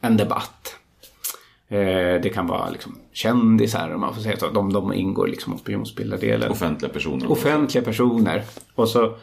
en 0.00 0.16
debatt. 0.16 0.76
Eh, 1.68 2.20
det 2.22 2.32
kan 2.34 2.46
vara 2.46 2.70
liksom 2.70 2.98
kändisar 3.12 3.94
om 3.94 4.00
man 4.00 4.14
får 4.14 4.22
säga 4.22 4.36
så. 4.36 4.48
De, 4.48 4.72
de 4.72 4.92
ingår 4.92 5.26
liksom 5.26 5.52
i 5.52 5.56
opinionsbildardelen. 5.56 6.50
Offentliga 6.50 6.92
personer? 6.92 7.30
Offentliga 7.30 7.84
personer. 7.84 8.42
Och 8.74 8.88
så 8.88 9.16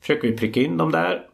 försöker 0.00 0.28
vi 0.28 0.36
pricka 0.36 0.60
in 0.60 0.76
dem 0.76 0.92
där 0.92 1.26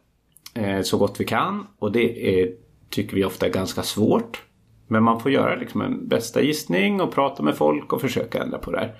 eh, 0.53 0.81
så 0.81 0.97
gott 0.97 1.19
vi 1.19 1.25
kan. 1.25 1.67
Och 1.79 1.91
det 1.91 2.39
är, 2.41 2.51
tycker 2.89 3.15
vi 3.15 3.25
ofta 3.25 3.45
är 3.45 3.49
ganska 3.49 3.83
svårt. 3.83 4.41
Men 4.87 5.03
man 5.03 5.19
får 5.19 5.31
göra 5.31 5.55
liksom 5.55 5.81
en 5.81 6.07
bästa 6.07 6.41
gissning 6.41 7.01
och 7.01 7.13
prata 7.13 7.43
med 7.43 7.55
folk 7.55 7.93
och 7.93 8.01
försöka 8.01 8.43
ändra 8.43 8.57
på 8.57 8.71
det 8.71 8.79
här. 8.79 8.95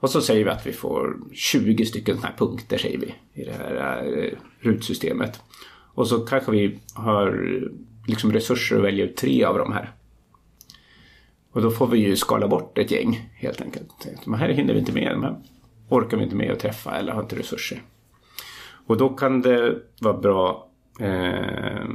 Och 0.00 0.10
så 0.10 0.20
säger 0.20 0.44
vi 0.44 0.50
att 0.50 0.66
vi 0.66 0.72
får 0.72 1.16
20 1.32 1.86
stycken 1.86 2.14
sådana 2.14 2.28
här 2.28 2.36
punkter 2.38 2.78
säger 2.78 2.98
vi 2.98 3.14
i 3.42 3.44
det 3.44 3.52
här 3.52 4.18
eh, 4.18 4.38
rutsystemet. 4.60 5.40
Och 5.94 6.08
så 6.08 6.18
kanske 6.18 6.52
vi 6.52 6.78
har 6.94 7.26
eh, 7.28 7.68
liksom 8.06 8.32
resurser 8.32 8.76
att 8.76 8.84
välja 8.84 9.04
ut 9.04 9.16
tre 9.16 9.44
av 9.44 9.58
de 9.58 9.72
här. 9.72 9.92
Och 11.52 11.62
då 11.62 11.70
får 11.70 11.86
vi 11.86 11.98
ju 11.98 12.16
skala 12.16 12.48
bort 12.48 12.78
ett 12.78 12.90
gäng 12.90 13.30
helt 13.34 13.60
enkelt. 13.60 14.06
De 14.24 14.34
här 14.34 14.48
hinner 14.48 14.74
vi 14.74 14.80
inte 14.80 14.92
med, 14.92 15.12
de 15.12 15.22
här 15.22 15.36
orkar 15.88 16.16
vi 16.16 16.22
inte 16.22 16.36
med 16.36 16.52
att 16.52 16.58
träffa 16.58 16.98
eller 16.98 17.12
har 17.12 17.22
inte 17.22 17.38
resurser. 17.38 17.82
Och 18.86 18.96
då 18.96 19.08
kan 19.08 19.42
det 19.42 19.78
vara 20.00 20.18
bra 20.18 20.68
eh, 21.00 21.88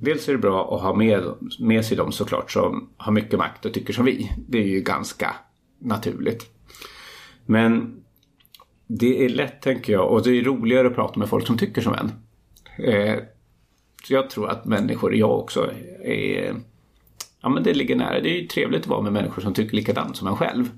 Dels 0.00 0.28
är 0.28 0.32
det 0.32 0.38
bra 0.38 0.74
att 0.74 0.82
ha 0.82 0.94
med, 0.94 1.22
med 1.58 1.84
sig 1.84 1.96
dem 1.96 2.12
såklart 2.12 2.50
som 2.50 2.88
har 2.96 3.12
mycket 3.12 3.38
makt 3.38 3.64
och 3.64 3.74
tycker 3.74 3.92
som 3.92 4.04
vi. 4.04 4.32
Det 4.48 4.58
är 4.58 4.66
ju 4.66 4.80
ganska 4.80 5.36
naturligt. 5.78 6.55
Men 7.46 8.02
det 8.86 9.24
är 9.24 9.28
lätt 9.28 9.62
tänker 9.62 9.92
jag 9.92 10.10
och 10.12 10.22
det 10.22 10.30
är 10.30 10.42
roligare 10.42 10.86
att 10.86 10.94
prata 10.94 11.18
med 11.18 11.28
folk 11.28 11.46
som 11.46 11.58
tycker 11.58 11.82
som 11.82 11.94
en. 11.94 12.12
Eh, 12.84 13.18
så 14.04 14.14
jag 14.14 14.30
tror 14.30 14.48
att 14.48 14.64
människor, 14.64 15.14
jag 15.14 15.38
också, 15.38 15.70
är... 16.04 16.54
Ja 17.40 17.48
men 17.48 17.62
det 17.62 17.74
ligger 17.74 17.96
nära. 17.96 18.20
Det 18.20 18.30
är 18.30 18.40
ju 18.40 18.46
trevligt 18.46 18.80
att 18.80 18.86
vara 18.86 19.02
med 19.02 19.12
människor 19.12 19.42
som 19.42 19.54
tycker 19.54 19.76
likadant 19.76 20.16
som 20.16 20.28
en 20.28 20.36
själv. 20.36 20.70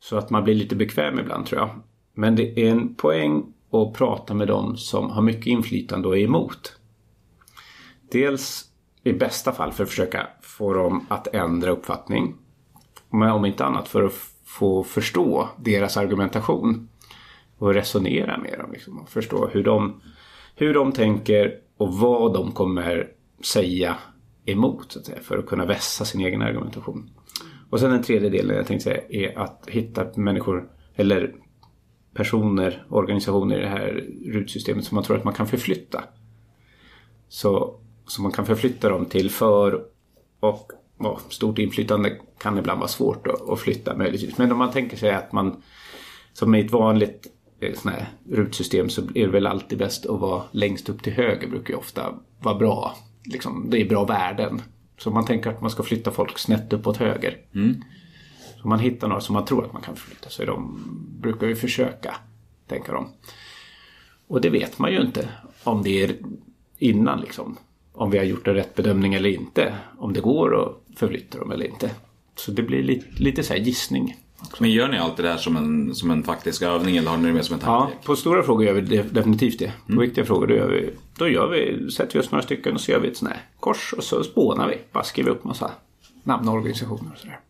Så 0.00 0.16
att 0.16 0.30
man 0.30 0.44
blir 0.44 0.54
lite 0.54 0.76
bekväm 0.76 1.18
ibland 1.18 1.46
tror 1.46 1.60
jag. 1.60 1.70
Men 2.14 2.36
det 2.36 2.60
är 2.60 2.70
en 2.70 2.94
poäng 2.94 3.52
att 3.70 3.92
prata 3.92 4.34
med 4.34 4.48
dem 4.48 4.76
som 4.76 5.10
har 5.10 5.22
mycket 5.22 5.46
inflytande 5.46 6.08
och 6.08 6.18
är 6.18 6.22
emot. 6.22 6.78
Dels 8.12 8.64
i 9.04 9.12
bästa 9.12 9.52
fall 9.52 9.72
för 9.72 9.82
att 9.82 9.90
försöka 9.90 10.26
få 10.42 10.74
dem 10.74 11.06
att 11.08 11.34
ändra 11.34 11.70
uppfattning. 11.70 12.34
Men 13.10 13.30
om 13.30 13.44
inte 13.44 13.64
annat 13.64 13.88
för 13.88 14.02
att 14.02 14.33
få 14.44 14.84
förstå 14.84 15.48
deras 15.56 15.96
argumentation. 15.96 16.88
Och 17.58 17.74
resonera 17.74 18.38
med 18.38 18.58
dem. 18.58 18.72
Liksom, 18.72 18.98
och 18.98 19.08
förstå 19.08 19.48
hur 19.52 19.64
de, 19.64 20.00
hur 20.54 20.74
de 20.74 20.92
tänker 20.92 21.58
och 21.76 21.94
vad 21.94 22.34
de 22.34 22.52
kommer 22.52 23.08
säga 23.44 23.96
emot. 24.44 24.92
Så 24.92 24.98
att 24.98 25.06
säga, 25.06 25.20
för 25.22 25.38
att 25.38 25.46
kunna 25.46 25.64
vässa 25.64 26.04
sin 26.04 26.20
egen 26.20 26.42
argumentation. 26.42 27.10
Och 27.70 27.80
sen 27.80 27.90
den 27.90 28.02
tredje 28.02 28.30
delen 28.30 28.56
jag 28.56 28.66
tänkte 28.66 28.84
säga 28.84 29.02
är 29.08 29.38
att 29.38 29.64
hitta 29.68 30.06
människor 30.14 30.68
eller 30.94 31.34
personer, 32.14 32.86
organisationer 32.88 33.58
i 33.58 33.60
det 33.60 33.68
här 33.68 34.04
rutsystemet 34.24 34.84
som 34.84 34.94
man 34.94 35.04
tror 35.04 35.16
att 35.16 35.24
man 35.24 35.34
kan 35.34 35.46
förflytta. 35.46 36.04
Så, 37.28 37.80
så 38.06 38.22
man 38.22 38.32
kan 38.32 38.46
förflytta 38.46 38.88
dem 38.88 39.04
till 39.04 39.30
för 39.30 39.84
och 40.40 40.72
ja, 40.98 41.20
stort 41.28 41.58
inflytande 41.58 42.18
kan 42.38 42.58
ibland 42.58 42.78
vara 42.78 42.88
svårt 42.88 43.26
att, 43.26 43.48
att 43.48 43.60
flytta 43.60 43.96
möjligtvis. 43.96 44.38
Men 44.38 44.52
om 44.52 44.58
man 44.58 44.70
tänker 44.70 44.96
sig 44.96 45.10
att 45.10 45.32
man 45.32 45.62
som 46.32 46.54
i 46.54 46.60
ett 46.60 46.72
vanligt 46.72 47.26
eh, 47.60 47.74
sån 47.74 47.92
här 47.92 48.08
rutsystem 48.30 48.88
så 48.88 49.02
är 49.02 49.26
det 49.26 49.32
väl 49.32 49.46
alltid 49.46 49.78
bäst 49.78 50.06
att 50.06 50.20
vara 50.20 50.42
längst 50.50 50.88
upp 50.88 51.02
till 51.02 51.12
höger 51.12 51.48
brukar 51.48 51.74
ju 51.74 51.78
ofta 51.78 52.14
vara 52.40 52.54
bra. 52.54 52.96
Liksom, 53.24 53.66
det 53.70 53.80
är 53.80 53.88
bra 53.88 54.04
värden. 54.04 54.62
Så 54.98 55.10
man 55.10 55.24
tänker 55.24 55.50
att 55.50 55.60
man 55.60 55.70
ska 55.70 55.82
flytta 55.82 56.10
folk 56.10 56.38
snett 56.38 56.72
uppåt 56.72 56.96
höger. 56.96 57.38
Så 58.56 58.62
om 58.62 58.68
man 58.68 58.78
hittar 58.78 59.08
några 59.08 59.20
som 59.20 59.32
man 59.32 59.44
tror 59.44 59.64
att 59.64 59.72
man 59.72 59.82
kan 59.82 59.96
förflytta 59.96 60.30
så 60.30 60.44
de, 60.44 60.78
brukar 61.20 61.46
vi 61.46 61.54
försöka 61.54 62.16
tänka 62.66 62.92
dem. 62.92 63.08
Och 64.26 64.40
det 64.40 64.50
vet 64.50 64.78
man 64.78 64.92
ju 64.92 65.00
inte 65.00 65.28
om 65.64 65.82
det 65.82 66.04
är 66.04 66.16
innan 66.78 67.20
liksom. 67.20 67.56
Om 67.92 68.10
vi 68.10 68.18
har 68.18 68.24
gjort 68.24 68.48
en 68.48 68.54
rätt 68.54 68.74
bedömning 68.74 69.14
eller 69.14 69.28
inte. 69.28 69.74
Om 69.98 70.12
det 70.12 70.20
går 70.20 70.62
att 70.62 70.83
förflytta 70.96 71.38
dem 71.38 71.50
eller 71.50 71.64
inte. 71.66 71.90
Så 72.36 72.50
det 72.50 72.62
blir 72.62 72.82
lite, 72.82 73.06
lite 73.22 73.42
så 73.42 73.52
här 73.52 73.60
gissning. 73.60 74.16
Men 74.58 74.70
gör 74.70 74.88
ni 74.88 74.98
alltid 74.98 75.24
det 75.24 75.28
här 75.30 75.36
som 75.38 75.56
en, 75.56 75.94
som 75.94 76.10
en 76.10 76.22
faktisk 76.22 76.62
övning 76.62 76.96
eller 76.96 77.10
har 77.10 77.16
ni 77.16 77.26
det 77.26 77.32
mer 77.32 77.42
som 77.42 77.54
en 77.54 77.60
Ja, 77.64 77.66
tankelek? 77.80 78.04
på 78.04 78.16
stora 78.16 78.42
frågor 78.42 78.64
gör 78.66 78.74
vi 78.74 78.80
de- 78.80 79.02
definitivt 79.02 79.58
det. 79.58 79.72
På 79.94 80.00
viktiga 80.00 80.24
frågor 80.24 80.46
då 80.46 80.54
gör 80.54 80.68
vi, 80.68 80.90
då 81.18 81.28
gör 81.28 81.48
vi, 81.48 81.90
sätter 81.90 82.12
vi 82.14 82.20
oss 82.20 82.30
några 82.30 82.42
stycken 82.42 82.74
och 82.74 82.80
så 82.80 82.90
gör 82.92 83.00
vi 83.00 83.08
ett 83.08 83.16
sånt 83.16 83.30
här 83.32 83.42
kors 83.60 83.92
och 83.96 84.04
så 84.04 84.22
spånar 84.24 84.68
vi. 84.68 84.78
Bara 84.92 85.04
skriver 85.04 85.30
upp 85.30 85.44
massa 85.44 85.70
namn 86.22 86.48
och 86.48 86.54
organisationer 86.54 87.12
och 87.12 87.18
sådär. 87.18 87.40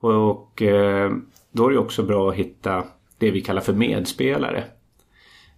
Och, 0.00 0.30
och 0.30 0.62
eh, 0.62 1.12
då 1.52 1.66
är 1.66 1.70
det 1.72 1.78
också 1.78 2.02
bra 2.02 2.30
att 2.30 2.36
hitta 2.36 2.84
det 3.18 3.30
vi 3.30 3.40
kallar 3.40 3.60
för 3.60 3.72
medspelare. 3.72 4.64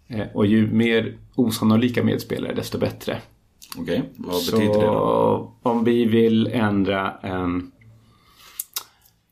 Eh, 0.09 0.27
och 0.35 0.47
ju 0.47 0.67
mer 0.67 1.19
osannolika 1.35 2.05
medspelare 2.05 2.55
desto 2.55 2.79
bättre. 2.79 3.19
Okej, 3.77 4.03
vad 4.17 4.35
Så 4.35 4.57
betyder 4.57 4.79
det 4.79 4.87
då? 4.87 5.55
om 5.63 5.85
vi 5.85 6.05
vill 6.05 6.47
ändra 6.47 7.13
en... 7.23 7.73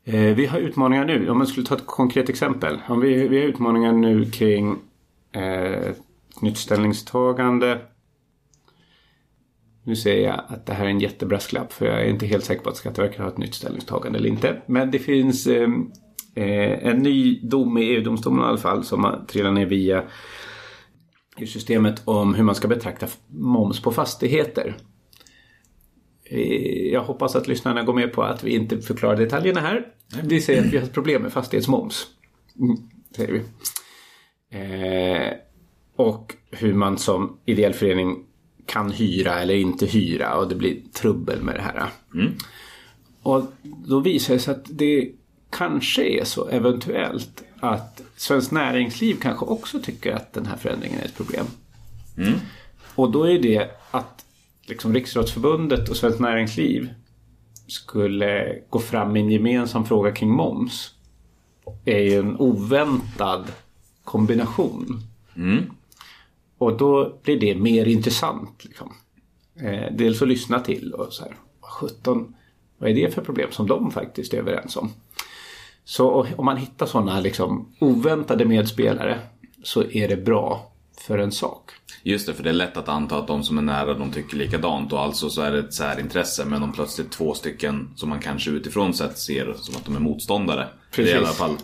Eh, 0.04 0.34
vi 0.34 0.46
har 0.46 0.58
utmaningar 0.58 1.04
nu. 1.04 1.30
Om 1.30 1.38
man 1.38 1.46
skulle 1.46 1.66
ta 1.66 1.74
ett 1.74 1.86
konkret 1.86 2.28
exempel. 2.28 2.78
Om 2.88 3.00
vi, 3.00 3.28
vi 3.28 3.40
har 3.40 3.46
utmaningar 3.46 3.92
nu 3.92 4.30
kring 4.30 4.78
eh, 5.32 5.92
nytt 6.40 6.58
ställningstagande. 6.58 7.78
Nu 9.84 9.96
säger 9.96 10.28
jag 10.28 10.40
att 10.48 10.66
det 10.66 10.72
här 10.72 10.84
är 10.84 10.90
en 10.90 11.00
jättebrasklapp 11.00 11.72
för 11.72 11.86
jag 11.86 12.00
är 12.00 12.04
inte 12.04 12.26
helt 12.26 12.44
säker 12.44 12.62
på 12.62 12.70
att 12.70 12.76
Skatteverket 12.76 13.20
har 13.20 13.28
ett 13.28 13.38
nytt 13.38 13.54
ställningstagande 13.54 14.18
eller 14.18 14.28
inte. 14.28 14.62
Men 14.66 14.90
det 14.90 14.98
finns 14.98 15.46
eh, 15.46 15.68
eh, 16.34 16.86
en 16.86 16.98
ny 16.98 17.40
dom 17.42 17.78
i 17.78 17.82
EU-domstolen 17.82 18.40
i 18.40 18.44
alla 18.44 18.58
fall 18.58 18.84
som 18.84 19.04
har 19.04 19.24
trillat 19.28 19.54
ner 19.54 19.66
via 19.66 20.02
i 21.38 21.46
systemet 21.46 22.02
om 22.04 22.34
hur 22.34 22.42
man 22.42 22.54
ska 22.54 22.68
betrakta 22.68 23.06
moms 23.28 23.82
på 23.82 23.92
fastigheter. 23.92 24.76
Jag 26.92 27.04
hoppas 27.04 27.36
att 27.36 27.48
lyssnarna 27.48 27.82
går 27.82 27.94
med 27.94 28.12
på 28.12 28.22
att 28.22 28.44
vi 28.44 28.54
inte 28.54 28.80
förklarar 28.80 29.16
detaljerna 29.16 29.60
här. 29.60 29.86
Vi 30.22 30.40
säger 30.40 30.64
att 30.66 30.72
vi 30.72 30.78
har 30.78 30.86
problem 30.86 31.22
med 31.22 31.32
fastighetsmoms. 31.32 32.06
Mm, 32.58 32.76
säger 33.16 33.32
vi. 33.32 33.42
Eh, 34.58 35.32
och 35.96 36.34
hur 36.50 36.74
man 36.74 36.98
som 36.98 37.38
ideell 37.44 37.72
förening 37.72 38.24
kan 38.66 38.90
hyra 38.90 39.40
eller 39.40 39.54
inte 39.54 39.86
hyra 39.86 40.34
och 40.34 40.48
det 40.48 40.54
blir 40.54 40.76
trubbel 40.92 41.42
med 41.42 41.54
det 41.54 41.62
här. 41.62 41.90
Och 43.22 43.42
då 43.62 44.00
visar 44.00 44.34
det 44.34 44.40
sig 44.40 44.54
att 44.54 44.66
det 44.70 45.12
kanske 45.56 46.04
är 46.04 46.24
så 46.24 46.48
eventuellt 46.48 47.42
att 47.60 48.02
Svenskt 48.16 48.52
Näringsliv 48.52 49.14
kanske 49.22 49.44
också 49.44 49.80
tycker 49.80 50.12
att 50.12 50.32
den 50.32 50.46
här 50.46 50.56
förändringen 50.56 51.00
är 51.00 51.04
ett 51.04 51.16
problem. 51.16 51.46
Och 52.94 53.10
då 53.10 53.24
är 53.24 53.38
det 53.38 53.70
att 53.90 54.24
liksom 54.62 54.94
Riksidrottsförbundet 54.94 55.88
och 55.88 55.96
Svenskt 55.96 56.20
Näringsliv 56.20 56.88
skulle 57.66 58.58
gå 58.70 58.78
fram 58.78 59.12
med 59.12 59.22
en 59.22 59.30
gemensam 59.30 59.84
fråga 59.86 60.12
kring 60.12 60.30
moms 60.30 60.94
är 61.84 61.98
ju 61.98 62.18
en 62.18 62.36
oväntad 62.36 63.52
kombination. 64.04 65.02
Och 66.58 66.76
då 66.76 67.18
blir 67.22 67.40
det 67.40 67.54
mer 67.54 67.86
intressant. 67.86 68.64
Liksom. 68.64 68.92
Eh, 69.60 69.92
dels 69.92 70.22
att 70.22 70.28
lyssna 70.28 70.60
till 70.60 70.92
och 70.92 71.12
så 71.12 71.24
här, 71.24 71.36
vad 71.60 71.70
sjutton, 71.70 72.34
vad 72.78 72.90
är 72.90 72.94
det 72.94 73.14
för 73.14 73.22
problem 73.22 73.48
som 73.52 73.66
de 73.66 73.90
faktiskt 73.90 74.34
är 74.34 74.38
överens 74.38 74.76
om? 74.76 74.90
Så 75.88 76.26
om 76.36 76.44
man 76.44 76.56
hittar 76.56 76.86
sådana 76.86 77.20
liksom, 77.20 77.68
oväntade 77.78 78.44
medspelare 78.44 79.18
så 79.62 79.82
är 79.90 80.08
det 80.08 80.16
bra 80.16 80.72
för 81.06 81.18
en 81.18 81.32
sak. 81.32 81.70
Just 82.02 82.26
det, 82.26 82.34
för 82.34 82.42
det 82.42 82.48
är 82.50 82.54
lätt 82.54 82.76
att 82.76 82.88
anta 82.88 83.18
att 83.18 83.26
de 83.26 83.42
som 83.42 83.58
är 83.58 83.62
nära 83.62 83.94
de 83.94 84.10
tycker 84.12 84.36
likadant 84.36 84.92
och 84.92 85.00
alltså 85.00 85.30
så 85.30 85.42
är 85.42 85.52
det 85.52 85.58
ett 85.58 85.74
särintresse 85.74 86.44
men 86.44 86.62
om 86.62 86.72
plötsligt 86.72 87.10
två 87.12 87.34
stycken 87.34 87.88
som 87.96 88.08
man 88.08 88.20
kanske 88.20 88.50
utifrån 88.50 88.94
sett 88.94 89.18
ser 89.18 89.54
som 89.56 89.74
att 89.76 89.84
de 89.84 89.96
är 89.96 90.00
motståndare. 90.00 90.66
Precis. 90.90 91.12
Det 91.12 91.18
är 91.18 91.22
i 91.22 91.24
alla 91.24 91.32
fall 91.34 91.56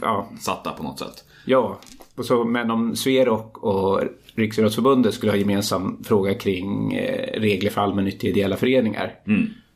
Ja. 0.00 0.28
motsatta 0.30 0.70
på 0.72 0.82
något 0.82 0.98
sätt. 0.98 1.24
Ja, 1.44 1.78
och 2.16 2.24
så, 2.24 2.44
men 2.44 2.70
om 2.70 2.96
Sverok 2.96 3.58
och 3.58 4.02
Riksidrottsförbundet 4.34 5.14
skulle 5.14 5.32
ha 5.32 5.36
gemensam 5.38 6.04
fråga 6.04 6.34
kring 6.34 6.94
eh, 6.94 7.40
regler 7.40 7.70
för 7.70 7.80
allmännyttiga 7.80 8.30
ideella 8.30 8.56
föreningar 8.56 9.14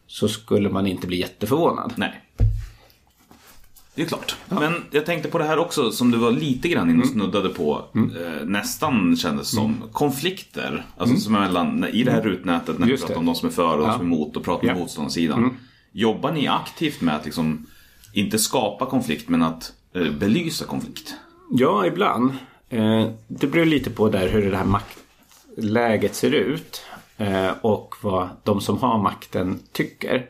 så 0.07 0.28
skulle 0.28 0.68
man 0.68 0.86
inte 0.86 1.07
bli 1.07 1.16
jätteförvånad. 1.20 1.93
Nej. 1.97 2.21
Det 3.95 4.03
är 4.03 4.07
klart. 4.07 4.36
Men 4.49 4.84
jag 4.90 5.07
tänkte 5.07 5.28
på 5.28 5.38
det 5.38 5.45
här 5.45 5.59
också 5.59 5.90
som 5.90 6.11
du 6.11 6.18
var 6.18 6.30
lite 6.30 6.68
grann 6.68 6.82
Mm. 6.82 6.95
inne 6.95 7.03
och 7.03 7.09
snuddade 7.09 7.49
på. 7.49 7.84
Eh, 7.95 8.45
nästan 8.47 9.16
kändes 9.16 9.51
som. 9.51 9.76
Konflikter. 9.93 10.84
Alltså 10.97 11.16
som 11.16 11.34
är 11.34 11.40
mellan, 11.40 11.84
i 11.84 12.03
det 12.05 12.11
här 12.11 12.22
rutnätet 12.22 12.78
när 12.78 12.86
vi 12.86 12.97
pratar 12.97 13.14
det. 13.14 13.18
om 13.20 13.26
de 13.26 13.34
som 13.34 13.49
är 13.49 13.53
för 13.53 13.72
och 13.72 13.78
de 13.78 13.86
Ja. 13.86 13.93
som 13.93 14.01
är 14.12 14.16
emot 14.16 14.36
och 14.36 14.45
pratar 14.45 14.62
med 14.62 14.68
Ja. 14.68 14.72
Mm. 14.72 14.80
motståndarsidan. 14.82 15.57
Jobbar 15.93 16.32
ni 16.32 16.47
aktivt 16.49 17.01
med 17.01 17.16
att 17.16 17.24
liksom, 17.24 17.66
inte 18.12 18.38
skapa 18.38 18.86
konflikt 18.86 19.28
men 19.28 19.43
att 19.43 19.72
eh, 19.95 20.11
belysa 20.12 20.64
konflikt? 20.64 21.14
Ja, 21.51 21.86
ibland. 21.86 22.30
Eh, 22.68 23.07
det 23.28 23.47
beror 23.47 23.64
lite 23.64 23.90
på 23.90 24.09
där 24.09 24.28
hur 24.28 24.51
det 24.51 24.57
här 24.57 24.64
maktläget 25.57 26.14
ser 26.14 26.30
ut. 26.34 26.82
Eh, 27.16 27.51
och 27.61 27.95
vad 28.03 28.28
de 28.45 28.61
som 28.61 28.78
har 28.78 28.99
makten 28.99 29.59
tycker. 29.72 30.26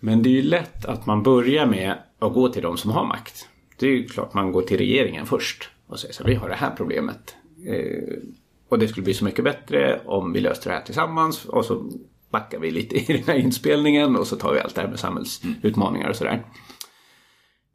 Men 0.00 0.22
det 0.22 0.28
är 0.28 0.32
ju 0.32 0.42
lätt 0.42 0.84
att 0.84 1.06
man 1.06 1.22
börjar 1.22 1.66
med 1.66 1.98
att 2.18 2.32
gå 2.32 2.48
till 2.48 2.62
de 2.62 2.76
som 2.76 2.90
har 2.90 3.04
makt. 3.04 3.48
Det 3.78 3.86
är 3.86 3.90
ju 3.90 4.08
klart 4.08 4.34
man 4.34 4.52
går 4.52 4.62
till 4.62 4.78
regeringen 4.78 5.26
först. 5.26 5.70
Och 5.86 6.00
säger 6.00 6.14
så 6.14 6.22
här, 6.22 6.30
vi 6.30 6.36
har 6.36 6.48
det 6.48 6.54
här 6.54 6.74
problemet. 6.76 7.36
Eh, 7.66 8.18
och 8.68 8.78
det 8.78 8.88
skulle 8.88 9.04
bli 9.04 9.14
så 9.14 9.24
mycket 9.24 9.44
bättre 9.44 10.00
om 10.06 10.32
vi 10.32 10.40
löste 10.40 10.68
det 10.68 10.74
här 10.74 10.82
tillsammans. 10.82 11.44
Och 11.44 11.64
så 11.64 11.90
backar 12.30 12.58
vi 12.58 12.70
lite 12.70 12.96
i 13.12 13.16
den 13.16 13.24
här 13.26 13.34
inspelningen. 13.34 14.16
Och 14.16 14.26
så 14.26 14.36
tar 14.36 14.52
vi 14.52 14.60
allt 14.60 14.74
det 14.74 14.80
här 14.80 14.88
med 14.88 14.98
samhällsutmaningar 14.98 16.08
och 16.08 16.16
sådär. 16.16 16.44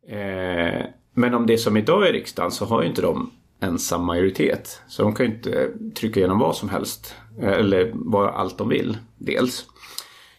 Eh, 0.08 0.86
men 1.14 1.34
om 1.34 1.46
det 1.46 1.54
är 1.54 1.58
som 1.58 1.78
idag 1.78 2.10
i 2.10 2.12
riksdagen 2.12 2.52
så 2.52 2.66
har 2.66 2.82
ju 2.82 2.90
inte 2.90 3.02
de 3.02 3.32
ensam 3.60 4.06
majoritet. 4.06 4.82
Så 4.88 5.04
de 5.04 5.16
kan 5.16 5.26
ju 5.26 5.32
inte 5.32 5.72
trycka 5.96 6.20
igenom 6.20 6.40
vad 6.40 6.56
som 6.56 6.70
helst. 6.70 7.16
Eh, 7.42 7.52
eller 7.52 7.92
vad 7.94 8.30
allt 8.30 8.58
de 8.58 8.70
vill. 8.70 8.98
Dels. 9.18 9.66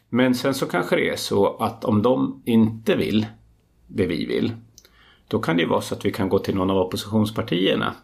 Men 0.08 0.34
sen 0.34 0.54
så 0.54 0.66
kanske 0.66 0.96
det 0.96 1.08
är 1.08 1.16
så 1.16 1.56
att 1.56 1.84
om 1.84 2.02
de 2.02 2.42
inte 2.44 2.96
vill 2.96 3.26
det 3.94 4.06
vi 4.06 4.26
vill. 4.26 4.52
Då 5.28 5.38
kan 5.38 5.56
det 5.56 5.62
ju 5.62 5.68
vara 5.68 5.80
så 5.80 5.94
att 5.94 6.04
vi 6.04 6.12
kan 6.12 6.28
gå 6.28 6.38
till 6.38 6.54
någon 6.54 6.70
av 6.70 6.76
oppositionspartierna. 6.76 7.94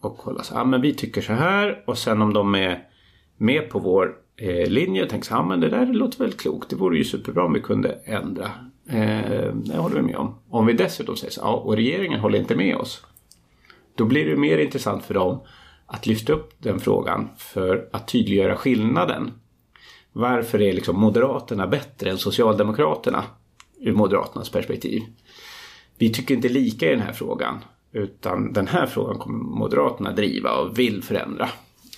Och 0.00 0.18
kolla 0.18 0.42
så 0.42 0.54
här, 0.54 0.60
ah, 0.60 0.64
men 0.64 0.80
vi 0.80 0.94
tycker 0.94 1.22
så 1.22 1.32
här. 1.32 1.82
Och 1.86 1.98
sen 1.98 2.22
om 2.22 2.32
de 2.32 2.54
är 2.54 2.82
med 3.36 3.70
på 3.70 3.78
vår 3.78 4.16
eh, 4.36 4.70
linje 4.70 5.02
och 5.02 5.08
tänker 5.08 5.28
så 5.28 5.34
här, 5.34 5.40
ah, 5.40 5.46
men 5.46 5.60
det 5.60 5.68
där 5.68 5.86
låter 5.86 6.18
väl 6.18 6.32
klokt. 6.32 6.70
Det 6.70 6.76
vore 6.76 6.98
ju 6.98 7.04
superbra 7.04 7.44
om 7.44 7.52
vi 7.52 7.60
kunde 7.60 7.98
ändra. 8.04 8.50
Eh, 8.88 9.54
det 9.54 9.76
håller 9.76 9.96
vi 9.96 10.02
med 10.02 10.16
om. 10.16 10.34
Om 10.50 10.66
vi 10.66 10.72
dessutom 10.72 11.16
säger 11.16 11.32
så 11.32 11.40
här, 11.40 11.48
ah, 11.48 11.54
och 11.54 11.76
regeringen 11.76 12.20
håller 12.20 12.38
inte 12.38 12.56
med 12.56 12.76
oss. 12.76 13.06
Då 13.94 14.04
blir 14.04 14.26
det 14.26 14.36
mer 14.36 14.58
intressant 14.58 15.04
för 15.04 15.14
dem 15.14 15.40
att 15.86 16.06
lyfta 16.06 16.32
upp 16.32 16.50
den 16.58 16.80
frågan 16.80 17.28
för 17.36 17.88
att 17.92 18.08
tydliggöra 18.08 18.56
skillnaden. 18.56 19.32
Varför 20.12 20.62
är 20.62 20.72
liksom 20.72 21.00
Moderaterna 21.00 21.66
bättre 21.66 22.10
än 22.10 22.18
Socialdemokraterna 22.18 23.24
ur 23.80 23.92
Moderaternas 23.92 24.50
perspektiv? 24.50 25.02
Vi 25.98 26.12
tycker 26.12 26.34
inte 26.34 26.48
lika 26.48 26.86
i 26.86 26.90
den 26.90 27.00
här 27.00 27.12
frågan. 27.12 27.58
Utan 27.92 28.52
den 28.52 28.66
här 28.66 28.86
frågan 28.86 29.18
kommer 29.18 29.38
Moderaterna 29.38 30.12
driva 30.12 30.52
och 30.52 30.78
vill 30.78 31.02
förändra. 31.02 31.48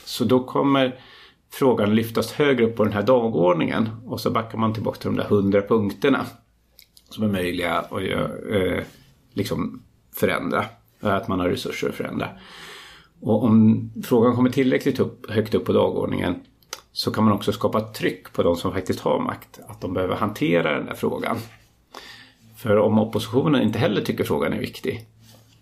Så 0.04 0.24
då 0.24 0.44
kommer 0.44 0.98
frågan 1.52 1.94
lyftas 1.94 2.32
högre 2.32 2.64
upp 2.66 2.76
på 2.76 2.84
den 2.84 2.92
här 2.92 3.02
dagordningen. 3.02 3.88
Och 4.06 4.20
så 4.20 4.30
backar 4.30 4.58
man 4.58 4.74
tillbaka 4.74 4.98
till 4.98 5.10
de 5.10 5.16
där 5.16 5.28
hundra 5.28 5.62
punkterna. 5.62 6.26
Som 7.08 7.24
är 7.24 7.28
möjliga 7.28 7.74
att 7.74 8.04
göra, 8.04 8.56
eh, 8.56 8.84
liksom 9.32 9.82
förändra. 10.14 10.64
Att 11.00 11.28
man 11.28 11.40
har 11.40 11.48
resurser 11.48 11.88
att 11.88 11.94
förändra. 11.94 12.28
Och 13.20 13.44
om 13.44 13.90
frågan 14.04 14.36
kommer 14.36 14.50
tillräckligt 14.50 15.00
upp, 15.00 15.30
högt 15.30 15.54
upp 15.54 15.64
på 15.64 15.72
dagordningen 15.72 16.34
så 16.92 17.10
kan 17.10 17.24
man 17.24 17.32
också 17.32 17.52
skapa 17.52 17.80
tryck 17.80 18.32
på 18.32 18.42
de 18.42 18.56
som 18.56 18.72
faktiskt 18.72 19.00
har 19.00 19.20
makt. 19.20 19.60
Att 19.68 19.80
de 19.80 19.94
behöver 19.94 20.16
hantera 20.16 20.76
den 20.76 20.86
där 20.86 20.94
frågan. 20.94 21.36
För 22.62 22.76
om 22.76 22.98
oppositionen 22.98 23.62
inte 23.62 23.78
heller 23.78 24.00
tycker 24.00 24.24
frågan 24.24 24.52
är 24.52 24.58
viktig 24.58 25.06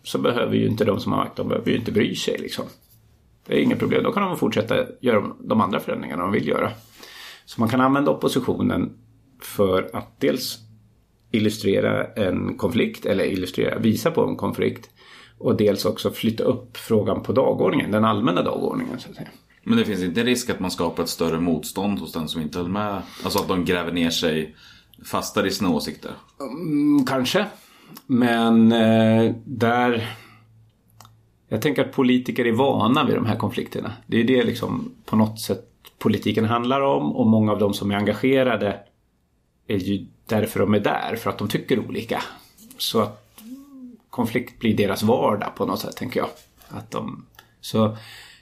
så 0.03 0.19
behöver 0.19 0.57
ju 0.57 0.67
inte 0.67 0.85
de 0.85 1.01
som 1.01 1.13
har 1.13 1.19
makt, 1.19 1.37
de 1.37 1.49
behöver 1.49 1.71
ju 1.71 1.77
inte 1.77 1.93
bry 1.93 2.15
sig 2.15 2.39
liksom. 2.39 2.65
Det 3.47 3.55
är 3.55 3.63
inget 3.63 3.79
problem, 3.79 4.03
då 4.03 4.13
kan 4.13 4.23
de 4.23 4.37
fortsätta 4.39 4.87
göra 5.01 5.33
de 5.41 5.61
andra 5.61 5.81
förändringarna 5.81 6.23
de 6.23 6.33
vill 6.33 6.49
göra. 6.49 6.71
Så 7.45 7.61
man 7.61 7.69
kan 7.69 7.81
använda 7.81 8.11
oppositionen 8.11 8.93
för 9.43 9.91
att 9.93 10.21
dels 10.21 10.59
illustrera 11.31 12.07
en 12.07 12.59
konflikt 12.59 13.07
eller 13.07 13.25
illustrera, 13.25 13.79
visa 13.79 14.11
på 14.11 14.27
en 14.27 14.37
konflikt 14.37 14.91
och 15.39 15.57
dels 15.57 15.85
också 15.85 16.11
flytta 16.11 16.45
upp 16.45 16.77
frågan 16.77 17.23
på 17.23 17.33
dagordningen, 17.33 17.91
den 17.91 18.05
allmänna 18.05 18.43
dagordningen 18.43 18.99
så 18.99 19.11
att 19.11 19.17
säga. 19.17 19.29
Men 19.63 19.79
det 19.79 19.85
finns 19.85 20.03
inte 20.03 20.23
risk 20.23 20.51
att 20.51 20.61
man 20.61 20.71
skapar 20.71 21.03
ett 21.03 21.09
större 21.09 21.41
motstånd 21.41 21.99
hos 21.99 22.13
den 22.13 22.29
som 22.29 22.43
inte 22.43 22.59
höll 22.59 22.69
med? 22.69 23.03
Alltså 23.25 23.39
att 23.39 23.49
de 23.49 23.65
gräver 23.65 23.93
ner 23.93 24.11
sig 24.11 24.55
fastare 25.05 25.49
i 25.49 25.51
sina 25.51 25.71
åsikter? 25.71 26.13
Mm, 26.41 27.05
kanske. 27.05 27.47
Men 28.07 28.73
eh, 28.73 29.35
där... 29.45 30.17
Jag 31.49 31.63
tänker 31.63 31.85
att 31.85 31.93
politiker 31.93 32.47
är 32.47 32.53
vana 32.53 33.05
vid 33.05 33.15
de 33.15 33.27
här 33.27 33.37
konflikterna. 33.37 33.93
Det 34.07 34.21
är 34.21 34.25
det 34.25 34.45
liksom 34.45 34.91
på 35.05 35.17
något 35.17 35.41
sätt 35.41 35.67
politiken 35.99 36.45
handlar 36.45 36.81
om 36.81 37.17
och 37.17 37.27
många 37.27 37.53
av 37.53 37.59
de 37.59 37.75
som 37.75 37.91
är 37.91 37.97
engagerade 37.97 38.81
är 39.67 39.77
ju 39.77 40.07
därför 40.27 40.61
de 40.61 40.75
är 40.75 40.81
där, 40.81 41.17
för 41.17 41.31
att 41.31 41.39
de 41.39 41.49
tycker 41.49 41.79
olika. 41.79 42.23
Så 42.79 43.01
att 43.01 43.41
konflikt 44.11 44.59
blir 44.59 44.77
deras 44.77 45.03
vardag 45.03 45.55
på 45.55 45.67
något 45.67 45.81
sätt, 45.81 45.97
tänker 45.97 46.21
jag. 46.21 46.29
Att 46.69 46.91
de, 46.91 47.27
så 47.61 47.97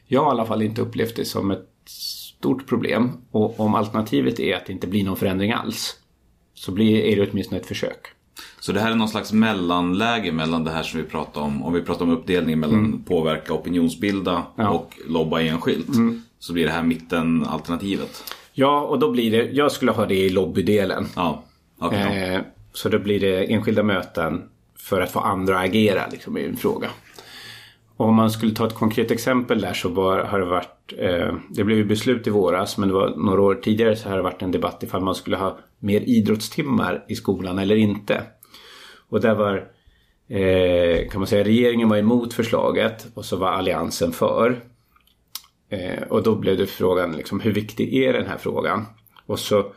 jag 0.06 0.24
har 0.24 0.28
i 0.28 0.30
alla 0.30 0.46
fall 0.46 0.62
inte 0.62 0.82
upplevt 0.82 1.16
det 1.16 1.24
som 1.24 1.50
ett 1.50 1.68
stort 1.86 2.66
problem. 2.66 3.12
Och 3.30 3.60
om 3.60 3.74
alternativet 3.74 4.40
är 4.40 4.56
att 4.56 4.66
det 4.66 4.72
inte 4.72 4.86
blir 4.86 5.04
någon 5.04 5.16
förändring 5.16 5.52
alls 5.52 5.96
så 6.58 6.72
blir, 6.72 7.00
är 7.04 7.16
det 7.16 7.30
åtminstone 7.30 7.60
ett 7.60 7.66
försök. 7.66 8.06
Så 8.60 8.72
det 8.72 8.80
här 8.80 8.90
är 8.90 8.94
någon 8.94 9.08
slags 9.08 9.32
mellanläge 9.32 10.32
mellan 10.32 10.64
det 10.64 10.70
här 10.70 10.82
som 10.82 11.00
vi 11.00 11.06
pratar 11.06 11.40
om. 11.40 11.62
Om 11.62 11.72
vi 11.72 11.82
pratar 11.82 12.04
om 12.04 12.10
uppdelningen 12.10 12.60
mellan 12.60 13.04
påverka, 13.08 13.52
opinionsbilda 13.54 14.42
Ja. 14.56 14.68
och 14.68 14.98
lobba 15.08 15.40
enskilt. 15.40 15.86
Så 16.38 16.52
blir 16.52 16.64
det 16.64 16.70
här 16.70 16.82
mittenalternativet. 16.82 18.24
Ja, 18.52 18.80
och 18.80 18.98
då 18.98 19.10
blir 19.10 19.30
det, 19.30 19.50
jag 19.50 19.72
skulle 19.72 19.92
ha 19.92 20.06
det 20.06 20.14
i 20.14 20.28
lobbydelen. 20.28 21.06
Ja, 21.16 21.44
ja. 21.80 21.92
Eh, 21.94 22.40
så 22.72 22.88
då 22.88 22.98
blir 22.98 23.20
det 23.20 23.44
enskilda 23.52 23.82
möten 23.82 24.42
för 24.78 25.00
att 25.00 25.10
få 25.12 25.20
andra 25.20 25.58
att 25.58 25.64
agera 25.64 26.02
liksom, 26.12 26.38
i 26.38 26.44
en 26.44 26.56
fråga. 26.56 26.88
Om 28.00 28.14
man 28.14 28.30
skulle 28.30 28.54
ta 28.54 28.66
ett 28.66 28.74
konkret 28.74 29.10
exempel 29.10 29.60
där 29.60 29.72
så 29.72 29.88
var, 29.88 30.18
har 30.18 30.38
det 30.38 30.44
varit, 30.44 30.92
eh, 30.98 31.34
det 31.50 31.64
blev 31.64 31.78
ju 31.78 31.84
beslut 31.84 32.26
i 32.26 32.30
våras 32.30 32.78
men 32.78 32.88
det 32.88 32.94
var 32.94 33.16
några 33.16 33.42
år 33.42 33.54
tidigare 33.54 33.96
så 33.96 34.08
har 34.08 34.16
det 34.16 34.22
varit 34.22 34.42
en 34.42 34.50
debatt 34.50 34.82
ifall 34.82 35.02
man 35.02 35.14
skulle 35.14 35.36
ha 35.36 35.58
mer 35.78 36.00
idrottstimmar 36.00 37.04
i 37.08 37.14
skolan 37.14 37.58
eller 37.58 37.76
inte. 37.76 38.22
Och 39.08 39.20
där 39.20 39.34
var, 39.34 39.56
eh, 40.28 41.08
kan 41.08 41.20
man 41.20 41.26
säga, 41.26 41.44
regeringen 41.44 41.88
var 41.88 41.96
emot 41.96 42.34
förslaget 42.34 43.06
och 43.14 43.24
så 43.24 43.36
var 43.36 43.48
alliansen 43.48 44.12
för. 44.12 44.60
Eh, 45.68 46.02
och 46.08 46.22
då 46.22 46.34
blev 46.34 46.56
det 46.56 46.66
frågan 46.66 47.12
liksom, 47.12 47.40
hur 47.40 47.52
viktig 47.52 47.94
är 47.94 48.12
den 48.12 48.26
här 48.26 48.38
frågan? 48.38 48.84
Och 49.26 49.38
så 49.38 49.72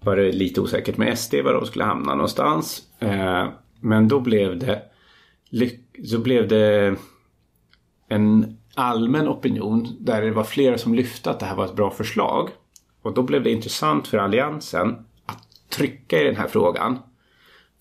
var 0.00 0.16
det 0.16 0.32
lite 0.32 0.60
osäkert 0.60 0.96
med 0.96 1.18
SD 1.18 1.34
var 1.44 1.52
de 1.52 1.66
skulle 1.66 1.84
hamna 1.84 2.14
någonstans. 2.14 2.82
Eh, 2.98 3.48
men 3.80 4.08
då 4.08 4.20
blev 4.20 4.58
det 4.58 4.82
så 6.04 6.18
blev 6.18 6.48
det 6.48 6.96
en 8.10 8.56
allmän 8.74 9.28
opinion 9.28 9.96
där 10.00 10.22
det 10.22 10.30
var 10.30 10.44
flera 10.44 10.78
som 10.78 10.94
lyfte 10.94 11.30
att 11.30 11.40
det 11.40 11.46
här 11.46 11.56
var 11.56 11.64
ett 11.64 11.76
bra 11.76 11.90
förslag. 11.90 12.48
Och 13.02 13.14
då 13.14 13.22
blev 13.22 13.42
det 13.42 13.50
intressant 13.50 14.08
för 14.08 14.18
Alliansen 14.18 14.96
att 15.26 15.42
trycka 15.68 16.20
i 16.20 16.24
den 16.24 16.36
här 16.36 16.48
frågan 16.48 16.98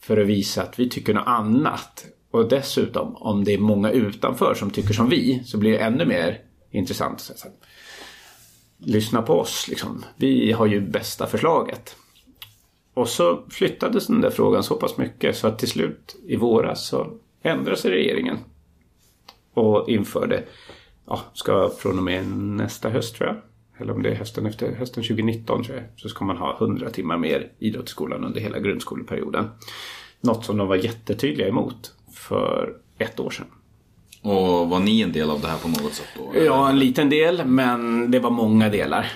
för 0.01 0.17
att 0.17 0.27
visa 0.27 0.63
att 0.63 0.79
vi 0.79 0.89
tycker 0.89 1.13
något 1.13 1.27
annat. 1.27 2.05
Och 2.31 2.49
dessutom, 2.49 3.15
om 3.15 3.43
det 3.43 3.53
är 3.53 3.57
många 3.57 3.91
utanför 3.91 4.53
som 4.53 4.69
tycker 4.69 4.93
som 4.93 5.09
vi 5.09 5.43
så 5.45 5.57
blir 5.57 5.71
det 5.71 5.77
ännu 5.77 6.05
mer 6.05 6.41
intressant. 6.71 7.19
Så 7.19 7.33
att- 7.33 7.63
Lyssna 8.77 9.21
på 9.21 9.33
oss, 9.39 9.67
liksom. 9.67 10.05
Vi 10.15 10.51
har 10.51 10.65
ju 10.65 10.81
bästa 10.81 11.27
förslaget. 11.27 11.95
Och 12.93 13.07
så 13.09 13.43
flyttades 13.49 14.07
den 14.07 14.21
där 14.21 14.29
frågan 14.29 14.63
så 14.63 14.75
pass 14.75 14.97
mycket 14.97 15.37
så 15.37 15.47
att 15.47 15.59
till 15.59 15.67
slut 15.69 16.15
i 16.27 16.35
våras 16.35 16.87
så 16.87 17.13
ändrade 17.43 17.77
sig 17.77 17.91
regeringen. 17.91 18.37
Och 19.59 19.89
införde, 19.89 20.43
ja, 21.07 21.21
ska 21.33 21.69
från 21.69 21.97
och 21.97 22.03
med 22.03 22.27
nästa 22.37 22.89
höst 22.89 23.15
tror 23.15 23.29
jag. 23.29 23.37
Eller 23.81 23.93
om 23.93 24.03
det 24.03 24.09
är 24.09 24.15
hösten 24.15 24.45
efter 24.45 24.75
hösten 24.75 25.03
2019 25.03 25.63
tror 25.63 25.77
jag. 25.77 25.85
Så 25.95 26.09
ska 26.09 26.25
man 26.25 26.37
ha 26.37 26.57
100 26.57 26.89
timmar 26.89 27.17
mer 27.17 27.51
idrott 27.59 27.87
i 27.87 27.91
skolan 27.91 28.23
under 28.25 28.41
hela 28.41 28.59
grundskoleperioden. 28.59 29.49
Något 30.21 30.45
som 30.45 30.57
de 30.57 30.67
var 30.67 30.75
jättetydliga 30.75 31.47
emot 31.47 31.93
för 32.13 32.73
ett 32.97 33.19
år 33.19 33.29
sedan. 33.29 33.45
Och 34.21 34.69
var 34.69 34.79
ni 34.79 35.01
en 35.01 35.11
del 35.11 35.29
av 35.29 35.41
det 35.41 35.47
här 35.47 35.57
på 35.57 35.67
något 35.67 35.93
sätt 35.93 36.07
då? 36.17 36.39
Ja, 36.39 36.69
en 36.69 36.79
liten 36.79 37.09
del, 37.09 37.45
men 37.45 38.11
det 38.11 38.19
var 38.19 38.29
många 38.29 38.69
delar. 38.69 39.11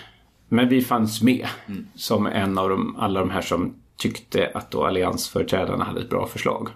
Men 0.50 0.70
vi 0.70 0.82
fanns 0.82 1.22
med 1.22 1.48
som 1.96 2.28
en 2.28 2.58
av 2.58 2.70
de, 2.70 2.96
alla 2.96 3.20
de 3.20 3.30
här 3.30 3.42
som 3.42 3.76
tyckte 3.98 4.52
att 4.54 4.72
då 4.72 4.86
alliansföreträdarna 4.86 5.84
hade 5.84 6.02
ett 6.02 6.10
bra 6.10 6.28
förslag. 6.28 6.70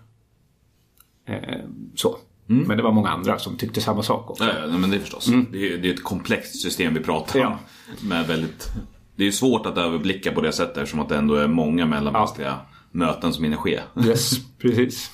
Eh, 1.26 1.60
så. 1.96 2.18
Men 2.48 2.78
det 2.78 2.84
var 2.84 2.92
många 2.92 3.10
andra 3.10 3.40
som 3.40 3.58
tyckte 3.58 3.82
samma 3.82 4.04
sak 4.04 4.32
också. 4.32 4.44
Ja, 4.44 4.52
ja, 4.72 4.78
men 4.78 4.90
det 4.90 5.00
förstås. 5.00 5.26
Det, 5.52 5.74
är, 5.74 5.78
det 5.78 5.90
är 5.90 5.94
ett 5.94 6.04
komplext 6.04 6.62
system 6.62 6.94
vi 6.94 7.00
pratar 7.00 7.40
om. 7.40 7.46
Ja. 7.46 7.60
Med 8.02 8.28
väldigt, 8.28 8.70
det 9.16 9.28
är 9.28 9.32
svårt 9.32 9.66
att 9.66 9.78
överblicka 9.78 10.32
på 10.32 10.42
det 10.42 10.52
sättet 10.52 10.78
eftersom 10.78 11.00
att 11.00 11.10
det 11.10 11.18
ändå 11.18 11.36
är 11.36 11.48
många 11.48 11.86
mellanmänskliga 11.86 12.60
möten 12.92 13.34
som 13.34 13.44
hinner 13.44 13.58
ske. 13.58 13.80
Yes, 14.06 14.32
precis. 14.62 15.12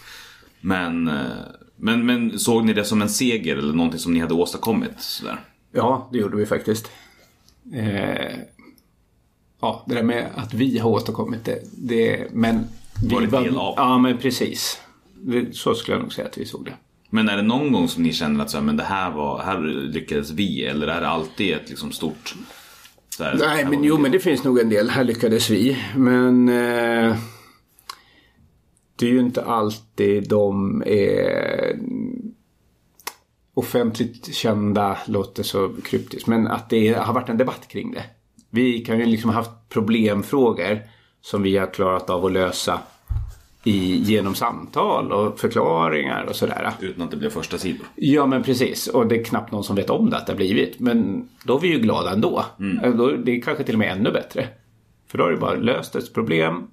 Men, 0.62 1.08
eh, 1.08 1.14
men, 1.76 2.06
men 2.06 2.40
såg 2.40 2.66
ni 2.66 2.74
det 2.74 2.86
som 2.86 3.02
en 3.02 3.10
seger 3.10 3.58
eller 3.58 3.74
någonting 3.74 4.00
som 4.00 4.14
ni 4.14 4.20
hade 4.20 4.34
åstadkommit? 4.34 5.00
Sådär? 5.00 5.40
Ja, 5.72 6.10
det 6.12 6.18
gjorde 6.18 6.38
vi 6.38 6.46
faktiskt. 6.46 6.92
Eh, 7.74 8.38
ja, 9.62 9.84
det 9.88 9.96
där 9.96 10.04
med 10.04 10.30
att 10.36 10.54
vi 10.54 10.78
har 10.78 10.90
åstadkommit 10.90 11.46
det. 11.46 11.60
det 11.72 12.28
men 12.32 12.68
vi 13.04 13.16
Varit 13.16 13.32
del 13.32 13.58
av. 13.58 13.74
Ja, 13.78 13.98
men 13.98 14.18
precis. 14.18 14.82
Det, 15.16 15.56
så 15.56 15.76
skulle 15.76 15.96
jag 15.96 16.02
nog 16.02 16.14
säga 16.14 16.28
att 16.28 16.38
vi 16.38 16.46
såg 16.46 16.66
det. 16.66 16.74
Men 17.14 17.30
är 17.30 17.36
det 17.36 17.44
någon 17.44 17.72
gång 17.72 17.88
som 17.88 18.04
ni 18.04 18.14
känner 18.14 18.44
att 18.44 18.50
så 18.50 18.58
här, 18.58 18.64
men 18.64 18.78
det 18.78 18.84
här, 18.84 19.12
var, 19.12 19.42
här 19.42 19.60
lyckades 19.94 20.32
vi? 20.32 20.66
Eller 20.66 20.88
är 20.88 21.02
det 21.02 21.08
alltid 21.08 21.54
ett 21.54 21.70
liksom 21.70 21.92
stort... 21.92 22.36
Här, 23.20 23.36
Nej, 23.40 23.66
men 23.66 23.84
jo, 23.84 23.98
men 23.98 24.12
det 24.12 24.20
finns 24.20 24.44
nog 24.44 24.60
en 24.60 24.70
del. 24.70 24.90
Här 24.90 25.04
lyckades 25.04 25.50
vi. 25.50 25.78
Men 25.96 26.50
eh, 26.50 27.16
det 28.96 29.06
är 29.06 29.10
ju 29.10 29.20
inte 29.20 29.44
alltid 29.44 30.30
de 30.30 30.84
är 30.86 31.80
offentligt 33.54 34.36
kända, 34.36 34.98
låter 35.06 35.44
så 35.44 35.76
kryptiskt. 35.84 36.28
Men 36.28 36.48
att 36.48 36.70
det 36.70 36.94
har 36.94 37.14
varit 37.14 37.30
en 37.30 37.38
debatt 37.38 37.68
kring 37.68 37.92
det. 37.92 38.04
Vi 38.50 38.80
kan 38.80 39.00
ju 39.00 39.06
liksom 39.06 39.30
ha 39.30 39.38
haft 39.38 39.70
problemfrågor 39.70 40.80
som 41.22 41.44
vi 41.44 41.58
har 41.58 41.74
klarat 41.74 42.10
av 42.10 42.26
att 42.26 42.32
lösa 42.32 42.80
i, 43.64 43.96
genom 43.98 44.36
samtal 44.36 45.12
och 45.12 45.40
förklaringar 45.40 46.24
och 46.24 46.36
sådär. 46.36 46.72
Utan 46.82 47.02
att 47.04 47.12
det 47.12 47.18
blev 47.18 47.30
första 47.30 47.58
sidor. 47.58 47.88
Ja 47.96 48.26
men 48.26 48.44
precis 48.44 48.88
och 48.88 49.08
det 49.08 49.16
är 49.20 49.24
knappt 49.24 49.52
någon 49.52 49.64
som 49.64 49.76
vet 49.76 49.90
om 49.90 50.10
det 50.10 50.18
att 50.18 50.26
det 50.26 50.32
har 50.34 50.38
blivit. 50.38 50.80
Men 50.80 51.30
då 51.46 51.56
är 51.58 51.62
vi 51.62 51.68
ju 51.68 51.80
glada 51.80 52.12
ändå. 52.14 52.46
Eh, 52.84 52.92
Då, 52.96 53.12
det 53.12 53.32
är 53.38 53.42
kanske 53.42 53.64
till 53.64 53.76
och 53.76 53.80
med 53.80 53.92
ännu 53.92 54.12
bättre. 54.12 54.48
För 55.08 55.18
då 55.18 55.24
har 55.24 55.32
det 55.32 55.38
bara 55.38 55.56
löst 55.56 55.96
ett 55.96 56.14
problem 56.14 56.68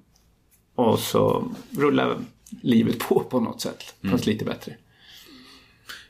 och 0.75 0.99
så 0.99 1.51
rullar 1.77 2.15
livet 2.61 2.99
på 2.99 3.19
på 3.19 3.39
något 3.39 3.61
sätt. 3.61 3.95
Fast 4.11 4.25
lite 4.25 4.45
bättre. 4.45 4.73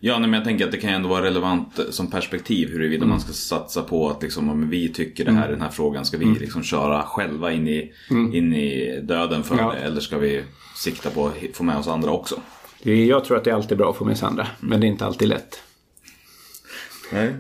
Ja, 0.04 0.20
nej, 0.20 0.30
men 0.30 0.34
jag 0.38 0.44
tänker 0.44 0.66
att 0.66 0.72
det 0.72 0.78
kan 0.78 0.90
ju 0.90 0.96
ändå 0.96 1.10
vara 1.10 1.24
relevant 1.26 1.80
som 1.90 2.08
perspektiv 2.12 2.70
huruvida 2.70 3.06
man 3.06 3.20
ska 3.20 3.34
satsa 3.34 3.82
på 3.84 4.10
att 4.10 4.22
liksom, 4.24 4.50
om 4.50 4.70
vi 4.70 4.90
tycker 4.90 5.26
det 5.26 5.32
här, 5.32 5.50
den 5.50 5.62
här 5.62 5.70
frågan, 5.70 6.06
ska 6.06 6.18
vi 6.18 6.26
liksom 6.26 6.64
köra 6.64 7.04
själva 7.04 7.52
in 7.52 7.68
i, 7.68 7.92
in 8.10 8.54
i 8.54 9.00
döden 9.04 9.44
för 9.44 9.58
Ja. 9.58 9.72
det? 9.72 9.78
Eller 9.78 10.02
ska 10.02 10.18
vi 10.18 10.44
sikta 10.76 11.10
på 11.10 11.28
att 11.28 11.34
få 11.58 11.64
med 11.64 11.78
oss 11.78 11.88
andra 11.88 12.12
också? 12.12 12.36
Jag 12.84 13.26
tror 13.26 13.38
att 13.38 13.44
det 13.44 13.50
är 13.50 13.56
alltid 13.56 13.78
bra 13.78 13.90
att 13.90 13.98
få 13.98 14.06
med 14.06 14.18
sig 14.18 14.28
andra. 14.28 14.48
Men 14.60 14.80
det 14.82 14.88
är 14.88 14.90
inte 14.90 15.06
alltid 15.06 15.28
lätt. 15.28 15.60
Nej. 17.12 17.36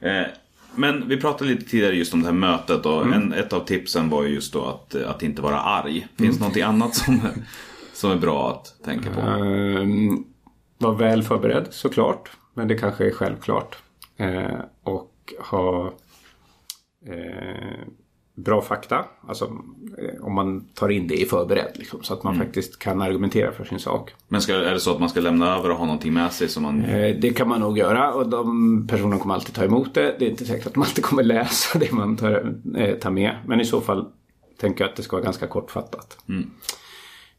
Eh, 0.00 0.26
men 0.74 1.08
vi 1.08 1.16
pratade 1.16 1.50
lite 1.50 1.64
tidigare 1.70 1.96
just 1.96 2.14
om 2.14 2.20
det 2.20 2.26
här 2.26 2.34
mötet 2.34 2.86
och 2.86 3.06
en, 3.14 3.32
ett 3.32 3.52
av 3.52 3.64
tipsen 3.64 4.08
var 4.08 4.24
ju 4.24 4.34
just 4.34 4.52
då 4.52 4.64
att, 4.64 4.94
att 4.94 5.22
inte 5.22 5.42
vara 5.42 5.60
arg. 5.60 6.06
Finns 6.18 6.36
det 6.36 6.40
någonting 6.40 6.62
annat 6.62 6.94
som, 6.94 7.20
som 7.92 8.10
är 8.10 8.16
bra 8.16 8.50
att 8.50 8.84
tänka 8.84 9.10
på? 9.10 9.20
Ehm, 9.20 10.24
var 10.78 10.94
väl 10.94 11.22
förberedd 11.22 11.66
såklart. 11.70 12.30
Men 12.54 12.68
det 12.68 12.74
kanske 12.74 13.06
är 13.06 13.10
självklart. 13.10 13.76
Eh, 14.16 14.60
och 14.82 15.12
ha 15.50 15.92
eh, 17.06 17.86
bra 18.34 18.62
fakta. 18.62 19.04
Alltså 19.28 19.44
eh, 19.98 20.24
om 20.24 20.34
man 20.34 20.60
tar 20.74 20.88
in 20.88 21.06
det 21.08 21.20
i 21.20 21.24
förberedd. 21.24 21.70
Liksom, 21.74 22.02
så 22.02 22.14
att 22.14 22.22
man 22.22 22.38
faktiskt 22.38 22.78
kan 22.78 23.02
argumentera 23.02 23.52
för 23.52 23.64
sin 23.64 23.78
sak. 23.78 24.14
Men 24.28 24.40
ska, 24.40 24.54
är 24.54 24.72
det 24.72 24.80
så 24.80 24.92
att 24.94 25.00
man 25.00 25.08
ska 25.08 25.20
lämna 25.20 25.56
över 25.56 25.70
och 25.70 25.76
ha 25.76 25.84
någonting 25.84 26.12
med 26.12 26.32
sig 26.32 26.48
som 26.48 26.62
man... 26.62 26.84
Eh, 26.84 27.16
Det 27.16 27.30
kan 27.30 27.48
man 27.48 27.60
nog 27.60 27.78
göra 27.78 28.14
och 28.14 28.28
de 28.28 28.86
personerna 28.86 29.18
kommer 29.18 29.34
alltid 29.34 29.54
ta 29.54 29.64
emot 29.64 29.94
det. 29.94 30.16
Det 30.18 30.26
är 30.26 30.30
inte 30.30 30.44
säkert 30.44 30.66
att 30.66 30.74
de 30.74 30.82
alltid 30.82 31.04
kommer 31.04 31.22
läsa 31.22 31.78
det 31.78 31.92
man 31.92 32.16
tar, 32.16 32.56
eh, 32.76 32.94
tar 32.94 33.10
med. 33.10 33.36
Men 33.46 33.60
i 33.60 33.64
så 33.64 33.80
fall 33.80 34.06
tänker 34.60 34.84
jag 34.84 34.90
att 34.90 34.96
det 34.96 35.02
ska 35.02 35.16
vara 35.16 35.24
ganska 35.24 35.46
kortfattat. 35.46 36.18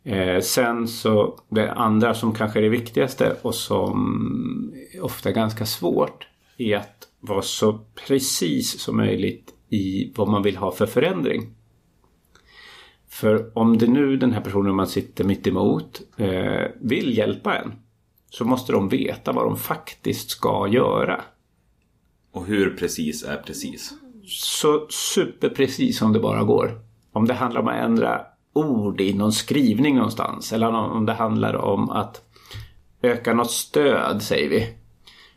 Eh, 0.03 0.41
sen 0.41 0.87
så 0.87 1.39
det 1.49 1.71
andra 1.71 2.13
som 2.13 2.33
kanske 2.33 2.59
är 2.59 2.63
det 2.63 2.69
viktigaste 2.69 3.35
och 3.41 3.55
som 3.55 4.73
ofta 5.01 5.29
är 5.29 5.33
ganska 5.33 5.65
svårt 5.65 6.27
är 6.57 6.77
att 6.77 7.07
vara 7.19 7.41
så 7.41 7.79
precis 8.07 8.79
som 8.79 8.97
möjligt 8.97 9.53
i 9.69 10.13
vad 10.15 10.27
man 10.27 10.43
vill 10.43 10.57
ha 10.57 10.71
för 10.71 10.85
förändring. 10.85 11.55
För 13.09 13.57
om 13.57 13.77
det 13.77 13.87
nu 13.87 14.17
den 14.17 14.31
här 14.31 14.41
personen 14.41 14.75
man 14.75 14.87
sitter 14.87 15.23
mitt 15.23 15.47
emot 15.47 16.01
eh, 16.17 16.67
vill 16.81 17.17
hjälpa 17.17 17.57
en 17.57 17.71
så 18.29 18.45
måste 18.45 18.71
de 18.71 18.89
veta 18.89 19.31
vad 19.31 19.45
de 19.45 19.57
faktiskt 19.57 20.29
ska 20.29 20.67
göra. 20.67 21.21
Och 22.31 22.45
hur 22.45 22.77
precis 22.77 23.23
är 23.23 23.37
precis? 23.37 23.93
Så 24.25 24.87
superprecis 24.89 25.97
som 25.97 26.13
det 26.13 26.19
bara 26.19 26.43
går. 26.43 26.81
Om 27.11 27.27
det 27.27 27.33
handlar 27.33 27.61
om 27.61 27.67
att 27.67 27.83
ändra 27.83 28.25
ord 28.53 29.01
i 29.01 29.13
någon 29.13 29.33
skrivning 29.33 29.95
någonstans 29.95 30.53
eller 30.53 30.67
om 30.67 31.05
det 31.05 31.13
handlar 31.13 31.55
om 31.55 31.89
att 31.89 32.21
öka 33.01 33.33
något 33.33 33.51
stöd 33.51 34.21
säger 34.21 34.49
vi. 34.49 34.73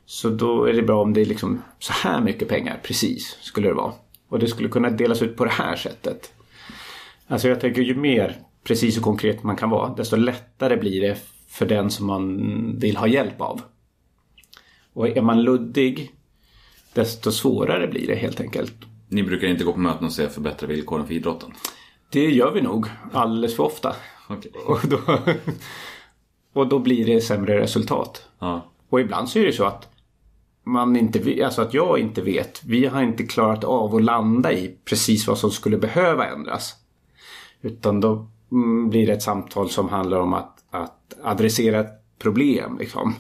Så 0.07 0.31
då 0.31 0.65
är 0.65 0.73
det 0.73 0.83
bra 0.83 1.03
om 1.03 1.13
det 1.13 1.21
är 1.21 1.25
liksom 1.25 1.63
så 1.79 1.93
här 1.93 2.21
mycket 2.21 2.49
pengar 2.49 2.81
precis 2.83 3.39
skulle 3.41 3.69
det 3.69 3.75
vara. 3.75 3.93
Och 4.29 4.39
det 4.39 4.49
skulle 4.49 4.69
kunna 4.69 4.91
delas 4.91 5.23
ut 5.23 5.37
på 5.37 5.45
det 5.45 5.51
här 5.51 5.77
sättet. 5.77 6.33
Alltså 7.27 7.49
jag 7.49 7.61
tänker 7.61 7.83
ju 7.83 7.95
mer 7.95 8.37
precis 8.65 8.97
och 8.97 9.03
konkret 9.03 9.43
man 9.43 9.57
kan 9.57 9.71
vara 9.71 9.95
desto 9.95 10.17
lättare 10.17 10.77
blir 10.77 11.01
det 11.01 11.19
för 11.49 11.67
den 11.67 11.91
som 11.91 12.07
man 12.07 12.79
vill 12.79 12.97
ha 12.97 13.07
hjälp 13.07 13.41
av. 13.41 13.61
Och 14.93 15.09
är 15.09 15.23
man 15.23 15.43
luddig 15.43 16.11
desto 16.95 17.33
svårare 17.33 17.87
blir 17.87 18.07
det 18.07 18.15
helt 18.15 18.41
enkelt. 18.41 18.75
Ni 19.09 19.23
brukar 19.23 19.49
inte 19.49 19.65
gå 19.65 19.73
på 19.73 19.79
möten 19.79 20.07
och 20.07 20.13
säga 20.13 20.29
förbättra 20.29 20.67
villkoren 20.67 21.07
för 21.07 21.15
idrotten? 21.15 21.53
Det 22.13 22.31
gör 22.31 22.51
vi 22.51 22.61
nog 22.61 22.87
alldeles 23.13 23.57
för 23.57 23.63
ofta. 23.63 23.97
Okej. 24.29 24.53
Och 24.67 24.81
då, 24.89 24.99
och 26.53 26.67
då 26.67 26.79
blir 26.79 27.07
det 27.07 27.21
sämre 27.21 27.61
resultat. 27.61 28.29
Ja. 28.39 28.65
Och 28.89 29.01
ibland 29.01 29.29
så 29.29 29.39
är 29.39 29.47
det 29.47 29.53
så 29.53 29.65
att 29.65 29.89
man 30.65 30.97
inte 30.97 31.45
alltså 31.45 31.63
att 31.63 31.75
jag 31.75 31.99
inte 31.99 32.23
vet. 32.23 32.65
Vi 32.65 32.87
har 32.87 33.03
inte 33.03 33.23
klarat 33.23 33.65
av 33.65 33.95
att 33.95 34.03
landa 34.03 34.53
i 34.53 34.77
precis 34.85 35.27
vad 35.27 35.39
som 35.39 35.51
skulle 35.51 35.79
behöva 35.79 36.27
ändras. 36.27 36.75
Utan 37.61 38.01
då 38.01 38.27
mm, 38.53 38.91
blir 38.91 39.07
det 39.07 39.13
ett 39.13 39.23
samtal 39.23 39.71
som 39.71 39.89
handlar 39.89 40.21
om 40.21 40.35
att, 40.35 40.65
att 40.71 41.15
adressera 41.23 41.81
ett 41.81 42.19
problem. 42.19 42.79
Liksom. 42.79 43.15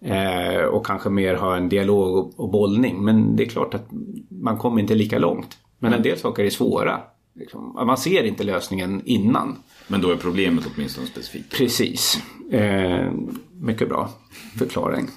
Eh, 0.00 0.62
och 0.62 0.86
kanske 0.86 1.10
mer 1.10 1.34
ha 1.34 1.56
en 1.56 1.68
dialog 1.68 2.16
och, 2.16 2.40
och 2.40 2.50
bollning. 2.50 3.04
Men 3.04 3.36
det 3.36 3.42
är 3.42 3.48
klart 3.48 3.74
att 3.74 3.86
man 4.28 4.58
kommer 4.58 4.80
inte 4.80 4.94
lika 4.94 5.18
långt. 5.18 5.58
Men 5.78 5.92
en 5.92 6.02
del 6.02 6.18
saker 6.18 6.44
är 6.44 6.50
svåra. 6.50 7.00
Liksom. 7.38 7.72
Man 7.86 7.96
ser 7.96 8.24
inte 8.24 8.44
lösningen 8.44 9.02
innan. 9.04 9.56
Men 9.88 10.00
då 10.00 10.10
är 10.10 10.16
problemet 10.16 10.64
åtminstone 10.74 11.06
specifikt. 11.06 11.56
Precis. 11.56 12.22
Eh, 12.50 13.12
mycket 13.52 13.88
bra 13.88 14.10
förklaring. 14.58 15.08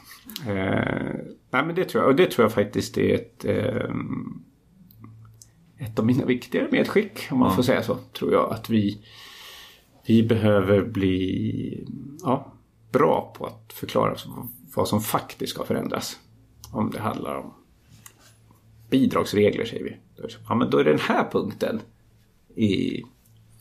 Eh, 0.48 1.16
nej, 1.52 1.66
men 1.66 1.76
det 1.76 1.86
tror 1.86 2.04
jag. 2.04 2.10
Och 2.10 2.16
det 2.16 2.32
tror 2.32 2.46
jag 2.46 2.54
faktiskt 2.54 2.98
är 2.98 3.14
ett, 3.14 3.46
eh, 3.46 3.96
ett 5.78 6.00
av 6.00 6.06
mina 6.06 6.26
viktigare 6.26 6.68
medskick. 6.72 7.28
Om 7.32 7.40
man 7.40 7.56
får 7.56 7.64
säga 7.64 7.84
så. 7.84 7.96
Tror 7.96 8.34
jag 8.34 8.54
att 8.54 8.70
vi, 8.70 9.06
vi 10.08 10.24
behöver 10.24 10.82
bli 10.82 11.88
ja, 12.24 12.54
bra 12.92 13.34
på 13.38 13.46
att 13.46 13.74
förklara 13.74 14.16
vad 14.76 14.88
som 14.88 15.02
faktiskt 15.02 15.54
ska 15.54 15.66
förändras. 15.66 16.20
Om 16.72 16.92
det 16.92 17.00
handlar 17.00 17.36
om 17.36 17.54
bidragsregler 18.90 19.66
säger 19.66 19.84
vi. 19.84 19.98
Ja, 20.48 20.56
men 20.56 20.70
då 20.70 20.78
är 20.78 20.84
det 20.84 20.92
den 20.92 21.00
här 21.00 21.30
punkten 21.32 21.82
i 22.56 23.04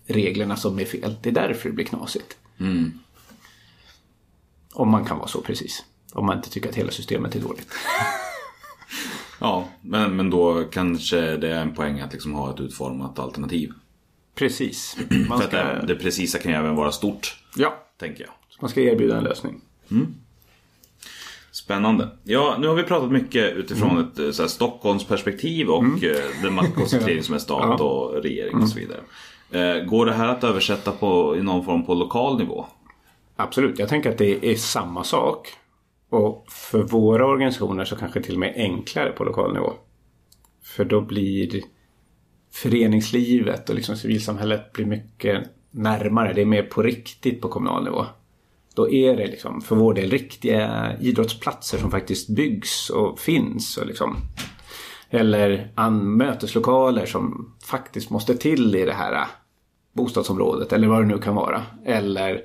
reglerna 0.06 0.56
som 0.56 0.78
är 0.78 0.84
fel. 0.84 1.16
Det 1.22 1.28
är 1.28 1.32
därför 1.32 1.68
det 1.68 1.74
blir 1.74 1.84
knasigt. 1.84 2.36
Om 4.72 4.88
man 4.88 5.04
kan 5.04 5.18
vara 5.18 5.28
så 5.28 5.40
precis. 5.40 5.84
Om 6.12 6.26
man 6.26 6.36
inte 6.36 6.50
tycker 6.50 6.68
att 6.68 6.74
hela 6.74 6.90
systemet 6.90 7.34
är 7.34 7.40
dåligt. 7.40 7.68
Ja, 9.42 9.68
men, 9.80 10.16
men 10.16 10.30
då 10.30 10.64
kanske 10.64 11.36
det 11.36 11.48
är 11.48 11.60
en 11.62 11.74
poäng 11.74 12.00
att 12.00 12.12
liksom 12.12 12.34
ha 12.34 12.54
ett 12.54 12.60
utformat 12.60 13.18
alternativ. 13.18 13.72
Precis. 14.34 14.96
Man 15.28 15.38
För 15.38 15.44
att 15.44 15.50
ska, 15.50 15.56
det, 15.56 15.86
det 15.86 15.94
precisa 15.94 16.38
kan 16.38 16.52
ju 16.52 16.58
även 16.58 16.74
vara 16.74 16.92
stort, 16.92 17.44
ja, 17.56 17.86
tänker 17.98 18.24
jag. 18.24 18.30
man 18.60 18.70
ska 18.70 18.80
erbjuda 18.80 19.18
en 19.18 19.24
lösning. 19.24 19.60
Spännande. 21.70 22.08
Ja, 22.24 22.56
nu 22.60 22.66
har 22.68 22.74
vi 22.74 22.82
pratat 22.82 23.10
mycket 23.12 23.52
utifrån 23.56 23.90
Mm. 23.90 24.02
ett 24.02 24.18
eh, 24.18 24.30
så 24.30 24.42
här, 24.42 24.48
Stockholmsperspektiv 24.48 25.68
och 25.68 25.84
eh, 25.84 26.42
den 26.42 26.54
maktkoncentrering 26.54 27.22
som 27.22 27.34
är 27.34 27.38
stat 27.38 27.80
och 27.90 28.22
regering 28.22 28.56
och 28.62 28.68
så 28.68 28.78
Mm. 28.78 28.88
vidare. 28.88 29.76
Eh, 29.78 29.84
Går 29.84 30.06
det 30.06 30.12
här 30.12 30.28
att 30.28 30.44
översätta 30.44 30.92
på, 30.92 31.36
i 31.36 31.42
någon 31.42 31.64
form 31.64 31.86
på 31.86 31.94
lokal 31.94 32.38
nivå? 32.38 32.66
Absolut, 33.36 33.78
jag 33.78 33.88
tänker 33.88 34.10
att 34.10 34.18
det 34.18 34.44
är 34.52 34.54
samma 34.56 35.04
sak. 35.04 35.48
Och 36.10 36.46
för 36.48 36.82
våra 36.82 37.26
organisationer 37.26 37.84
så 37.84 37.96
kanske 37.96 38.22
till 38.22 38.34
och 38.34 38.40
med 38.40 38.54
enklare 38.56 39.10
på 39.12 39.24
lokal 39.24 39.52
nivå. 39.54 39.72
För 40.64 40.84
då 40.84 41.00
blir 41.00 41.60
föreningslivet 42.52 43.68
och 43.68 43.74
liksom 43.74 43.96
civilsamhället 43.96 44.72
blir 44.72 44.86
mycket 44.86 45.42
närmare. 45.70 46.32
Det 46.32 46.40
är 46.40 46.44
mer 46.46 46.62
på 46.62 46.82
riktigt 46.82 47.40
på 47.40 47.48
kommunal 47.48 47.84
nivå. 47.84 48.06
Då 48.80 48.90
är 48.90 49.16
det 49.16 49.26
liksom 49.26 49.60
för 49.60 49.76
vår 49.76 49.94
del 49.94 50.10
riktiga 50.10 50.92
idrottsplatser 51.00 51.78
som 51.78 51.90
faktiskt 51.90 52.28
byggs 52.28 52.90
och 52.90 53.18
finns. 53.18 53.76
Och 53.76 53.86
liksom, 53.86 54.16
eller 55.10 55.72
möteslokaler 55.90 57.06
som 57.06 57.54
faktiskt 57.64 58.10
måste 58.10 58.36
till 58.36 58.74
i 58.74 58.84
det 58.84 58.92
här 58.92 59.12
äh, 59.12 59.26
bostadsområdet 59.92 60.72
eller 60.72 60.88
vad 60.88 61.02
det 61.02 61.06
nu 61.06 61.18
kan 61.18 61.34
vara. 61.34 61.62
Eller 61.84 62.42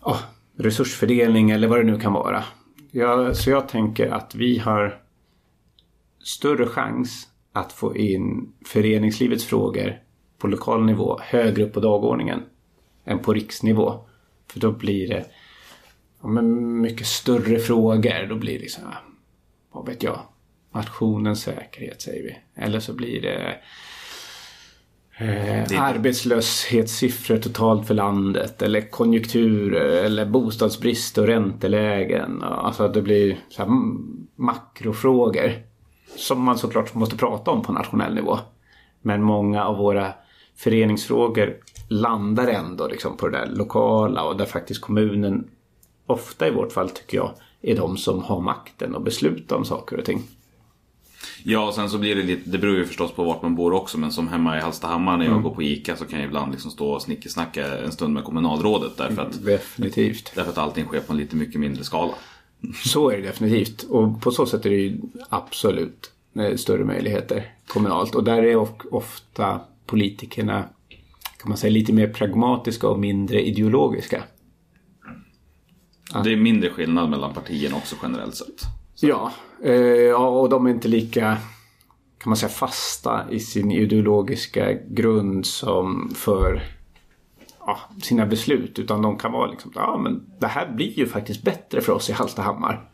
oh, 0.00 0.20
resursfördelning 0.56 1.50
eller 1.50 1.68
vad 1.68 1.78
det 1.78 1.92
nu 1.92 2.00
kan 2.00 2.12
vara. 2.12 2.44
Jag, 2.90 3.36
så 3.36 3.50
jag 3.50 3.68
tänker 3.68 4.10
att 4.10 4.34
vi 4.34 4.58
har 4.58 5.00
större 6.24 6.66
chans 6.66 7.28
att 7.52 7.72
få 7.72 7.96
in 7.96 8.52
föreningslivets 8.66 9.44
frågor 9.44 9.98
på 10.38 10.46
lokal 10.46 10.84
nivå 10.84 11.18
högre 11.22 11.64
upp 11.64 11.72
på 11.72 11.80
dagordningen 11.80 12.42
än 13.04 13.18
på 13.18 13.32
riksnivå. 13.32 14.04
För 14.52 14.60
då 14.60 14.72
blir 14.72 15.08
det 15.08 15.24
ja, 16.22 16.28
men 16.28 16.80
mycket 16.80 17.06
större 17.06 17.58
frågor. 17.58 18.26
Då 18.28 18.34
blir 18.34 18.58
det 18.58 18.70
så 18.70 18.80
här, 18.80 19.00
vad 19.72 19.86
vet 19.86 20.02
jag, 20.02 20.20
nationens 20.74 21.42
säkerhet 21.42 22.02
säger 22.02 22.22
vi. 22.22 22.62
Eller 22.62 22.80
så 22.80 22.92
blir 22.92 23.22
det 23.22 23.56
Eh, 25.20 25.82
arbetslöshetssiffror 25.82 27.38
totalt 27.38 27.86
för 27.86 27.94
landet 27.94 28.62
eller 28.62 28.90
konjunkturer 28.90 30.04
eller 30.04 30.26
bostadsbrist 30.26 31.18
och 31.18 31.26
räntelägen. 31.26 32.42
Alltså 32.42 32.84
att 32.84 32.94
det 32.94 33.02
blir 33.02 33.38
så 33.48 33.62
här 33.62 33.68
mm, 33.68 34.26
makrofrågor 34.36 35.52
som 36.16 36.42
man 36.42 36.58
såklart 36.58 36.94
måste 36.94 37.16
prata 37.16 37.50
om 37.50 37.62
på 37.62 37.72
nationell 37.72 38.14
nivå. 38.14 38.38
Men 39.02 39.22
många 39.22 39.64
av 39.64 39.76
våra 39.76 40.12
föreningsfrågor 40.56 41.56
landar 41.88 42.46
ändå 42.48 42.88
liksom 42.88 43.16
på 43.16 43.28
det 43.28 43.38
där 43.38 43.46
lokala 43.46 44.22
och 44.24 44.36
där 44.36 44.46
faktiskt 44.46 44.80
kommunen 44.80 45.44
ofta 46.06 46.48
i 46.48 46.50
vårt 46.50 46.72
fall 46.72 46.90
tycker 46.90 47.16
jag 47.16 47.30
är 47.62 47.76
de 47.76 47.96
som 47.96 48.22
har 48.22 48.40
makten 48.40 48.96
att 48.96 49.04
besluta 49.04 49.56
om 49.56 49.64
saker 49.64 49.96
och 49.98 50.04
ting. 50.04 50.22
Ja, 51.44 51.66
och 51.68 51.74
sen 51.74 51.90
så 51.90 51.98
blir 51.98 52.16
det 52.16 52.22
lite, 52.22 52.50
det 52.50 52.58
beror 52.58 52.76
ju 52.76 52.84
förstås 52.84 53.12
på 53.12 53.24
vart 53.24 53.42
man 53.42 53.54
bor 53.54 53.72
också, 53.72 53.98
men 53.98 54.12
som 54.12 54.28
hemma 54.28 54.58
i 54.58 54.60
Hallstahammar 54.60 55.16
när 55.16 55.24
jag 55.24 55.32
Mm. 55.32 55.42
går 55.42 55.54
på 55.54 55.62
ICA 55.62 55.96
så 55.96 56.04
kan 56.04 56.18
jag 56.20 56.26
ibland 56.28 56.52
liksom 56.52 56.70
stå 56.70 56.90
och 56.90 57.02
snickesnacka 57.02 57.78
en 57.78 57.92
stund 57.92 58.14
med 58.14 58.24
kommunalrådet 58.24 58.96
därför 58.96 59.22
att, 59.22 59.44
Definitivt. 59.44 60.32
därför 60.34 60.50
att 60.50 60.58
allting 60.58 60.84
sker 60.84 61.00
på 61.00 61.12
en 61.12 61.18
lite 61.18 61.36
mycket 61.36 61.60
mindre 61.60 61.84
skala. 61.84 62.12
Så 62.84 63.10
är 63.10 63.16
det 63.16 63.22
definitivt. 63.22 63.82
Och 63.82 64.20
på 64.20 64.30
så 64.30 64.46
sätt 64.46 64.66
är 64.66 64.70
det 64.70 64.76
ju 64.76 65.00
absolut 65.28 66.12
eh, 66.34 66.56
större 66.56 66.84
möjligheter 66.84 67.52
kommunalt. 67.66 68.14
Och 68.14 68.24
där 68.24 68.42
är 68.42 68.56
of- 68.56 68.86
ofta 68.90 69.60
politikerna 69.86 70.64
kan 71.38 71.48
man 71.48 71.58
säga 71.58 71.70
lite 71.70 71.92
mer 71.92 72.08
pragmatiska 72.08 72.88
och 72.88 72.98
mindre 72.98 73.46
ideologiska. 73.46 74.22
Det 76.24 76.32
är 76.32 76.36
mindre 76.36 76.70
skillnad 76.70 77.10
mellan 77.10 77.34
partierna 77.34 77.76
också 77.76 77.96
generellt 78.02 78.34
sett. 78.34 78.62
Ja, 79.00 79.32
eh, 79.64 79.72
ja, 79.72 80.28
och 80.28 80.48
de 80.48 80.66
är 80.66 80.70
inte 80.70 80.88
lika 80.88 81.38
kan 82.18 82.30
man 82.30 82.36
säga 82.36 82.50
fasta 82.50 83.30
i 83.30 83.40
sin 83.40 83.70
ideologiska 83.70 84.72
grund 84.72 85.46
som 85.46 86.10
för 86.14 86.62
ja, 87.60 87.78
sina 88.02 88.26
beslut. 88.26 88.78
Utan 88.78 89.02
de 89.02 89.18
kan 89.18 89.32
vara 89.32 89.50
liksom, 89.50 89.72
ja 89.74 89.98
men 89.98 90.30
det 90.40 90.46
här 90.46 90.72
blir 90.72 90.98
ju 90.98 91.06
faktiskt 91.06 91.42
bättre 91.42 91.80
för 91.80 91.92
oss 91.92 92.10
i 92.10 92.12
Hallstahammar. 92.12 92.90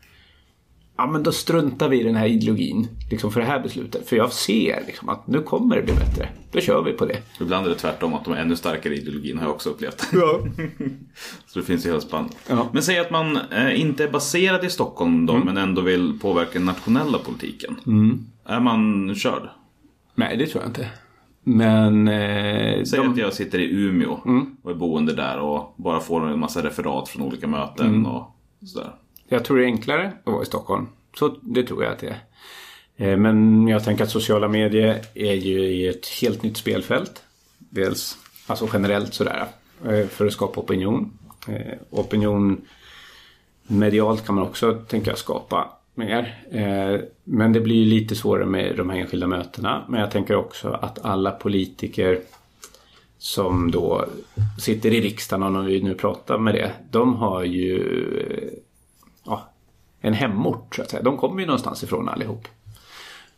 Ja 0.97 1.07
men 1.07 1.23
då 1.23 1.31
struntar 1.31 1.89
vi 1.89 1.99
i 1.99 2.03
den 2.03 2.15
här 2.15 2.27
ideologin 2.27 2.87
liksom 3.11 3.31
för 3.31 3.39
det 3.39 3.45
här 3.45 3.59
beslutet. 3.59 4.09
För 4.09 4.15
jag 4.15 4.31
ser 4.33 4.83
liksom 4.87 5.09
att 5.09 5.27
nu 5.27 5.41
kommer 5.41 5.75
det 5.75 5.81
bli 5.81 5.93
bättre. 5.93 6.29
Då 6.51 6.59
kör 6.59 6.81
vi 6.83 6.91
på 6.93 7.05
det. 7.05 7.17
Ibland 7.41 7.65
är 7.65 7.69
det 7.69 7.75
tvärtom, 7.75 8.13
att 8.13 8.25
de 8.25 8.33
är 8.33 8.37
ännu 8.37 8.55
starkare 8.55 8.93
i 8.95 9.01
ideologin 9.01 9.37
har 9.37 9.45
jag 9.45 9.53
också 9.53 9.69
upplevt. 9.69 10.07
Ja. 10.13 10.39
Så 11.45 11.59
det 11.59 11.65
finns 11.65 11.85
ju 11.85 11.89
hela 11.89 12.01
spannet. 12.01 12.37
Ja. 12.49 12.69
Men 12.73 12.83
säg 12.83 12.99
att 12.99 13.11
man 13.11 13.37
eh, 13.51 13.81
inte 13.81 14.03
är 14.03 14.09
baserad 14.11 14.65
i 14.65 14.69
Stockholm 14.69 15.25
då, 15.25 15.37
men 15.37 15.57
ändå 15.57 15.81
vill 15.81 16.19
påverka 16.21 16.51
den 16.53 16.65
nationella 16.65 17.17
politiken. 17.17 17.75
Är 18.45 18.59
man 18.59 19.15
körd? 19.15 19.49
Nej 20.15 20.37
det 20.37 20.47
tror 20.47 20.63
jag 20.63 20.69
inte. 20.69 20.89
Men... 21.43 22.07
Eh, 22.07 22.83
Säg 22.83 22.99
de- 22.99 23.11
att 23.11 23.17
jag 23.17 23.33
sitter 23.33 23.59
i 23.59 23.69
Umeå 23.71 24.19
och 24.63 24.71
är 24.71 24.75
boende 24.75 25.13
där 25.13 25.39
och 25.39 25.73
bara 25.77 25.99
får 25.99 26.27
en 26.29 26.39
massa 26.39 26.63
referat 26.63 27.09
från 27.09 27.21
olika 27.21 27.47
möten 27.47 28.05
och 28.05 28.35
sådär. 28.67 28.91
Jag 29.27 29.45
tror 29.45 29.57
det 29.57 29.63
är 29.63 29.65
enklare 29.65 30.13
att 30.23 30.33
vara 30.33 30.43
i 30.43 30.45
Stockholm. 30.45 30.87
Så 31.17 31.35
det 31.41 31.63
tror 31.63 31.83
jag 31.83 31.93
att 31.93 31.99
det 31.99 32.07
är. 32.07 32.19
Eh, 32.97 33.17
men 33.17 33.67
jag 33.67 33.83
tänker 33.83 34.03
att 34.03 34.09
sociala 34.09 34.47
medier 34.47 35.01
är 35.13 35.33
ju 35.33 35.59
i 35.59 35.87
ett 35.87 36.07
helt 36.07 36.43
nytt 36.43 36.57
spelfält. 36.57 37.23
Dels 37.57 38.17
alltså 38.47 38.69
generellt 38.73 39.13
sådär. 39.13 39.45
Eh, 39.85 40.07
för 40.07 40.25
att 40.25 40.33
skapa 40.33 40.61
opinion. 40.61 41.17
Eh, 41.47 41.77
opinion 41.89 42.61
medialt 43.67 44.25
kan 44.25 44.35
man 44.35 44.43
också 44.43 44.73
tänka 44.73 45.15
skapa 45.15 45.69
mer. 45.93 46.43
Men 47.23 47.53
det 47.53 47.59
blir 47.59 47.75
ju 47.75 47.85
lite 47.85 48.15
svårare 48.15 48.45
med 48.45 48.77
de 48.77 48.89
här 48.89 48.97
enskilda 48.97 49.27
mötena. 49.27 49.85
Men 49.89 49.99
jag 49.99 50.11
tänker 50.11 50.35
också 50.35 50.69
att 50.69 51.05
alla 51.05 51.31
politiker 51.31 52.19
som 53.17 53.71
då 53.71 54.05
sitter 54.59 54.93
i 54.93 55.01
riksdagen, 55.01 55.55
om 55.55 55.65
vi 55.65 55.81
nu 55.81 55.93
pratar 55.93 56.37
med 56.37 56.55
det, 56.55 56.71
de 56.91 57.15
har 57.15 57.43
ju 57.43 57.83
en 60.05 60.13
hemort 60.13 60.75
så 60.75 60.81
att 60.81 60.89
säga. 60.89 61.03
De 61.03 61.17
kommer 61.17 61.39
ju 61.39 61.45
någonstans 61.45 61.83
ifrån 61.83 62.09
allihop. 62.09 62.47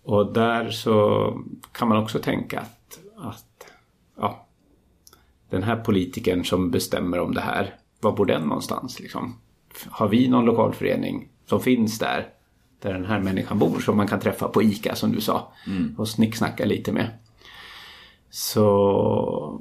Och 0.04 0.34
där 0.34 0.70
så 0.70 1.34
kan 1.72 1.88
man 1.90 1.98
också 1.98 2.20
tänka 2.20 2.60
att, 2.60 3.00
att 3.18 3.72
ja, 4.18 4.48
den 5.50 5.64
här 5.64 5.76
politikern 5.76 6.46
som 6.46 6.72
bestämmer 6.72 7.20
om 7.20 7.34
det 7.34 7.42
här, 7.42 7.76
var 8.00 8.12
bor 8.12 8.26
den 8.26 8.42
någonstans 8.42 9.00
liksom? 9.00 9.36
Har 9.90 10.08
vi 10.08 10.28
någon 10.28 10.46
lokalförening 10.46 11.30
som 11.46 11.60
finns 11.60 12.00
där, 12.00 12.28
där 12.82 12.94
den 12.94 13.06
här 13.06 13.20
människan 13.20 13.60
bor 13.60 13.80
som 13.80 13.98
man 13.98 14.08
kan 14.08 14.20
träffa 14.20 14.48
på 14.48 14.64
ICA 14.64 14.96
som 14.96 15.12
du 15.12 15.22
sa 15.22 15.54
och 15.98 16.08
snicksnacka 16.08 16.66
lite 16.66 16.92
med. 16.92 17.10
Så, 18.30 18.68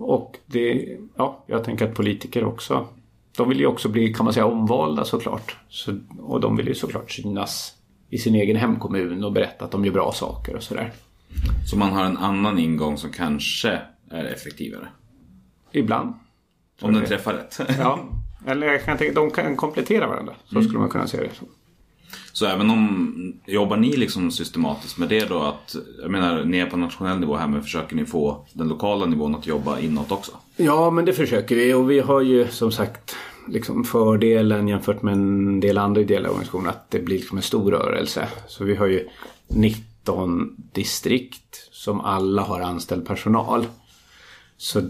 och 0.01 0.37
det, 0.47 0.99
ja, 1.17 1.45
jag 1.47 1.65
tänker 1.65 1.89
att 1.89 1.95
politiker 1.95 2.45
också, 2.45 2.87
de 3.37 3.49
vill 3.49 3.61
ju 3.61 3.66
också 3.66 3.89
bli, 3.89 4.14
kan 4.14 4.24
man 4.24 4.34
säga, 4.34 4.47
omvalda 4.47 5.05
såklart. 5.05 5.57
Så, 5.68 5.99
och 6.18 6.41
de 6.41 6.57
vill 6.57 6.68
ju 6.68 6.74
såklart 6.74 7.11
synas 7.11 7.74
i 8.11 8.18
sin 8.18 8.34
egen 8.34 8.57
hemkommun 8.57 9.24
och 9.24 9.32
berätta 9.32 9.64
att 9.64 9.70
de 9.70 9.84
gör 9.84 9.93
bra 9.93 10.12
saker 10.12 10.57
och 10.57 10.62
sådär. 10.62 10.93
Så 11.70 11.76
man 11.76 11.93
har 11.93 12.05
en 12.05 12.16
annan 12.16 12.59
ingång 12.59 12.99
som 12.99 13.11
kanske 13.11 13.80
är 14.11 14.24
effektivare. 14.24 14.89
Ibland. 15.72 16.14
Om 16.80 16.93
den 16.93 17.05
träffar 17.05 17.34
rätt. 17.34 17.61
Ja, 17.78 18.09
eller 18.47 18.66
jag 18.66 18.84
kan 18.84 18.99
tänka, 18.99 19.14
de 19.14 19.30
kan 19.30 19.57
komplettera 19.57 20.07
varandra. 20.07 20.34
Så 20.53 20.62
skulle 20.62 20.78
man 20.78 20.89
kunna 20.89 21.07
se 21.07 21.16
det. 21.16 21.30
Så 22.32 22.47
även 22.47 22.70
om, 22.70 23.41
jobbar 23.47 23.76
ni 23.76 23.97
liksom 23.97 24.30
systematiskt 24.30 24.99
med 24.99 25.09
det 25.09 25.28
då? 25.28 25.43
Att, 25.43 25.76
jag 26.03 26.11
menar, 26.11 26.45
ni 26.45 26.59
är 26.59 26.66
på 26.66 26.76
nationell 26.76 27.18
nivå 27.18 27.37
här 27.37 27.49
men 27.49 27.62
försöker 27.62 27.97
ni 27.97 28.07
få 28.07 28.47
den 28.53 28.68
lokala 28.68 29.07
nivån 29.07 29.34
att 29.34 29.47
jobba 29.47 29.78
inåt 29.78 30.12
också? 30.12 30.32
Ja, 30.57 30.91
men 30.91 31.05
det 31.05 31.13
försöker 31.13 31.57
vi 31.57 31.75
och 31.75 31.91
vi 31.91 32.01
har 32.01 32.21
ju 32.21 32.49
som 32.49 32.73
sagt 32.73 33.17
liksom 33.49 33.85
fördelen 33.85 34.69
jämfört 34.69 35.03
med 35.03 35.15
en 35.15 35.61
del 35.61 35.79
andra 35.79 36.01
ideella 36.01 36.29
organisationer 36.29 36.71
att 36.71 36.91
det 36.91 36.99
blir 36.99 37.17
liksom 37.17 37.39
en 37.39 37.43
stor 37.43 37.71
rörelse. 37.71 38.29
Så 38.47 38.65
vi 38.65 38.75
har 38.75 38.87
ju 38.87 39.09
19 39.49 40.57
distrikt 40.73 41.69
som 41.71 42.01
alla 42.01 42.43
har 42.43 42.61
anställd 42.61 43.07
personal. 43.07 43.67
Så 44.57 44.83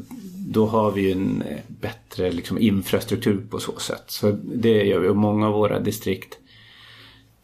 då 0.47 0.67
har 0.67 0.91
vi 0.91 1.01
ju 1.01 1.13
en 1.13 1.43
eh, 1.43 1.59
bättre 1.69 2.33
liksom 2.33 2.59
infrastruktur 2.59 3.47
på 3.51 3.59
så 3.59 3.79
sätt. 3.79 4.05
Så 4.07 4.31
det 4.43 4.85
gör 4.85 5.01
vi 5.01 5.09
och 5.09 5.17
många 5.17 5.47
av 5.47 5.53
våra 5.53 5.81
distrikt 5.81 6.39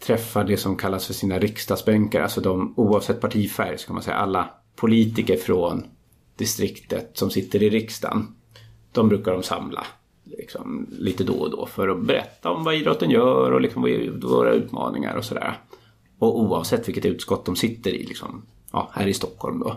träffar 0.07 0.45
det 0.45 0.57
som 0.57 0.77
kallas 0.77 1.07
för 1.07 1.15
sina 1.15 1.39
riksdagsbänkar. 1.39 2.23
Alltså 2.23 2.41
de, 2.41 2.75
oavsett 2.77 3.21
partifärg 3.21 3.79
ska 3.79 3.93
man 3.93 4.03
säga, 4.03 4.17
alla 4.17 4.51
politiker 4.77 5.37
från 5.37 5.85
distriktet 6.37 7.11
som 7.15 7.31
sitter 7.31 7.63
i 7.63 7.71
riksdagen. 7.71 8.35
De 8.93 9.09
brukar 9.09 9.33
de 9.33 9.43
samla 9.43 9.87
liksom, 10.25 10.87
lite 10.91 11.25
då 11.25 11.33
och 11.33 11.51
då 11.51 11.67
för 11.67 11.89
att 11.89 12.03
berätta 12.03 12.51
om 12.51 12.65
vad 12.65 12.75
idrotten 12.75 13.11
gör 13.11 13.53
och 13.53 13.61
liksom, 13.61 13.83
våra 14.23 14.53
utmaningar 14.53 15.17
och 15.17 15.25
sådär. 15.25 15.59
Och 16.19 16.41
oavsett 16.41 16.89
vilket 16.89 17.05
utskott 17.05 17.45
de 17.45 17.57
sitter 17.57 17.91
i, 17.91 18.07
liksom, 18.07 18.43
ja, 18.73 18.91
här 18.93 19.07
i 19.07 19.15
Stockholm 19.15 19.61
då. 19.61 19.77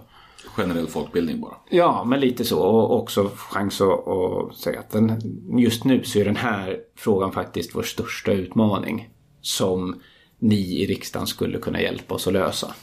Generell 0.55 0.87
folkbildning 0.87 1.41
bara. 1.41 1.55
Ja, 1.69 2.03
men 2.03 2.19
lite 2.19 2.45
så. 2.45 2.59
Och 2.59 2.99
också 2.99 3.31
chans 3.35 3.81
att, 3.81 4.07
att 4.07 4.55
säga 4.55 4.79
att 4.79 4.89
den, 4.89 5.21
just 5.59 5.83
nu 5.83 6.03
så 6.03 6.19
är 6.19 6.25
den 6.25 6.35
här 6.35 6.79
frågan 6.95 7.31
faktiskt 7.31 7.75
vår 7.75 7.83
största 7.83 8.31
utmaning. 8.31 9.09
Som 9.41 10.01
ni 10.39 10.81
i 10.81 10.85
riksdagen 10.85 11.27
skulle 11.27 11.59
kunna 11.59 11.81
hjälpa 11.81 12.15
oss 12.15 12.27
att 12.27 12.33
lösa. 12.33 12.75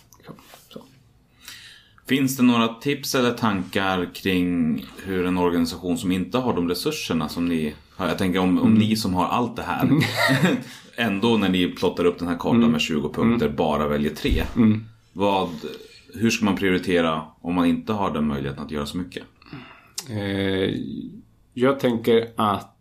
Finns 2.13 2.37
det 2.37 2.43
några 2.43 2.69
tips 2.69 3.15
eller 3.15 3.31
tankar 3.31 4.15
kring 4.15 4.85
hur 5.05 5.27
en 5.27 5.39
organisation 5.39 5.99
som 5.99 6.13
inte 6.13 6.39
har 6.39 6.55
de 6.55 6.69
resurserna 6.69 7.29
som 7.29 7.49
ni 7.49 7.75
har? 7.97 8.09
Jag 8.09 8.19
tänker 8.19 8.39
om, 8.39 8.59
om 8.59 8.75
ni 8.75 8.97
som 8.97 9.15
har 9.15 9.25
allt 9.25 9.57
det 9.57 9.63
här 9.63 9.91
ändå 10.97 11.37
när 11.37 11.49
ni 11.49 11.69
plottar 11.69 12.05
upp 12.05 12.19
den 12.19 12.29
här 12.29 12.37
kartan 12.39 12.71
med 12.71 12.81
20 12.81 13.09
punkter 13.09 13.49
bara 13.49 13.89
väljer 13.89 14.15
tre. 14.15 14.43
Vad, 15.13 15.49
hur 16.15 16.31
ska 16.31 16.45
man 16.45 16.57
prioritera 16.57 17.23
om 17.41 17.55
man 17.55 17.67
inte 17.67 17.93
har 17.93 18.11
den 18.11 18.27
möjligheten 18.27 18.65
att 18.65 18.71
göra 18.71 18.87
så 18.87 18.99
mycket? 18.99 19.23
Eh, 20.11 20.77
jag 21.55 21.81
tänker 21.81 22.29
att 22.37 22.77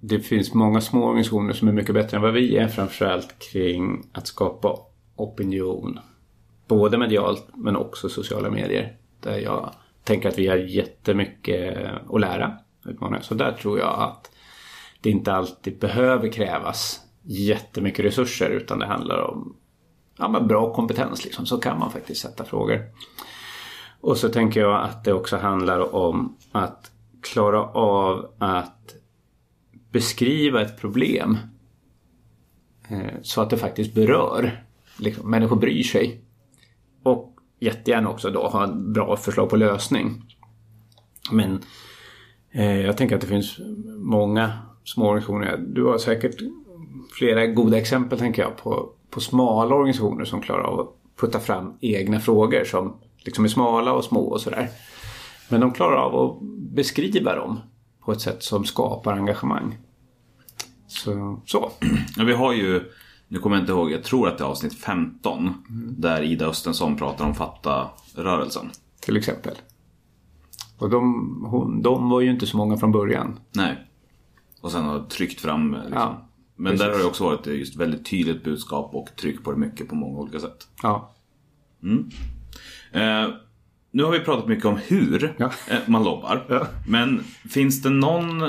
det 0.00 0.20
finns 0.20 0.54
många 0.54 0.80
små 0.80 1.04
organisationer 1.04 1.52
som 1.52 1.68
är 1.68 1.72
mycket 1.72 1.94
bättre 1.94 2.16
än 2.16 2.22
vad 2.22 2.34
vi 2.34 2.56
är. 2.56 2.68
Framförallt 2.68 3.52
kring 3.52 4.06
att 4.12 4.26
skapa 4.26 4.78
opinion. 5.16 5.98
Både 6.68 6.98
medialt 6.98 7.46
men 7.54 7.76
också 7.76 8.08
sociala 8.08 8.50
medier. 8.50 8.96
Där 9.20 9.38
jag 9.38 9.70
tänker 10.04 10.28
att 10.28 10.38
vi 10.38 10.48
har 10.48 10.56
jättemycket 10.56 11.88
att 12.10 12.20
lära. 12.20 12.58
Utmaningar. 12.84 13.22
Så 13.22 13.34
där 13.34 13.52
tror 13.52 13.78
jag 13.78 14.00
att 14.00 14.30
det 15.00 15.10
inte 15.10 15.32
alltid 15.32 15.78
behöver 15.78 16.32
krävas 16.32 17.00
jättemycket 17.22 18.04
resurser. 18.04 18.50
Utan 18.50 18.78
det 18.78 18.86
handlar 18.86 19.18
om 19.18 19.56
ja, 20.18 20.28
men 20.28 20.46
bra 20.46 20.74
kompetens. 20.74 21.24
Liksom. 21.24 21.46
Så 21.46 21.58
kan 21.58 21.78
man 21.78 21.90
faktiskt 21.90 22.20
sätta 22.20 22.44
frågor. 22.44 22.80
Och 24.00 24.16
så 24.16 24.28
tänker 24.28 24.60
jag 24.60 24.82
att 24.82 25.04
det 25.04 25.12
också 25.12 25.36
handlar 25.36 25.94
om 25.94 26.36
att 26.52 26.90
klara 27.22 27.62
av 27.64 28.32
att 28.38 28.94
beskriva 29.90 30.62
ett 30.62 30.80
problem 30.80 31.38
eh, 32.88 33.14
så 33.22 33.40
att 33.40 33.50
det 33.50 33.56
faktiskt 33.56 33.94
berör. 33.94 34.64
Liksom, 34.98 35.30
människor 35.30 35.56
bryr 35.56 35.82
sig. 35.82 36.24
Och 37.08 37.34
jättegärna 37.60 38.10
också 38.10 38.30
då 38.30 38.48
ha 38.48 38.66
bra 38.66 39.16
förslag 39.16 39.50
på 39.50 39.56
lösning. 39.56 40.22
Men 41.32 41.62
eh, 42.50 42.80
jag 42.80 42.96
tänker 42.96 43.14
att 43.14 43.20
det 43.20 43.26
finns 43.26 43.58
många 43.96 44.52
små 44.84 45.06
organisationer. 45.06 45.56
Du 45.56 45.84
har 45.84 45.98
säkert 45.98 46.36
flera 47.18 47.46
goda 47.46 47.78
exempel 47.78 48.18
tänker 48.18 48.42
jag 48.42 48.56
på, 48.56 48.90
på 49.10 49.20
smala 49.20 49.74
organisationer 49.74 50.24
som 50.24 50.40
klarar 50.40 50.62
av 50.62 50.80
att 50.80 50.88
putta 51.20 51.40
fram 51.40 51.74
egna 51.80 52.20
frågor 52.20 52.64
som 52.64 52.96
liksom 53.18 53.44
är 53.44 53.48
smala 53.48 53.92
och 53.92 54.04
små 54.04 54.20
och 54.20 54.40
sådär. 54.40 54.68
Men 55.48 55.60
de 55.60 55.72
klarar 55.72 55.96
av 55.96 56.16
att 56.16 56.42
beskriva 56.74 57.34
dem 57.34 57.60
på 58.04 58.12
ett 58.12 58.20
sätt 58.20 58.42
som 58.42 58.64
skapar 58.64 59.12
engagemang. 59.12 59.78
Så, 60.86 61.40
så. 61.46 61.70
Ja, 62.16 62.24
vi 62.24 62.32
har 62.32 62.52
ju, 62.52 62.92
nu 63.28 63.38
kommer 63.38 63.56
jag 63.56 63.62
inte 63.62 63.72
ihåg, 63.72 63.90
jag 63.92 64.04
tror 64.04 64.28
att 64.28 64.38
det 64.38 64.44
är 64.44 64.48
avsnitt 64.48 64.74
15. 64.74 65.54
Där 65.98 66.22
Ida 66.22 66.46
Östensson 66.46 66.96
pratar 66.96 67.24
om 67.24 67.34
Fatta-rörelsen. 67.34 68.70
till 69.00 69.16
exempel. 69.16 69.54
Och 70.78 70.90
de, 70.90 71.24
hon, 71.50 71.82
de 71.82 72.10
var 72.10 72.20
ju 72.20 72.30
inte 72.30 72.46
så 72.46 72.56
många 72.56 72.76
från 72.76 72.92
början. 72.92 73.40
Nej. 73.54 73.84
Och 74.60 74.72
sen 74.72 74.84
har 74.84 75.00
tryckt 75.00 75.40
fram 75.40 75.72
liksom. 75.72 75.92
Ja, 75.92 76.28
Men 76.56 76.72
precis. 76.72 76.86
där 76.86 76.92
har 76.92 76.98
det 76.98 77.04
också 77.04 77.24
varit 77.24 77.46
just 77.46 77.76
väldigt 77.76 78.06
tydligt 78.10 78.44
budskap 78.44 78.94
och 78.94 79.08
tryck 79.20 79.44
på 79.44 79.52
det 79.52 79.58
mycket 79.58 79.88
på 79.88 79.94
många 79.94 80.18
olika 80.18 80.40
sätt. 80.40 80.68
Ja. 80.82 81.14
Eh, 82.92 83.28
nu 83.90 84.02
har 84.04 84.10
vi 84.12 84.20
pratat 84.20 84.48
mycket 84.48 84.64
om 84.64 84.76
hur 84.86 85.34
Ja. 85.38 85.50
eh, 85.70 85.78
man 85.86 86.04
lobbar. 86.04 86.46
Ja. 86.48 86.66
Men 86.88 87.24
finns 87.48 87.82
det 87.82 87.90
någon 87.90 88.42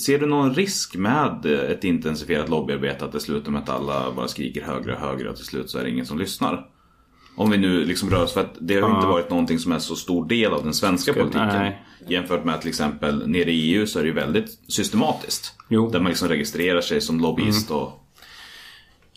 ser 0.00 0.18
du 0.18 0.26
någon 0.26 0.54
risk 0.54 0.96
med 0.96 1.46
ett 1.46 1.84
intensifierat 1.84 2.48
lobbyarbete 2.48 3.04
att 3.04 3.12
det 3.12 3.20
slutar 3.20 3.50
med 3.52 3.62
att 3.62 3.68
alla 3.68 4.12
bara 4.12 4.28
skriker 4.28 4.62
högre 4.62 4.94
och 4.94 5.00
högre 5.00 5.30
och 5.30 5.36
till 5.36 5.44
slut 5.44 5.70
så 5.70 5.78
är 5.78 5.84
det 5.84 5.90
ingen 5.90 6.06
som 6.06 6.18
lyssnar? 6.18 6.66
Om 7.36 7.50
vi 7.50 7.58
nu 7.58 7.84
liksom 7.84 8.10
rör 8.10 8.22
oss, 8.22 8.32
för 8.32 8.40
att 8.40 8.56
det 8.60 8.80
har 8.80 8.88
ju 8.88 8.94
inte 8.94 9.06
varit 9.06 9.30
någonting 9.30 9.58
som 9.58 9.72
är 9.72 9.78
så 9.78 9.96
stor 9.96 10.28
del 10.28 10.52
av 10.52 10.64
den 10.64 10.74
svenska 10.74 11.12
politiken. 11.12 11.48
nej. 11.48 11.82
Jämfört 12.08 12.44
med 12.44 12.60
till 12.60 12.68
exempel 12.68 13.28
nere 13.28 13.50
i 13.50 13.74
EU 13.74 13.86
så 13.86 13.98
är 13.98 14.02
det 14.02 14.08
ju 14.08 14.14
väldigt 14.14 14.58
systematiskt. 14.68 15.54
Jo. 15.68 15.90
Där 15.90 16.00
man 16.00 16.08
liksom 16.08 16.28
registrerar 16.28 16.80
sig 16.80 17.00
som 17.00 17.20
lobbyist 17.20 17.70
och 17.70 18.02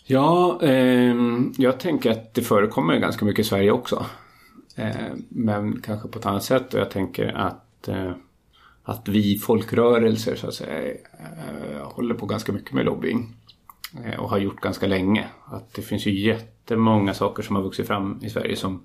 Ja, 0.04 0.60
ehm, 0.62 1.52
jag 1.58 1.80
tänker 1.80 2.10
att 2.10 2.34
det 2.34 2.42
förekommer 2.42 2.96
ganska 2.96 3.24
mycket 3.24 3.46
i 3.46 3.48
Sverige 3.48 3.70
också. 3.70 4.06
Eh, 4.76 5.12
men 5.28 5.80
kanske 5.80 6.08
på 6.08 6.18
ett 6.18 6.26
annat 6.26 6.44
sätt 6.44 6.74
och 6.74 6.80
jag 6.80 6.90
tänker 6.90 7.36
att, 7.36 7.88
eh, 7.88 8.12
att 8.82 9.08
vi 9.08 9.38
folkrörelser 9.38 10.36
så 10.36 10.48
att 10.48 10.54
säga 10.54 10.94
eh, 11.18 11.82
håller 11.82 12.14
på 12.14 12.26
ganska 12.26 12.52
mycket 12.52 12.72
med 12.72 12.84
lobbying. 12.84 13.36
Eh, 14.04 14.20
och 14.20 14.30
har 14.30 14.38
gjort 14.38 14.60
ganska 14.60 14.86
länge. 14.86 15.28
Att 15.44 15.74
det 15.74 15.82
finns 15.82 16.06
ju 16.06 16.20
jättemånga 16.20 17.14
saker 17.14 17.42
som 17.42 17.56
har 17.56 17.62
vuxit 17.62 17.86
fram 17.86 18.18
i 18.22 18.30
Sverige 18.30 18.56
som 18.56 18.82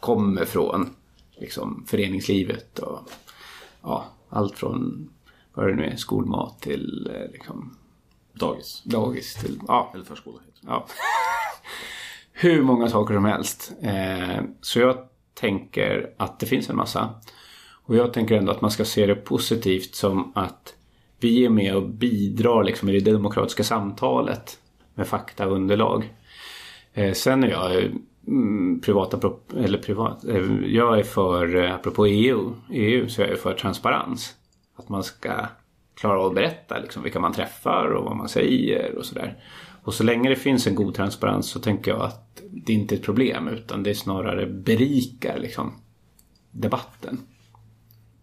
kommer 0.00 0.44
från 0.44 0.94
liksom, 1.30 1.84
föreningslivet 1.88 2.78
och 2.78 3.10
ja, 3.82 4.04
allt 4.28 4.58
från 4.58 5.10
vad 5.54 5.68
det 5.68 5.74
nu 5.74 5.84
är, 5.84 5.96
skolmat 5.96 6.60
till 6.60 7.10
eh, 7.14 7.32
liksom, 7.32 7.76
dagis. 8.32 8.82
dagis 8.84 9.34
till 9.34 9.60
ja, 9.68 9.90
Eller 9.94 10.04
förskola. 10.04 10.38
ja. 10.60 10.86
hur 12.32 12.62
många 12.62 12.88
saker 12.88 13.14
som 13.14 13.24
helst. 13.24 13.72
Så 14.60 14.80
jag 14.80 15.08
tänker 15.34 16.14
att 16.16 16.40
det 16.40 16.46
finns 16.46 16.70
en 16.70 16.76
massa. 16.76 17.14
Och 17.84 17.96
jag 17.96 18.12
tänker 18.12 18.34
ändå 18.34 18.52
att 18.52 18.60
man 18.60 18.70
ska 18.70 18.84
se 18.84 19.06
det 19.06 19.14
positivt 19.14 19.94
som 19.94 20.32
att 20.34 20.74
vi 21.20 21.44
är 21.44 21.50
med 21.50 21.76
och 21.76 21.88
bidrar 21.88 22.64
liksom 22.64 22.88
i 22.88 23.00
det 23.00 23.12
demokratiska 23.12 23.64
samtalet 23.64 24.58
med 24.94 25.06
fakta 25.06 25.46
och 25.46 25.52
underlag. 25.52 26.10
Eh, 26.94 27.12
sen 27.12 27.44
är 27.44 27.48
jag 27.48 27.84
mm, 28.26 28.80
privata, 28.80 29.32
eller 29.56 29.78
privat, 29.78 30.24
eh, 30.24 30.64
jag 30.66 30.98
är 30.98 31.02
för, 31.02 31.56
eh, 31.56 31.74
apropå 31.74 32.06
EU, 32.06 32.54
EU 32.70 33.08
så 33.08 33.22
är 33.22 33.28
jag 33.28 33.38
för 33.38 33.54
transparens. 33.54 34.34
Att 34.76 34.88
man 34.88 35.04
ska 35.04 35.46
klara 35.94 36.20
av 36.20 36.26
att 36.26 36.34
berätta 36.34 36.78
liksom, 36.78 37.02
vilka 37.02 37.20
man 37.20 37.32
träffar 37.32 37.86
och 37.86 38.04
vad 38.04 38.16
man 38.16 38.28
säger 38.28 38.98
och 38.98 39.04
sådär. 39.04 39.36
Och 39.84 39.94
så 39.94 40.04
länge 40.04 40.28
det 40.28 40.36
finns 40.36 40.66
en 40.66 40.74
god 40.74 40.94
transparens 40.94 41.46
så 41.46 41.60
tänker 41.60 41.90
jag 41.90 42.00
att 42.00 42.42
det 42.50 42.72
inte 42.72 42.94
är 42.94 42.96
ett 42.96 43.04
problem 43.04 43.48
utan 43.48 43.82
det 43.82 43.94
snarare 43.94 44.46
berikar 44.46 45.38
liksom, 45.38 45.72
debatten. 46.50 47.18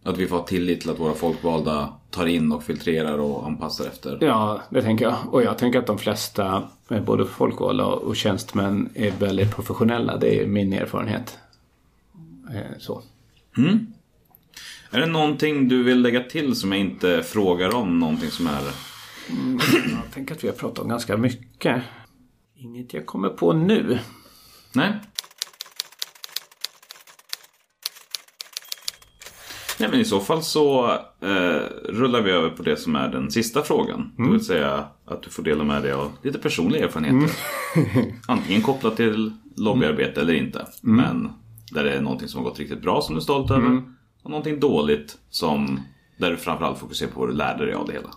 Att 0.03 0.17
vi 0.17 0.27
får 0.27 0.43
tillit 0.43 0.81
till 0.81 0.89
att 0.89 0.99
våra 0.99 1.13
folkvalda 1.13 1.93
tar 2.09 2.25
in 2.25 2.51
och 2.51 2.63
filtrerar 2.63 3.17
och 3.17 3.45
anpassar 3.47 3.85
efter. 3.85 4.17
Ja, 4.21 4.61
det 4.69 4.81
tänker 4.81 5.05
jag. 5.05 5.15
Och 5.31 5.43
jag 5.43 5.57
tänker 5.57 5.79
att 5.79 5.87
de 5.87 5.97
flesta, 5.97 6.63
eh, 6.89 7.01
både 7.03 7.25
folkvalda 7.25 7.85
och 7.85 8.15
tjänstemän, 8.15 8.89
är 8.93 9.11
väldigt 9.11 9.55
professionella. 9.55 10.17
Det 10.17 10.41
är 10.43 10.47
min 10.47 10.73
erfarenhet. 10.73 11.37
Eh, 12.53 12.77
Så. 12.79 13.01
Är 14.91 14.99
det 14.99 15.05
någonting 15.05 15.67
du 15.67 15.83
vill 15.83 16.01
lägga 16.01 16.23
till 16.23 16.55
som 16.55 16.71
jag 16.71 16.81
inte 16.81 17.23
frågar 17.23 17.75
om? 17.75 17.99
Någonting 17.99 18.29
som 18.29 18.47
är... 18.47 18.61
Jag 20.03 20.13
tänker 20.13 20.35
att 20.35 20.43
vi 20.43 20.47
har 20.47 20.55
pratat 20.55 20.79
om 20.79 20.89
ganska 20.89 21.17
mycket. 21.17 21.81
Inget 22.55 22.93
jag 22.93 23.05
kommer 23.05 23.29
på 23.29 23.53
nu. 23.53 23.99
Nej? 24.73 24.93
Nej 29.79 29.89
men 29.89 29.99
i 29.99 30.05
så 30.05 30.19
fall 30.19 30.43
så 30.43 30.91
eh, 31.21 31.61
rullar 31.89 32.21
vi 32.21 32.31
över 32.31 32.49
på 32.49 32.63
det 32.63 32.77
som 32.77 32.95
är 32.95 33.09
den 33.09 33.31
sista 33.31 33.61
frågan. 33.61 34.11
Det 34.17 34.31
vill 34.31 34.45
säga 34.45 34.85
att 35.05 35.23
du 35.23 35.29
får 35.29 35.43
dela 35.43 35.63
med 35.63 35.83
dig 35.83 35.91
av 35.91 36.11
lite 36.21 36.39
personliga 36.39 36.85
erfarenheter. 36.85 37.35
Antingen 38.27 38.61
kopplat 38.61 38.97
till 38.97 39.33
lobbyarbete 39.55 40.21
eller 40.21 40.33
inte. 40.33 40.67
Men 40.81 41.29
där 41.71 41.83
det 41.83 41.93
är 41.93 42.01
någonting 42.01 42.27
som 42.27 42.43
har 42.43 42.49
gått 42.49 42.59
riktigt 42.59 42.81
bra 42.81 43.01
som 43.01 43.15
du 43.15 43.19
är 43.19 43.23
stolt 43.23 43.51
över. 43.51 43.83
Och 44.23 44.29
någonting 44.29 44.59
dåligt 44.59 45.17
som 45.29 45.79
där 46.17 46.31
du 46.31 46.37
framförallt 46.37 46.79
fokuserar 46.79 47.09
på 47.09 47.19
vad 47.19 47.29
du 47.29 47.33
lärde 47.33 47.65
dig 47.65 47.73
av 47.73 47.87
det 47.87 47.93
hela. 47.93 48.09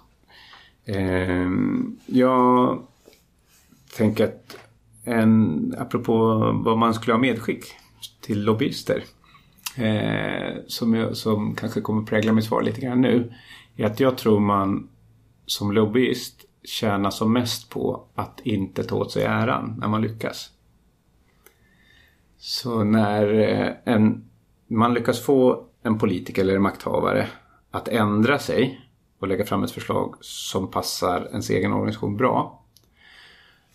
Ehm, 1.00 1.98
jag 2.06 2.78
tänker 3.96 4.24
att 4.24 4.56
en, 5.04 5.74
apropå 5.78 6.38
vad 6.64 6.78
man 6.78 6.94
skulle 6.94 7.12
ha 7.12 7.20
medskick 7.20 7.64
till 8.20 8.44
lobbyister. 8.44 9.04
Eh, 9.76 10.54
som, 10.66 10.94
jag, 10.94 11.16
som 11.16 11.54
kanske 11.54 11.80
kommer 11.80 12.02
prägla 12.02 12.32
mitt 12.32 12.44
svar 12.44 12.62
lite 12.62 12.80
grann 12.80 13.00
nu. 13.00 13.32
Är 13.76 13.86
att 13.86 14.00
jag 14.00 14.18
tror 14.18 14.40
man 14.40 14.88
som 15.46 15.72
lobbyist 15.72 16.44
tjänar 16.64 17.10
som 17.10 17.32
mest 17.32 17.70
på 17.70 18.06
att 18.14 18.40
inte 18.44 18.84
ta 18.84 18.96
åt 18.96 19.12
sig 19.12 19.24
äran 19.24 19.76
när 19.80 19.88
man 19.88 20.02
lyckas. 20.02 20.50
Så 22.38 22.84
när 22.84 23.34
eh, 23.34 23.94
en, 23.94 24.24
man 24.66 24.94
lyckas 24.94 25.22
få 25.22 25.66
en 25.82 25.98
politiker 25.98 26.42
eller 26.42 26.56
en 26.56 26.62
makthavare 26.62 27.28
att 27.70 27.88
ändra 27.88 28.38
sig 28.38 28.80
och 29.18 29.28
lägga 29.28 29.44
fram 29.44 29.62
ett 29.62 29.70
förslag 29.70 30.14
som 30.20 30.70
passar 30.70 31.28
ens 31.30 31.50
egen 31.50 31.72
organisation 31.72 32.16
bra 32.16 32.64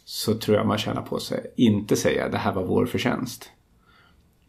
så 0.06 0.34
tror 0.34 0.58
jag 0.58 0.68
man 0.68 0.78
tjänar 0.78 1.02
på 1.02 1.20
sig 1.20 1.54
inte 1.58 1.96
säga 1.96 2.30
det 2.30 2.38
här 2.38 2.54
var 2.54 2.64
vår 2.64 2.86
förtjänst. 2.86 3.52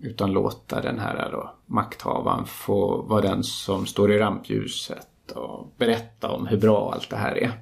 Utan 0.01 0.32
låta 0.32 0.80
den 0.80 0.99
här 0.99 1.30
då, 1.32 1.55
makthavaren 1.66 2.46
få 2.46 3.03
vara 3.03 3.20
den 3.20 3.42
som 3.42 3.86
står 3.86 4.12
i 4.12 4.18
rampljuset 4.18 5.30
och 5.34 5.74
berätta 5.76 6.28
om 6.28 6.46
hur 6.46 6.57
bra 6.57 6.92
allt 6.92 7.11
det 7.11 7.16
här 7.16 7.36
är. 7.38 7.53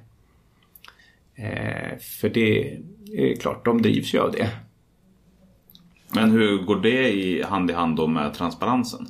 Eh, 1.35 1.97
för 1.99 2.29
det 2.29 2.77
är 3.13 3.35
klart, 3.35 3.65
de 3.65 3.81
drivs 3.81 4.13
ju 4.13 4.19
av 4.19 4.31
det. 4.31 4.49
Men 6.09 6.31
hur 6.31 6.57
går 6.57 6.75
det 6.75 7.13
i 7.13 7.43
hand 7.43 7.71
i 7.71 7.73
hand 7.73 7.97
då 7.97 8.07
med 8.07 8.33
transparensen? 8.33 9.07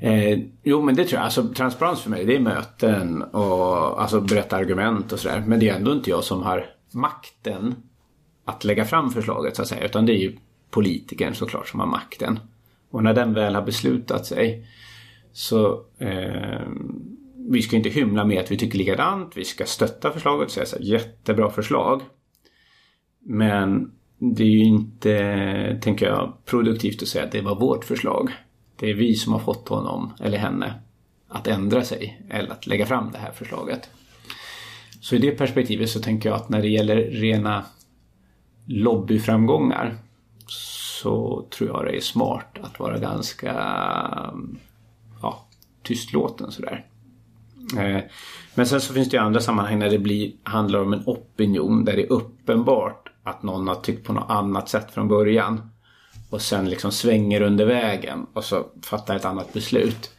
Eh, 0.00 0.38
jo 0.62 0.82
men 0.82 0.94
det 0.94 1.04
tror 1.04 1.18
jag. 1.18 1.24
Alltså, 1.24 1.48
transparens 1.48 2.00
för 2.00 2.10
mig 2.10 2.24
det 2.24 2.36
är 2.36 2.40
möten 2.40 3.22
och 3.22 4.02
alltså, 4.02 4.20
berätta 4.20 4.56
argument 4.56 5.12
och 5.12 5.18
sådär. 5.18 5.44
Men 5.46 5.60
det 5.60 5.68
är 5.68 5.76
ändå 5.76 5.92
inte 5.92 6.10
jag 6.10 6.24
som 6.24 6.42
har 6.42 6.66
makten 6.90 7.74
att 8.44 8.64
lägga 8.64 8.84
fram 8.84 9.10
förslaget 9.10 9.56
så 9.56 9.62
att 9.62 9.68
säga. 9.68 9.84
Utan 9.84 10.06
det 10.06 10.12
är 10.12 10.18
ju 10.18 10.36
politikern 10.70 11.34
såklart 11.34 11.68
som 11.68 11.80
har 11.80 11.86
makten. 11.86 12.38
Och 12.92 13.02
när 13.02 13.14
den 13.14 13.34
väl 13.34 13.54
har 13.54 13.62
beslutat 13.62 14.26
sig 14.26 14.66
så 15.32 15.84
eh, 15.98 16.68
vi 17.48 17.62
ska 17.62 17.76
inte 17.76 17.88
hymla 17.88 18.24
med 18.24 18.40
att 18.40 18.50
vi 18.50 18.56
tycker 18.56 18.78
likadant. 18.78 19.36
Vi 19.36 19.44
ska 19.44 19.64
stötta 19.64 20.10
förslaget 20.10 20.46
och 20.46 20.52
säga 20.52 20.66
så 20.66 20.76
här, 20.76 20.84
jättebra 20.84 21.50
förslag. 21.50 22.02
Men 23.20 23.92
det 24.18 24.42
är 24.42 24.48
ju 24.48 24.64
inte, 24.64 25.78
tänker 25.82 26.06
jag, 26.06 26.32
produktivt 26.44 27.02
att 27.02 27.08
säga 27.08 27.24
att 27.24 27.32
det 27.32 27.40
var 27.40 27.60
vårt 27.60 27.84
förslag. 27.84 28.30
Det 28.76 28.90
är 28.90 28.94
vi 28.94 29.14
som 29.14 29.32
har 29.32 29.40
fått 29.40 29.68
honom 29.68 30.12
eller 30.20 30.38
henne 30.38 30.74
att 31.28 31.46
ändra 31.46 31.82
sig 31.82 32.22
eller 32.30 32.50
att 32.50 32.66
lägga 32.66 32.86
fram 32.86 33.10
det 33.12 33.18
här 33.18 33.32
förslaget. 33.32 33.90
Så 35.00 35.16
i 35.16 35.18
det 35.18 35.30
perspektivet 35.30 35.90
så 35.90 36.00
tänker 36.00 36.28
jag 36.28 36.36
att 36.36 36.48
när 36.48 36.62
det 36.62 36.68
gäller 36.68 36.96
rena 36.96 37.64
lobbyframgångar 38.66 39.98
så 41.02 41.44
tror 41.50 41.70
jag 41.70 41.84
det 41.84 41.96
är 41.96 42.00
smart 42.00 42.58
att 42.62 42.80
vara 42.80 42.98
ganska 42.98 43.52
ja, 45.22 45.46
tystlåten 45.82 46.52
sådär. 46.52 46.86
Eh, 47.78 48.02
men 48.54 48.66
sen 48.66 48.80
så 48.80 48.94
finns 48.94 49.08
det 49.10 49.16
ju 49.16 49.22
andra 49.22 49.40
sammanhang 49.40 49.78
när 49.78 49.90
det 49.90 49.98
blir, 49.98 50.32
handlar 50.42 50.80
om 50.80 50.92
en 50.92 51.02
opinion 51.06 51.84
där 51.84 51.96
det 51.96 52.02
är 52.02 52.12
uppenbart 52.12 53.08
att 53.22 53.42
någon 53.42 53.68
har 53.68 53.74
tyckt 53.74 54.06
på 54.06 54.12
något 54.12 54.30
annat 54.30 54.68
sätt 54.68 54.90
från 54.90 55.08
början. 55.08 55.70
Och 56.30 56.42
sen 56.42 56.70
liksom 56.70 56.92
svänger 56.92 57.42
under 57.42 57.66
vägen 57.66 58.26
och 58.32 58.44
så 58.44 58.66
fattar 58.82 59.16
ett 59.16 59.24
annat 59.24 59.52
beslut. 59.52 60.10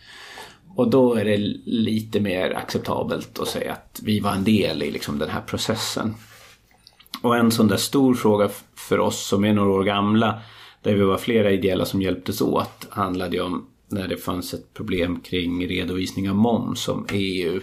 Och 0.76 0.90
då 0.90 1.14
är 1.14 1.26
det 1.26 1.38
lite 1.66 2.20
mer 2.20 2.54
acceptabelt 2.54 3.40
att 3.40 3.48
säga 3.48 3.74
att 3.74 4.00
vi 4.04 4.20
var 4.20 4.32
en 4.32 4.44
del 4.44 4.84
i 4.84 4.92
liksom 4.92 5.20
den 5.20 5.30
här 5.30 5.42
processen. 5.42 6.16
Och 7.22 7.38
en 7.38 7.52
sån 7.52 7.68
där 7.68 7.78
stor 7.78 8.14
fråga 8.14 8.50
för 8.76 9.00
oss 9.00 9.28
som 9.28 9.46
är 9.46 9.54
några 9.54 9.72
år 9.72 9.84
gamla, 9.84 10.42
där 10.84 10.96
vi 10.96 11.04
var 11.04 11.18
flera 11.18 11.52
ideella 11.52 11.86
som 11.86 12.02
hjälptes 12.02 12.42
åt, 12.42 12.88
handlade 12.90 13.36
ju 13.36 13.42
om 13.42 13.68
när 13.88 14.08
det 14.08 14.18
fanns 14.18 14.54
ett 14.54 14.74
problem 14.74 15.20
kring 15.20 15.68
redovisning 15.68 16.30
av 16.30 16.36
moms 16.36 16.80
som 16.84 17.08
EU 17.12 17.60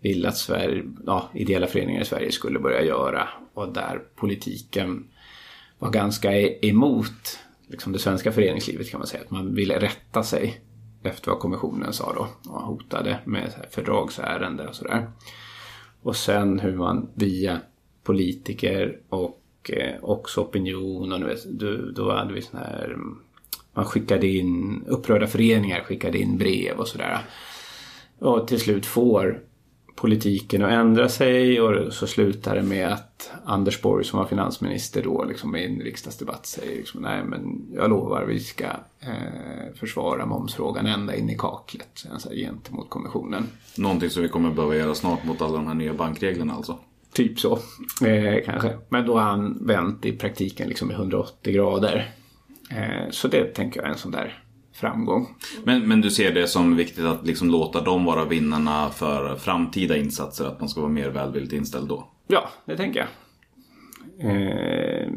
ville 0.00 0.28
att 0.28 0.36
Sverige, 0.36 0.84
ja, 1.06 1.30
ideella 1.34 1.66
föreningar 1.66 2.00
i 2.00 2.04
Sverige 2.04 2.32
skulle 2.32 2.58
börja 2.58 2.84
göra. 2.84 3.28
Och 3.54 3.72
där 3.72 4.02
politiken 4.16 5.08
var 5.78 5.90
ganska 5.90 6.32
e-, 6.32 6.66
emot 6.66 7.38
liksom 7.66 7.92
det 7.92 7.98
svenska 7.98 8.32
föreningslivet 8.32 8.90
kan 8.90 9.00
man 9.00 9.06
säga. 9.06 9.22
Att 9.22 9.30
man 9.30 9.54
ville 9.54 9.80
rätta 9.80 10.22
sig 10.22 10.60
efter 11.02 11.30
vad 11.30 11.40
kommissionen 11.40 11.92
sa 11.92 12.12
då. 12.12 12.50
Och 12.50 12.62
hotade 12.62 13.18
med 13.24 13.52
fördragsärende 13.70 14.68
och 14.68 14.74
sådär. 14.74 15.10
Och 16.02 16.16
sen 16.16 16.60
hur 16.60 16.76
man 16.76 17.10
via 17.14 17.60
politiker 18.02 19.00
och 19.08 19.39
och 19.60 19.70
eh, 19.70 19.94
också 20.02 20.40
opinion 20.40 21.12
och 21.12 21.20
nu 21.20 21.26
vet, 21.26 21.44
då, 21.44 21.76
då 21.76 22.12
hade 22.12 22.34
vi 22.34 22.42
sån 22.42 22.60
här 22.60 22.96
man 23.72 23.84
skickade 23.84 24.26
in, 24.26 24.84
upprörda 24.86 25.26
föreningar 25.26 25.80
skickade 25.80 26.18
in 26.18 26.38
brev 26.38 26.78
och 26.78 26.88
sådär. 26.88 27.18
Och 28.18 28.48
till 28.48 28.60
slut 28.60 28.86
får 28.86 29.40
politiken 29.94 30.64
att 30.64 30.70
ändra 30.70 31.08
sig 31.08 31.60
och 31.60 31.92
så 31.92 32.06
slutar 32.06 32.54
det 32.54 32.62
med 32.62 32.92
att 32.92 33.30
Anders 33.44 33.82
Borg 33.82 34.04
som 34.04 34.18
var 34.18 34.26
finansminister 34.26 35.02
då 35.02 35.24
liksom 35.24 35.56
i 35.56 35.64
en 35.64 35.80
riksdagsdebatt 35.80 36.46
säger 36.46 36.76
liksom, 36.76 37.02
nej 37.02 37.24
men 37.24 37.66
jag 37.74 37.90
lovar 37.90 38.24
vi 38.24 38.40
ska 38.40 38.64
eh, 39.00 39.74
försvara 39.74 40.26
momsfrågan 40.26 40.86
ända 40.86 41.16
in 41.16 41.30
i 41.30 41.36
kaklet 41.38 42.06
alltså, 42.12 42.30
gentemot 42.30 42.90
kommissionen. 42.90 43.46
Någonting 43.76 44.10
som 44.10 44.22
vi 44.22 44.28
kommer 44.28 44.50
behöva 44.50 44.76
göra 44.76 44.94
snart 44.94 45.24
mot 45.24 45.42
alla 45.42 45.56
de 45.56 45.66
här 45.66 45.74
nya 45.74 45.94
bankreglerna 45.94 46.54
alltså. 46.54 46.78
Typ 47.12 47.40
så, 47.40 47.58
eh, 48.06 48.44
kanske. 48.44 48.78
Men 48.88 49.06
då 49.06 49.18
har 49.18 49.24
han 49.24 49.66
vänt 49.66 50.06
i 50.06 50.12
praktiken 50.12 50.68
liksom 50.68 50.90
i 50.90 50.94
180 50.94 51.52
grader. 51.54 52.14
Eh, 52.70 53.10
så 53.10 53.28
det 53.28 53.44
tänker 53.44 53.80
jag 53.80 53.86
är 53.86 53.92
en 53.92 53.98
sån 53.98 54.12
där 54.12 54.42
framgång. 54.72 55.36
Men, 55.64 55.88
men 55.88 56.00
du 56.00 56.10
ser 56.10 56.34
det 56.34 56.48
som 56.48 56.76
viktigt 56.76 57.04
att 57.04 57.26
liksom 57.26 57.50
låta 57.50 57.80
dem 57.80 58.04
vara 58.04 58.24
vinnarna 58.24 58.90
för 58.90 59.36
framtida 59.36 59.96
insatser? 59.96 60.44
Att 60.44 60.60
man 60.60 60.68
ska 60.68 60.80
vara 60.80 60.92
mer 60.92 61.08
välvilligt 61.08 61.52
inställd 61.52 61.88
då? 61.88 62.08
Ja, 62.26 62.50
det 62.64 62.76
tänker 62.76 63.00
jag. 63.00 63.08
Eh, 64.30 65.08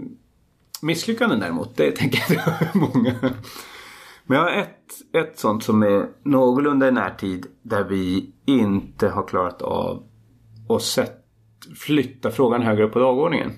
misslyckanden 0.81 1.39
däremot, 1.39 1.77
det 1.77 1.91
tänker 1.91 2.23
jag 2.29 2.75
många. 2.75 3.15
Men 4.25 4.37
jag 4.37 4.43
har 4.43 4.51
ett, 4.51 5.15
ett 5.17 5.39
sånt 5.39 5.63
som 5.63 5.83
är 5.83 6.07
någorlunda 6.23 6.87
i 6.87 6.91
närtid 6.91 7.45
där 7.61 7.83
vi 7.83 8.31
inte 8.45 9.09
har 9.09 9.27
klarat 9.27 9.61
av 9.61 10.03
att 10.69 10.81
sätt, 10.81 11.22
flytta 11.75 12.31
frågan 12.31 12.61
högre 12.61 12.83
upp 12.83 12.93
på 12.93 12.99
dagordningen. 12.99 13.51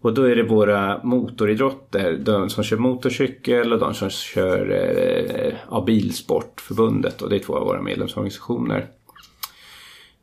Och 0.00 0.14
då 0.14 0.22
är 0.22 0.36
det 0.36 0.42
våra 0.42 1.00
motoridrotter, 1.02 2.16
de 2.16 2.50
som 2.50 2.64
kör 2.64 2.76
motorcykel 2.76 3.72
och 3.72 3.78
de 3.78 3.94
som 3.94 4.10
kör 4.10 4.70
eh, 4.70 5.54
ja, 5.70 5.84
Bilsportförbundet 5.86 7.22
och 7.22 7.30
det 7.30 7.36
är 7.36 7.40
två 7.40 7.56
av 7.56 7.66
våra 7.66 7.82
medlemsorganisationer. 7.82 8.86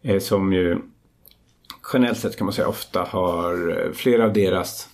Eh, 0.02 0.20
som 0.20 0.54
ju 0.54 0.78
generellt 1.94 2.18
sett 2.18 2.38
kan 2.38 2.46
man 2.46 2.54
säga 2.54 2.68
ofta 2.68 3.02
har 3.02 3.70
eh, 3.70 3.92
flera 3.94 4.26
av 4.26 4.34
deras 4.34 4.88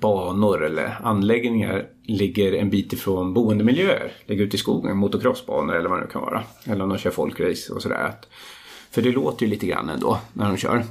banor 0.00 0.64
eller 0.64 0.98
anläggningar 1.02 1.86
ligger 2.02 2.52
en 2.52 2.70
bit 2.70 2.92
ifrån 2.92 3.34
boendemiljöer. 3.34 4.12
Ligger 4.26 4.44
ute 4.44 4.56
i 4.56 4.58
skogen, 4.58 4.96
motocrossbanor 4.96 5.74
eller 5.74 5.88
vad 5.88 5.98
det 5.98 6.04
nu 6.04 6.10
kan 6.10 6.22
vara. 6.22 6.42
Eller 6.64 6.82
om 6.82 6.88
de 6.88 6.98
kör 6.98 7.10
folkrace 7.10 7.72
och 7.72 7.82
sådär. 7.82 8.14
För 8.90 9.02
det 9.02 9.12
låter 9.12 9.46
ju 9.46 9.50
lite 9.50 9.66
grann 9.66 9.88
ändå 9.88 10.18
när 10.32 10.48
de 10.48 10.56
kör. 10.56 10.84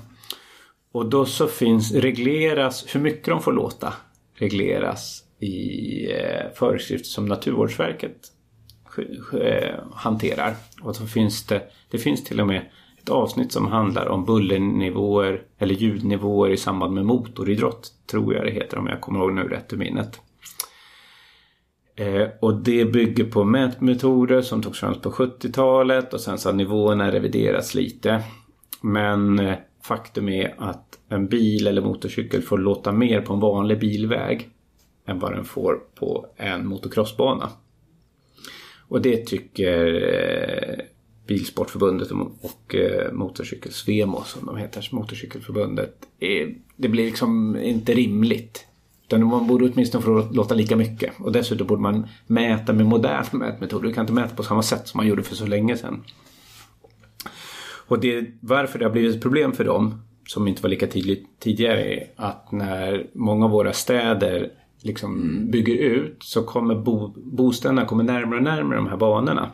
Och 0.92 1.10
då 1.10 1.26
så 1.26 1.48
finns, 1.48 1.94
regleras, 1.94 2.86
hur 2.96 3.00
mycket 3.00 3.26
de 3.26 3.42
får 3.42 3.54
låta 3.54 3.94
regleras 4.40 5.24
i 5.40 6.12
eh, 6.12 6.54
föreskrifter 6.56 7.10
som 7.10 7.26
Naturvårdsverket 7.26 8.18
eh, 9.42 9.80
hanterar. 9.94 10.56
Och 10.82 10.96
så 10.96 11.08
finns 11.08 11.46
det, 11.46 11.62
det 11.92 11.98
finns 11.98 12.24
till 12.24 12.42
och 12.42 12.48
med 12.48 12.70
ett 13.02 13.10
avsnitt 13.10 13.52
som 13.52 13.68
handlar 13.68 14.08
om 14.08 14.26
bullernivåer 14.26 15.42
eller 15.58 15.76
ljudnivåer 15.76 16.50
i 16.50 16.58
samband 16.58 16.94
med 16.94 17.06
motoridrott. 17.06 17.92
Tror 18.12 18.34
jag 18.34 18.46
det 18.46 18.52
heter 18.52 18.78
om 18.78 18.88
jag 18.88 19.02
kommer 19.02 19.20
ihåg 19.20 19.34
nu 19.34 19.42
rätt 19.42 19.74
ur 19.74 19.78
minnet. 19.78 20.22
Eh, 22.00 22.28
och 22.40 22.56
det 22.56 22.86
bygger 22.86 23.24
på 23.24 23.44
mätmetoder 23.44 24.42
som 24.42 24.62
togs 24.62 24.80
fram 24.80 25.02
på 25.02 25.12
70-talet 25.12 26.14
och 26.14 26.22
sen 26.22 26.38
så 26.38 26.50
har 26.50 26.54
nivåerna 26.54 27.12
reviderats 27.12 27.76
lite. 27.76 28.24
Men 28.82 29.40
eh, 29.40 29.56
faktum 29.82 30.30
är 30.30 30.56
att 30.58 31.00
en 31.10 31.28
bil 31.28 31.68
eller 31.68 31.82
motorcykel 31.82 32.42
får 32.42 32.58
låta 32.58 32.92
mer 32.92 33.22
på 33.22 33.34
en 33.34 33.40
vanlig 33.40 33.80
bilväg 33.80 34.50
än 35.06 35.20
vad 35.20 35.32
den 35.32 35.46
får 35.46 35.80
på 35.96 36.28
en 36.36 36.68
motocrossbana. 36.68 37.50
Och 38.88 39.02
det 39.02 39.26
tycker 39.26 40.04
eh, 40.14 40.86
Bilsportförbundet 41.28 42.12
och 42.12 42.76
eh, 42.76 43.12
Motorcykelsvemo 43.12 43.26
Motorcykel 43.26 43.72
Svemo 43.72 44.24
som 44.24 44.46
de 44.46 44.58
heter, 44.58 44.90
Motorcykelförbundet. 44.92 45.96
Eh, 46.20 46.48
det 46.76 46.90
blir 46.90 47.06
liksom 47.06 47.58
inte 47.58 47.94
rimligt. 47.94 48.66
Utan 49.10 49.28
man 49.28 49.48
borde 49.48 49.66
åtminstone 49.66 50.04
få 50.04 50.28
låta 50.32 50.56
lika 50.56 50.76
mycket. 50.76 51.14
Och 51.20 51.32
dessutom 51.32 51.68
borde 51.68 51.82
man 51.82 52.08
mäta 52.28 52.74
med 52.74 52.86
moderna 52.86 53.26
mätmetoder. 53.32 53.88
Du 53.88 53.94
kan 53.94 54.04
inte 54.04 54.14
mäta 54.14 54.36
på 54.36 54.44
samma 54.44 54.64
sätt 54.64 54.88
som 54.88 54.98
man 54.98 55.08
gjorde 55.08 55.24
för 55.24 55.36
så 55.36 55.46
länge 55.46 55.78
sedan. 55.78 56.04
Och 57.88 58.00
det, 58.00 58.26
varför 58.42 58.80
det 58.80 58.86
har 58.86 58.92
blivit 58.92 59.16
ett 59.16 59.22
problem 59.22 59.54
för 59.54 59.64
dem, 59.64 60.02
som 60.28 60.48
inte 60.48 60.62
var 60.62 60.70
lika 60.70 60.88
tydligt 60.88 61.40
tidigare, 61.40 61.84
är 61.84 62.08
att 62.16 62.52
när 62.52 63.08
många 63.14 63.46
av 63.46 63.52
våra 63.52 63.74
städer 63.74 64.50
liksom 64.82 65.40
bygger 65.52 65.76
ut 65.76 66.18
så 66.24 66.44
kommer 66.44 66.76
bo, 66.76 67.14
bostäderna 67.16 67.86
kommer 67.86 68.04
närmare 68.04 68.38
och 68.38 68.44
närmare 68.44 68.78
de 68.78 68.88
här 68.88 68.98
banorna. 68.98 69.50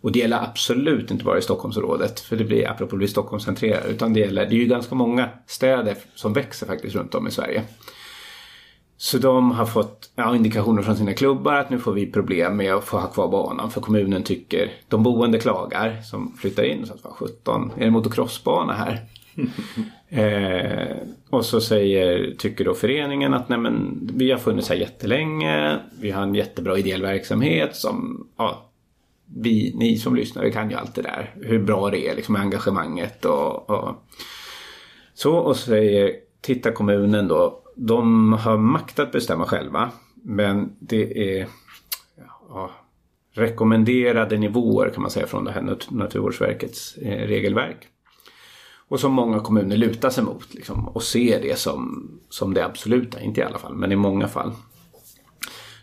Och 0.00 0.12
det 0.12 0.18
gäller 0.18 0.42
absolut 0.42 1.10
inte 1.10 1.24
bara 1.24 1.38
i 1.38 1.42
Stockholmsområdet, 1.42 2.20
för 2.20 2.36
det 2.36 2.44
blir 2.44 2.70
apropå 2.70 2.94
att 2.94 2.98
bli 2.98 3.08
Stockholmscentrerat, 3.08 3.86
utan 3.88 4.12
det 4.12 4.20
gäller, 4.20 4.46
det 4.46 4.56
är 4.56 4.58
ju 4.58 4.66
ganska 4.66 4.94
många 4.94 5.28
städer 5.46 5.96
som 6.14 6.32
växer 6.32 6.66
faktiskt 6.66 6.96
runt 6.96 7.14
om 7.14 7.26
i 7.26 7.30
Sverige. 7.30 7.62
Så 8.98 9.18
de 9.18 9.50
har 9.50 9.66
fått 9.66 10.10
ja, 10.14 10.36
indikationer 10.36 10.82
från 10.82 10.96
sina 10.96 11.14
klubbar 11.14 11.54
att 11.54 11.70
nu 11.70 11.78
får 11.78 11.92
vi 11.92 12.12
problem 12.12 12.56
med 12.56 12.74
att 12.74 12.84
få 12.84 12.98
ha 12.98 13.06
kvar 13.06 13.28
banan. 13.28 13.70
För 13.70 13.80
kommunen 13.80 14.22
tycker, 14.22 14.72
de 14.88 15.02
boende 15.02 15.38
klagar 15.38 16.00
som 16.02 16.36
flyttar 16.36 16.62
in. 16.62 16.86
Så 16.86 16.94
att, 16.94 17.12
17, 17.12 17.72
är 17.76 17.84
det 17.84 17.90
motocrossbana 17.90 18.72
här? 18.72 19.00
eh, 20.08 20.96
och 21.30 21.44
så 21.44 21.60
säger, 21.60 22.34
tycker 22.38 22.64
då 22.64 22.74
föreningen 22.74 23.34
att 23.34 23.48
nej 23.48 23.58
men, 23.58 24.00
vi 24.14 24.30
har 24.30 24.38
funnits 24.38 24.68
här 24.68 24.76
jättelänge. 24.76 25.78
Vi 26.00 26.10
har 26.10 26.22
en 26.22 26.34
jättebra 26.34 26.78
ideell 26.78 27.02
verksamhet 27.02 27.76
som 27.76 28.26
ja, 28.36 28.70
vi, 29.36 29.74
ni 29.76 29.98
som 29.98 30.16
lyssnar, 30.16 30.42
vi 30.42 30.52
kan 30.52 30.70
ju 30.70 30.76
allt 30.76 30.94
det 30.94 31.02
där. 31.02 31.34
Hur 31.42 31.58
bra 31.58 31.90
det 31.90 32.08
är 32.08 32.14
liksom 32.16 32.32
med 32.32 32.42
engagemanget 32.42 33.24
och, 33.24 33.70
och 33.70 33.94
så. 35.14 35.36
Och 35.36 35.56
så 35.56 35.70
säger, 35.70 36.12
tittar 36.40 36.72
kommunen 36.72 37.28
då 37.28 37.62
de 37.76 38.32
har 38.32 38.56
makt 38.56 38.98
att 38.98 39.12
bestämma 39.12 39.46
själva. 39.46 39.90
Men 40.14 40.76
det 40.78 41.38
är 41.38 41.46
ja, 42.48 42.70
rekommenderade 43.32 44.38
nivåer 44.38 44.90
kan 44.90 45.02
man 45.02 45.10
säga 45.10 45.26
från 45.26 45.44
det 45.44 45.52
här 45.52 45.76
Naturvårdsverkets 45.90 46.96
eh, 46.96 47.26
regelverk. 47.26 47.88
Och 48.88 49.00
som 49.00 49.12
många 49.12 49.40
kommuner 49.40 49.76
lutar 49.76 50.10
sig 50.10 50.24
mot 50.24 50.54
liksom, 50.54 50.88
och 50.88 51.02
ser 51.02 51.42
det 51.42 51.58
som, 51.58 52.10
som 52.28 52.54
det 52.54 52.64
absoluta, 52.64 53.20
inte 53.20 53.40
i 53.40 53.44
alla 53.44 53.58
fall, 53.58 53.74
men 53.74 53.92
i 53.92 53.96
många 53.96 54.28
fall. 54.28 54.52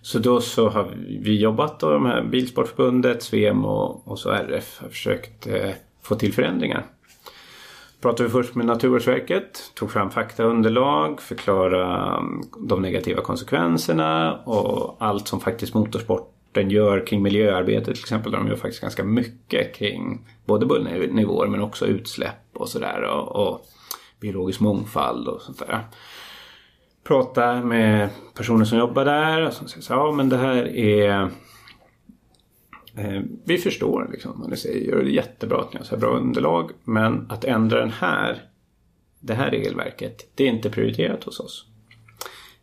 Så 0.02 0.20
då 0.20 0.42
så 0.42 0.70
har 0.70 0.96
vi 1.20 1.40
jobbat 1.40 1.84
och 1.84 1.92
de 1.92 2.06
här 2.06 2.24
Bilsportförbundet, 2.24 3.24
Svem 3.24 3.66
och, 3.66 4.08
och 4.08 4.20
så 4.20 4.30
RF 4.30 4.80
har 4.82 4.90
försökt 4.90 5.48
eh, 5.48 5.72
få 6.02 6.16
till 6.16 6.34
förändringar 6.34 6.86
pratade 8.04 8.24
vi 8.24 8.32
först 8.32 8.56
med 8.56 8.66
Naturvårdsverket, 8.66 9.72
tog 9.74 9.92
fram 9.92 10.12
faktaunderlag, 10.12 11.22
förklara 11.22 12.18
um, 12.18 12.44
de 12.60 12.82
negativa 12.82 13.22
konsekvenserna 13.22 14.34
och 14.46 14.96
allt 15.00 15.28
som 15.28 15.40
faktiskt 15.40 15.74
motorsporten 15.74 16.70
gör 16.70 17.08
kring 17.08 17.22
miljöarbetet 17.22 17.84
till 17.84 18.04
exempel. 18.04 18.32
Där 18.32 18.40
de 18.40 18.48
gör 18.48 18.56
faktiskt 18.56 18.82
ganska 18.82 19.04
mycket 19.04 19.76
kring 19.76 20.28
både 20.46 20.66
bullernivåer 20.66 21.48
men 21.48 21.62
också 21.62 21.86
utsläpp 21.86 22.58
och 22.58 22.70
sådär 22.70 23.02
och, 23.04 23.48
och 23.48 23.66
biologisk 24.20 24.60
mångfald 24.60 25.28
och 25.28 25.42
sånt 25.42 25.60
där. 25.60 25.80
Prata 27.04 27.56
med 27.56 28.10
personer 28.36 28.66
som 28.66 28.78
jobbar 28.78 29.06
där 29.06 29.48
och 29.48 29.54
som 29.54 29.68
säger 29.68 29.82
så 29.82 29.94
ja 29.94 30.12
men 30.12 30.30
det 30.30 30.38
här 30.38 30.78
är 30.78 31.30
Eh, 32.96 33.22
vi 33.46 33.58
förstår 33.58 34.10
liksom, 34.12 34.42
vad 34.42 34.50
ni 34.50 34.58
säger, 34.58 34.90
gör 34.90 35.04
det 35.04 35.12
jättebra 35.12 35.62
att 35.62 35.74
ni 35.74 35.78
har 35.78 35.86
så 35.86 35.96
här 35.96 36.02
bra 36.02 36.18
underlag. 36.18 36.72
Men 36.84 37.32
att 37.32 37.46
ändra 37.46 37.80
den 37.80 37.92
här, 37.92 38.42
det 39.20 39.34
här 39.34 39.52
regelverket, 39.52 40.32
det 40.36 40.44
är 40.44 40.48
inte 40.48 40.70
prioriterat 40.70 41.24
hos 41.24 41.40
oss. 41.40 41.66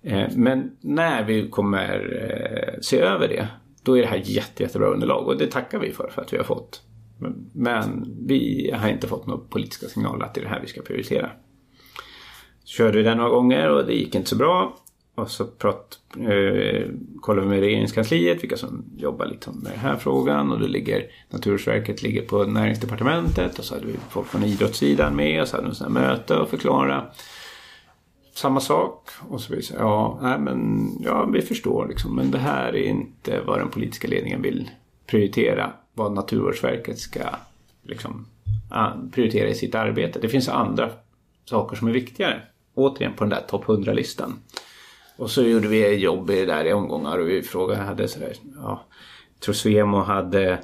Eh, 0.02 0.28
men 0.34 0.76
när 0.80 1.24
vi 1.24 1.48
kommer 1.48 2.22
eh, 2.30 2.80
se 2.80 3.00
över 3.00 3.28
det, 3.28 3.48
då 3.82 3.98
är 3.98 4.02
det 4.02 4.08
här 4.08 4.22
jätte, 4.24 4.62
jättebra 4.62 4.88
underlag 4.88 5.28
och 5.28 5.38
det 5.38 5.46
tackar 5.46 5.78
vi 5.78 5.92
för, 5.92 6.10
för 6.14 6.22
att 6.22 6.32
vi 6.32 6.36
har 6.36 6.44
fått. 6.44 6.82
Men 7.52 8.14
vi 8.26 8.70
har 8.74 8.88
inte 8.88 9.08
fått 9.08 9.26
några 9.26 9.40
politiska 9.40 9.86
signaler 9.86 10.24
att 10.24 10.34
det 10.34 10.40
är 10.40 10.42
det 10.42 10.50
här 10.50 10.60
vi 10.60 10.66
ska 10.66 10.82
prioritera. 10.82 11.30
Så 12.64 12.76
Körde 12.76 12.98
vi 12.98 13.02
det 13.02 13.14
några 13.14 13.30
gånger 13.30 13.70
och 13.70 13.86
det 13.86 13.94
gick 13.94 14.14
inte 14.14 14.28
så 14.28 14.36
bra. 14.36 14.76
Och 15.14 15.30
så 15.30 15.44
prat, 15.44 15.98
eh, 16.16 16.88
kollar 17.20 17.42
vi 17.42 17.48
med 17.48 17.60
regeringskansliet 17.60 18.42
vilka 18.42 18.56
som 18.56 18.84
jobbar 18.96 19.26
liksom 19.26 19.58
med 19.58 19.72
den 19.72 19.80
här 19.80 19.96
frågan. 19.96 20.52
Och 20.52 20.60
då 20.60 20.66
ligger 20.66 21.06
Naturvårdsverket 21.30 22.02
ligger 22.02 22.22
på 22.22 22.44
näringsdepartementet. 22.44 23.58
Och 23.58 23.64
så 23.64 23.74
hade 23.74 23.86
vi 23.86 23.94
folk 24.10 24.26
från 24.26 24.44
idrottssidan 24.44 25.16
med. 25.16 25.42
Och 25.42 25.48
så 25.48 25.56
hade 25.56 25.68
vi 25.68 25.74
sådana 25.74 26.00
möte 26.00 26.36
och 26.36 26.48
förklara 26.48 27.06
samma 28.34 28.60
sak. 28.60 29.08
Och 29.28 29.40
så 29.40 29.54
vi 29.54 29.62
säga, 29.62 29.80
ja, 29.80 30.18
nej, 30.22 30.38
men, 30.38 30.88
ja, 31.00 31.24
vi 31.24 31.42
förstår 31.42 31.88
liksom. 31.88 32.16
Men 32.16 32.30
det 32.30 32.38
här 32.38 32.76
är 32.76 32.88
inte 32.88 33.40
vad 33.46 33.58
den 33.58 33.70
politiska 33.70 34.08
ledningen 34.08 34.42
vill 34.42 34.70
prioritera. 35.06 35.72
Vad 35.94 36.12
Naturvårdsverket 36.12 36.98
ska 36.98 37.20
liksom, 37.82 38.26
ah, 38.70 38.90
prioritera 39.12 39.48
i 39.48 39.54
sitt 39.54 39.74
arbete. 39.74 40.18
Det 40.18 40.28
finns 40.28 40.48
andra 40.48 40.90
saker 41.44 41.76
som 41.76 41.88
är 41.88 41.92
viktigare. 41.92 42.42
Återigen 42.74 43.12
på 43.12 43.24
den 43.24 43.30
där 43.30 43.40
topp 43.48 43.64
100-listan. 43.64 44.38
Och 45.20 45.30
så 45.30 45.42
gjorde 45.42 45.68
vi 45.68 45.96
jobb 45.96 46.30
i 46.30 46.34
det 46.34 46.46
där 46.46 46.64
i 46.64 46.72
omgångar 46.72 47.18
och 47.18 47.28
vi 47.28 47.42
frågade, 47.42 47.80
hade 47.80 48.08
sådär, 48.08 48.32
ja, 48.56 48.86
tror 49.40 49.52
Svemo 49.52 49.98
hade 49.98 50.60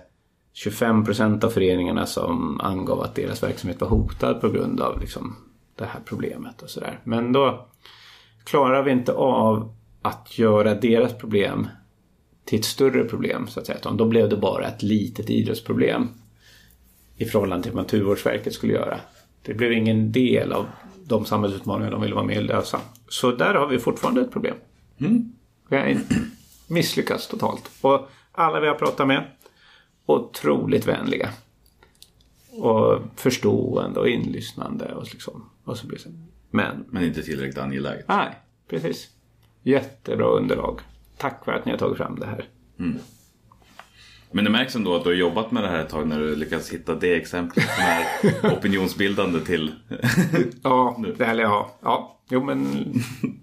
25 0.52 1.04
procent 1.04 1.44
av 1.44 1.50
föreningarna 1.50 2.06
som 2.06 2.60
angav 2.60 3.00
att 3.00 3.14
deras 3.14 3.42
verksamhet 3.42 3.80
var 3.80 3.88
hotad 3.88 4.40
på 4.40 4.48
grund 4.48 4.80
av 4.80 5.00
liksom, 5.00 5.36
det 5.74 5.84
här 5.84 6.00
problemet 6.04 6.62
och 6.62 6.70
sådär. 6.70 7.00
Men 7.04 7.32
då 7.32 7.68
klarar 8.44 8.82
vi 8.82 8.90
inte 8.90 9.12
av 9.12 9.76
att 10.02 10.38
göra 10.38 10.74
deras 10.74 11.18
problem 11.18 11.68
till 12.44 12.58
ett 12.58 12.64
större 12.64 13.04
problem 13.04 13.46
så 13.46 13.60
att 13.60 13.66
säga. 13.66 13.92
Då 13.92 14.04
blev 14.04 14.28
det 14.28 14.36
bara 14.36 14.66
ett 14.66 14.82
litet 14.82 15.30
idrottsproblem 15.30 16.08
i 17.16 17.24
förhållande 17.24 17.62
till 17.62 17.72
vad 17.72 17.84
Naturvårdsverket 17.84 18.52
skulle 18.52 18.72
göra. 18.72 19.00
Det 19.42 19.54
blev 19.54 19.72
ingen 19.72 20.12
del 20.12 20.52
av 20.52 20.66
de 21.08 21.24
samhällsutmaningar 21.24 21.90
de 21.90 22.00
ville 22.00 22.14
vara 22.14 22.24
med 22.24 22.38
och 22.38 22.44
lösa. 22.44 22.80
Så 23.08 23.30
där 23.32 23.54
har 23.54 23.66
vi 23.66 23.78
fortfarande 23.78 24.20
ett 24.20 24.30
problem. 24.30 24.56
Vi 25.68 25.76
har 25.76 25.96
misslyckats 26.66 27.28
totalt. 27.28 27.70
Och 27.80 28.08
alla 28.32 28.60
vi 28.60 28.68
har 28.68 28.74
pratat 28.74 29.06
med, 29.08 29.24
otroligt 30.06 30.86
vänliga. 30.86 31.30
Och 32.50 33.00
förstående 33.16 34.00
och 34.00 34.08
inlyssnande. 34.08 34.94
Och, 34.94 35.04
liksom, 35.12 35.50
och 35.64 35.78
så 35.78 35.86
blir 35.86 35.98
det. 36.04 36.10
Men, 36.50 36.84
Men 36.90 37.04
inte 37.04 37.22
tillräckligt 37.22 37.58
angeläget. 37.58 38.08
nej, 38.08 38.34
precis. 38.68 39.10
Jättebra 39.62 40.26
underlag. 40.26 40.80
Tack 41.16 41.44
för 41.44 41.52
att 41.52 41.64
ni 41.64 41.70
har 41.70 41.78
tagit 41.78 41.96
fram 41.96 42.18
det 42.20 42.26
här. 42.26 42.48
Men 44.36 44.44
det 44.44 44.50
märks 44.50 44.76
ändå 44.76 44.94
att 44.96 45.04
du 45.04 45.10
har 45.10 45.14
jobbat 45.16 45.50
med 45.50 45.62
det 45.62 45.68
här 45.68 45.78
ett 45.80 45.88
tag 45.88 46.06
när 46.08 46.20
du 46.20 46.36
lyckats 46.36 46.70
hitta 46.72 46.94
det 46.94 47.14
exemplet 47.14 47.64
som 47.76 47.84
är 47.84 48.52
opinionsbildande 48.58 49.40
till... 49.40 49.72
Ja, 50.62 51.02
det 51.18 51.24
här, 51.24 51.34
ja, 51.38 51.78
ja, 51.82 52.20
jo 52.30 52.44
men 52.44 52.62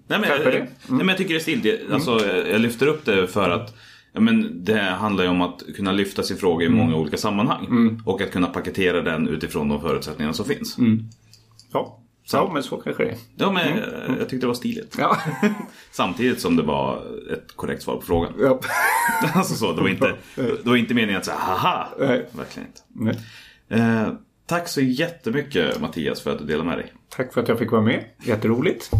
Nej 0.06 0.18
men, 0.18 0.24
för 0.24 0.52
det. 0.52 0.58
nej, 0.58 0.68
men 0.88 1.08
jag 1.08 1.16
tycker 1.16 1.34
det 1.34 1.38
är 1.38 1.42
stilt. 1.42 1.64
Jag- 1.64 1.78
Alltså, 1.92 2.26
jag 2.26 2.60
lyfter 2.60 2.86
upp 2.86 3.04
det 3.04 3.26
för 3.26 3.50
att 3.50 3.74
ja, 4.12 4.20
men 4.20 4.64
det 4.64 4.80
handlar 4.80 5.24
ju 5.24 5.30
om 5.30 5.42
att 5.42 5.62
kunna 5.76 5.92
lyfta 5.92 6.22
sin 6.22 6.36
fråga 6.36 6.66
i 6.66 6.68
många 6.68 6.96
olika 6.96 7.16
sammanhang. 7.16 8.00
Och 8.06 8.20
att 8.22 8.30
kunna 8.32 8.46
paketera 8.46 9.00
den 9.02 9.28
utifrån 9.28 9.68
de 9.68 9.80
förutsättningar 9.80 10.32
som 10.32 10.44
finns. 10.46 10.76
ja, 11.72 11.98
ja 12.32 12.50
men 12.52 12.62
så 12.62 12.76
kanske 12.76 13.04
det 13.04 13.10
är. 13.10 13.16
Ja, 13.36 13.52
men 13.52 13.78
eh, 13.78 14.18
jag 14.18 14.28
tyckte 14.28 14.36
det 14.36 14.46
var 14.46 14.54
stiligt. 14.54 14.96
Ja. 14.98 15.18
Samtidigt 15.92 16.40
som 16.40 16.56
det 16.56 16.62
var 16.62 17.02
ett 17.32 17.56
korrekt 17.56 17.82
svar 17.82 17.96
på 17.96 18.02
frågan. 18.02 18.32
ja. 18.40 18.60
alltså 19.34 19.54
så, 19.54 19.72
det 19.72 19.80
var 19.82 19.88
inte, 19.88 20.14
det 20.34 20.66
var 20.66 20.76
inte 20.76 20.94
meningen 20.94 21.18
att 21.18 21.24
säga 21.24 21.38
haha. 21.38 21.88
Nej. 21.98 22.26
Verkligen 22.32 22.68
inte. 22.68 22.80
Nej. 22.88 23.18
Eh, 23.80 24.08
tack 24.46 24.68
så 24.68 24.80
jättemycket 24.80 25.80
Mattias 25.80 26.20
för 26.20 26.32
att 26.32 26.38
du 26.38 26.44
delade 26.44 26.68
med 26.68 26.78
dig. 26.78 26.92
Tack 27.08 27.32
för 27.32 27.42
att 27.42 27.48
jag 27.48 27.58
fick 27.58 27.70
vara 27.70 27.82
med. 27.82 28.04
Jätteroligt. 28.22 28.90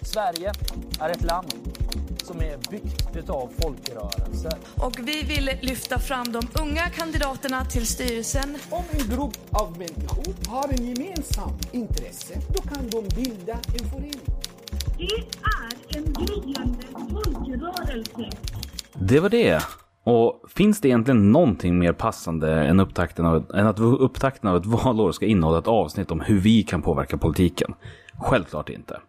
Sverige 0.00 0.52
är 1.00 1.10
ett 1.10 1.22
land 1.22 1.54
som 2.28 2.40
är 2.40 2.70
byggt 2.70 3.16
utav 3.16 3.48
folkrörelser. 3.62 4.52
Och 4.76 4.98
vi 4.98 5.22
vill 5.22 5.50
lyfta 5.60 5.98
fram 5.98 6.32
de 6.32 6.42
unga 6.62 6.90
kandidaterna 6.90 7.64
till 7.64 7.86
styrelsen. 7.86 8.56
Om 8.70 8.84
en 8.90 9.16
grupp 9.16 9.38
av 9.50 9.78
människor 9.78 10.50
har 10.50 10.68
en 10.68 10.84
gemensam 10.86 11.50
intresse, 11.72 12.34
då 12.54 12.62
kan 12.62 12.90
de 12.90 13.08
bilda 13.22 13.52
en 13.52 13.88
förening. 13.90 14.20
Det 14.98 15.04
är 15.56 15.96
en 15.96 16.12
gryende 16.12 16.86
folkrörelse. 17.12 18.30
Det 18.94 19.20
var 19.20 19.28
det. 19.28 19.62
Och 20.04 20.42
finns 20.48 20.80
det 20.80 20.88
egentligen 20.88 21.32
någonting 21.32 21.78
mer 21.78 21.92
passande 21.92 22.52
än, 22.52 22.80
upptakten 22.80 23.26
av 23.26 23.36
ett, 23.36 23.50
än 23.50 23.66
att 23.66 23.80
upptakten 23.80 24.50
av 24.50 24.56
ett 24.56 24.66
valår 24.66 25.12
ska 25.12 25.26
innehålla 25.26 25.58
ett 25.58 25.68
avsnitt 25.68 26.10
om 26.10 26.20
hur 26.20 26.38
vi 26.38 26.62
kan 26.62 26.82
påverka 26.82 27.18
politiken? 27.18 27.74
Självklart 28.20 28.68
inte. 28.68 29.00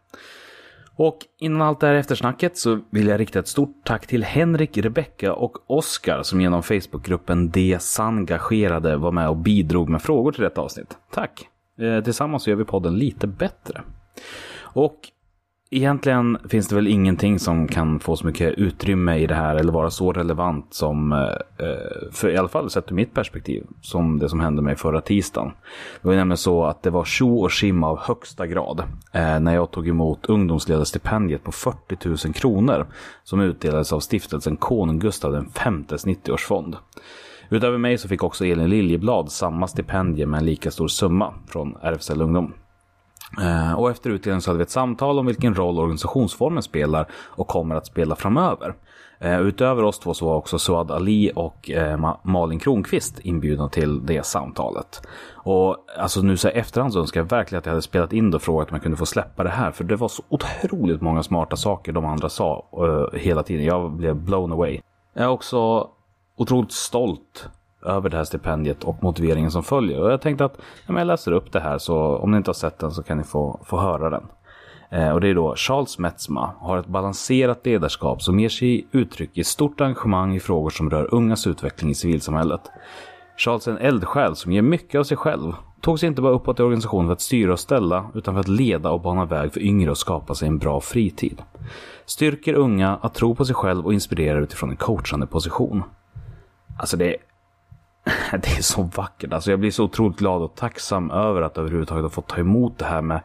Och 1.00 1.18
innan 1.40 1.62
allt 1.62 1.80
det 1.80 1.88
här 1.88 1.94
eftersnacket 1.94 2.58
så 2.58 2.80
vill 2.90 3.08
jag 3.08 3.20
rikta 3.20 3.40
ett 3.40 3.48
stort 3.48 3.86
tack 3.86 4.08
till 4.08 4.24
Henrik, 4.24 4.78
Rebecka 4.78 5.34
och 5.34 5.58
Oskar 5.68 6.24
som 6.24 6.42
genom 6.42 6.64
Facebookgruppen 6.64 7.50
De 7.50 7.80
Sangagerade 7.80 8.98
var 8.98 9.12
med 9.12 9.30
och 9.30 9.38
bidrog 9.38 9.90
med 9.90 10.02
frågor 10.02 10.32
till 10.32 10.44
detta 10.44 10.62
avsnitt. 10.62 10.98
Tack! 11.12 11.48
Eh, 11.80 12.04
tillsammans 12.04 12.48
gör 12.48 12.56
vi 12.56 12.66
podden 12.66 12.98
lite 12.98 13.28
bättre. 13.28 13.82
Och 14.60 14.96
Egentligen 15.72 16.38
finns 16.50 16.68
det 16.68 16.76
väl 16.76 16.88
ingenting 16.88 17.40
som 17.40 17.68
kan 17.68 18.00
få 18.00 18.16
så 18.16 18.26
mycket 18.26 18.54
utrymme 18.54 19.18
i 19.18 19.28
det 19.28 19.36
här 19.36 19.56
eller 19.56 19.74
vara 19.74 19.90
så 19.90 20.14
relevant 20.14 20.74
som, 20.74 21.12
eh, 21.12 21.66
eh, 21.68 22.12
för 22.12 22.30
i 22.30 22.38
alla 22.38 22.48
fall 22.48 22.70
sett 22.70 22.92
ur 22.92 22.96
mitt 22.96 23.14
perspektiv, 23.14 23.64
som 23.82 24.20
det 24.20 24.30
som 24.30 24.40
hände 24.40 24.62
mig 24.62 24.76
förra 24.76 25.02
tisdagen. 25.02 25.52
Det 26.02 26.08
var 26.08 26.16
nämligen 26.16 26.38
så 26.38 26.66
att 26.66 26.84
det 26.84 26.90
var 26.90 27.06
tjo 27.06 27.40
och 27.40 27.52
tjim 27.52 27.84
av 27.84 28.00
högsta 28.00 28.48
grad 28.48 28.84
eh, 29.14 29.40
när 29.40 29.56
jag 29.56 29.72
tog 29.72 29.88
emot 29.88 30.26
ungdomsledarstipendiet 30.26 31.44
på 31.44 31.52
40 31.52 32.28
000 32.28 32.34
kronor 32.34 32.86
som 33.24 33.42
utdelades 33.42 33.94
av 33.94 34.00
stiftelsen 34.00 34.58
Konung 34.58 35.00
Gustav 35.00 35.32
V 35.32 35.40
90-årsfond. 35.64 36.76
Utöver 37.50 37.78
mig 37.78 37.98
så 37.98 38.08
fick 38.08 38.24
också 38.24 38.46
Elin 38.46 38.70
Liljeblad 38.70 39.32
samma 39.32 39.68
stipendie 39.68 40.26
med 40.26 40.38
en 40.38 40.46
lika 40.46 40.72
stor 40.72 40.88
summa 40.88 41.34
från 41.48 41.76
RFSL 41.82 42.22
Ungdom. 42.22 42.54
Eh, 43.42 43.74
och 43.74 43.90
efter 43.90 44.10
utdelningen 44.10 44.42
så 44.42 44.50
hade 44.50 44.58
vi 44.58 44.64
ett 44.64 44.70
samtal 44.70 45.20
om 45.20 45.26
vilken 45.26 45.56
roll 45.56 45.80
organisationsformen 45.80 46.64
spelar 46.64 47.08
och 47.14 47.48
kommer 47.48 47.76
att 47.76 47.86
spela 47.86 48.16
framöver. 48.16 48.76
Eh, 49.20 49.42
utöver 49.42 49.84
oss 49.84 50.00
två 50.00 50.14
så 50.14 50.26
var 50.26 50.36
också 50.36 50.60
Suad 50.60 50.92
Ali 50.92 51.32
och 51.36 51.70
eh, 51.70 52.16
Malin 52.24 52.60
Kronqvist 52.60 53.20
inbjudna 53.20 53.70
till 53.70 54.06
det 54.06 54.26
samtalet. 54.26 55.08
Och 55.34 55.78
alltså 55.98 56.22
nu 56.22 56.38
så 56.38 56.48
här 56.48 56.56
i 56.56 56.60
efterhand 56.60 56.94
så 56.94 57.00
önskar 57.00 57.22
jag 57.22 57.30
verkligen 57.30 57.60
att 57.60 57.66
jag 57.66 57.74
hade 57.74 57.82
spelat 57.82 58.14
in 58.14 58.32
det 58.32 58.38
och 58.38 58.42
frågat 58.42 58.70
om 58.70 58.76
jag 58.76 58.84
kunde 58.84 58.98
få 58.98 59.06
släppa 59.06 59.44
det 59.44 59.50
här. 59.50 59.72
För 59.72 59.84
det 59.84 59.96
var 59.96 60.08
så 60.08 60.24
otroligt 60.30 61.02
många 61.02 61.24
smarta 61.24 61.56
saker 61.56 61.92
de 61.92 62.06
andra 62.06 62.30
sa 62.30 62.66
hela 63.14 63.44
tiden. 63.44 63.66
Jag 63.66 63.92
blev 63.92 64.16
blown 64.16 64.52
away. 64.52 64.82
Jag 65.14 65.24
är 65.24 65.30
också 65.30 65.88
otroligt 66.38 66.72
stolt 66.72 67.50
över 67.86 68.10
det 68.10 68.18
här 68.18 68.24
stipendiet 68.24 68.84
och 68.84 69.04
motiveringen 69.04 69.52
som 69.52 69.64
följer. 69.64 70.02
Och 70.02 70.12
jag 70.12 70.22
tänkte 70.22 70.46
att 70.46 70.58
ja, 70.88 70.98
jag 70.98 71.08
läser 71.08 71.32
upp 71.32 71.52
det 71.52 71.60
här 71.60 71.78
så 71.78 72.18
om 72.18 72.32
ni 72.32 72.38
inte 72.38 72.50
har 72.50 72.54
sett 72.54 72.80
den 72.80 72.92
så 72.92 73.04
kan 73.04 73.18
ni 73.18 73.24
få, 73.24 73.60
få 73.66 73.80
höra 73.80 74.10
den. 74.10 74.24
Eh, 74.92 75.10
och 75.10 75.22
det 75.22 75.28
är 75.28 75.36
då 75.36 75.56
Charles 75.56 76.00
Metzma 76.00 76.54
har 76.60 76.78
ett 76.78 76.88
balanserat 76.88 77.66
ledarskap 77.66 78.22
som 78.22 78.40
ger 78.40 78.50
sig 78.50 78.88
uttryck 78.92 79.38
i 79.38 79.44
stort 79.44 79.82
engagemang 79.82 80.36
i 80.36 80.40
frågor 80.40 80.70
som 80.70 80.90
rör 80.90 81.14
ungas 81.14 81.48
utveckling 81.48 81.92
i 81.92 81.96
civilsamhället. 81.96 82.62
Charles 83.38 83.68
är 83.68 83.72
en 83.72 83.78
eldsjäl 83.78 84.36
som 84.36 84.52
ger 84.52 84.62
mycket 84.62 85.00
av 85.00 85.04
sig 85.04 85.18
själv. 85.18 85.54
Tog 85.82 86.00
sig 86.00 86.08
inte 86.08 86.22
bara 86.22 86.34
uppåt 86.34 86.60
i 86.60 86.64
organisationen 86.64 87.08
för 87.08 87.14
att 87.14 87.22
styra 87.22 87.54
och 87.54 87.60
ställa 87.60 88.06
utan 88.14 88.34
för 88.34 88.40
att 88.40 88.48
leda 88.48 88.90
och 88.90 89.02
bana 89.02 89.26
väg 89.26 89.54
för 89.54 89.60
yngre 89.60 89.92
och 89.92 89.98
skapa 89.98 90.36
sig 90.36 90.48
en 90.48 90.58
bra 90.58 90.82
fritid. 90.82 91.42
Styrker 92.06 92.54
unga 92.54 93.00
att 93.02 93.14
tro 93.14 93.36
på 93.36 93.46
sig 93.46 93.56
själv 93.56 93.86
och 93.86 93.94
inspirerar 93.94 94.42
utifrån 94.42 94.70
en 94.70 94.76
coachande 94.76 95.28
position. 95.28 95.84
Alltså 96.80 96.98
det 96.98 97.06
är 97.06 97.18
det 98.32 98.58
är 98.58 98.62
så 98.62 98.84
vackert. 98.84 99.34
Alltså 99.34 99.52
jag 99.52 99.60
blir 99.60 99.72
så 99.72 99.84
otroligt 99.84 100.18
glad 100.18 100.42
och 100.42 100.56
tacksam 100.56 101.12
över 101.12 101.42
att 101.42 101.58
överhuvudtaget 101.58 102.04
ha 102.04 102.10
fått 102.10 102.28
ta 102.28 102.38
emot 102.38 102.78
det 102.78 102.86
här 102.86 103.02
med, 103.02 103.22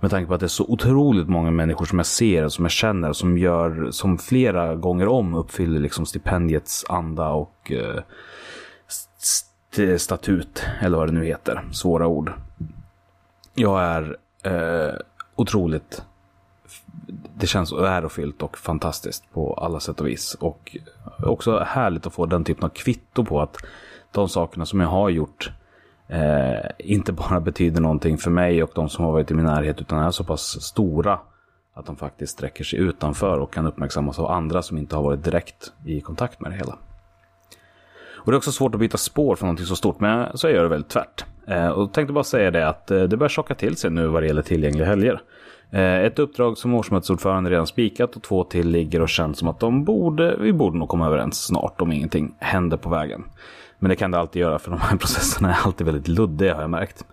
med 0.00 0.10
tanke 0.10 0.28
på 0.28 0.34
att 0.34 0.40
det 0.40 0.46
är 0.46 0.48
så 0.48 0.64
otroligt 0.68 1.28
många 1.28 1.50
människor 1.50 1.84
som 1.84 1.98
jag 1.98 2.06
ser, 2.06 2.48
som 2.48 2.64
jag 2.64 2.72
känner, 2.72 3.12
som 3.12 3.38
gör, 3.38 3.90
som 3.90 4.18
flera 4.18 4.74
gånger 4.74 5.08
om 5.08 5.34
uppfyller 5.34 5.80
liksom 5.80 6.06
stipendiets 6.06 6.84
anda 6.88 7.28
och 7.28 7.72
eh, 7.72 8.02
st- 8.88 9.98
statut, 9.98 10.64
eller 10.80 10.98
vad 10.98 11.08
det 11.08 11.12
nu 11.12 11.24
heter. 11.24 11.62
Svåra 11.72 12.06
ord. 12.06 12.32
Jag 13.54 13.82
är 13.82 14.16
eh, 14.42 14.94
otroligt 15.36 16.02
det 17.34 17.46
känns 17.46 17.72
ärofyllt 17.72 18.42
och 18.42 18.58
fantastiskt 18.58 19.32
på 19.32 19.54
alla 19.54 19.80
sätt 19.80 20.00
och 20.00 20.06
vis. 20.06 20.34
Och 20.34 20.76
också 21.18 21.58
härligt 21.58 22.06
att 22.06 22.14
få 22.14 22.26
den 22.26 22.44
typen 22.44 22.64
av 22.64 22.68
kvitto 22.68 23.24
på 23.24 23.40
att 23.40 23.56
de 24.12 24.28
sakerna 24.28 24.66
som 24.66 24.80
jag 24.80 24.88
har 24.88 25.08
gjort 25.08 25.52
eh, 26.08 26.70
inte 26.78 27.12
bara 27.12 27.40
betyder 27.50 27.80
någonting 27.80 28.18
för 28.18 28.30
mig 28.30 28.62
och 28.62 28.70
de 28.74 28.88
som 28.88 29.04
har 29.04 29.12
varit 29.12 29.30
i 29.30 29.34
min 29.34 29.46
närhet 29.46 29.80
utan 29.80 29.98
är 29.98 30.10
så 30.10 30.24
pass 30.24 30.62
stora 30.62 31.18
att 31.74 31.86
de 31.86 31.96
faktiskt 31.96 32.32
sträcker 32.32 32.64
sig 32.64 32.78
utanför 32.78 33.38
och 33.38 33.52
kan 33.52 33.66
uppmärksammas 33.66 34.18
av 34.18 34.26
andra 34.26 34.62
som 34.62 34.78
inte 34.78 34.96
har 34.96 35.02
varit 35.02 35.24
direkt 35.24 35.72
i 35.86 36.00
kontakt 36.00 36.40
med 36.40 36.50
det 36.50 36.56
hela. 36.56 36.76
Och 38.22 38.30
det 38.30 38.34
är 38.34 38.36
också 38.36 38.52
svårt 38.52 38.74
att 38.74 38.80
byta 38.80 38.98
spår 38.98 39.36
från 39.36 39.46
någonting 39.46 39.66
så 39.66 39.76
stort, 39.76 40.00
men 40.00 40.38
så 40.38 40.46
jag 40.46 40.54
gör 40.54 40.62
det 40.62 40.68
väldigt 40.68 40.90
tvärt. 40.90 41.24
Eh, 41.46 41.68
och 41.68 41.92
tänkte 41.92 42.12
bara 42.12 42.24
säga 42.24 42.50
det 42.50 42.68
att 42.68 42.90
eh, 42.90 43.02
det 43.02 43.16
börjar 43.16 43.28
tjocka 43.28 43.54
till 43.54 43.76
sig 43.76 43.90
nu 43.90 44.06
vad 44.06 44.22
det 44.22 44.26
gäller 44.26 44.42
tillgängliga 44.42 44.86
helger. 44.86 45.22
Eh, 45.70 45.98
ett 45.98 46.18
uppdrag 46.18 46.58
som 46.58 46.74
årsmötesordförande 46.74 47.50
redan 47.50 47.66
spikat 47.66 48.16
och 48.16 48.22
två 48.22 48.44
till 48.44 48.68
ligger 48.68 49.02
och 49.02 49.08
känns 49.08 49.38
som 49.38 49.48
att 49.48 49.60
de 49.60 49.84
borde, 49.84 50.36
vi 50.40 50.52
borde 50.52 50.78
nog 50.78 50.88
komma 50.88 51.06
överens 51.06 51.44
snart 51.44 51.80
om 51.80 51.92
ingenting 51.92 52.34
händer 52.38 52.76
på 52.76 52.88
vägen. 52.88 53.24
Men 53.82 53.88
det 53.88 53.96
kan 53.96 54.10
det 54.10 54.18
alltid 54.18 54.40
göra 54.40 54.58
för 54.58 54.70
de 54.70 54.80
här 54.80 54.96
processerna 54.96 55.54
är 55.54 55.58
alltid 55.64 55.86
väldigt 55.86 56.08
luddiga 56.08 56.54
har 56.54 56.60
jag 56.60 56.70
märkt. 56.70 57.04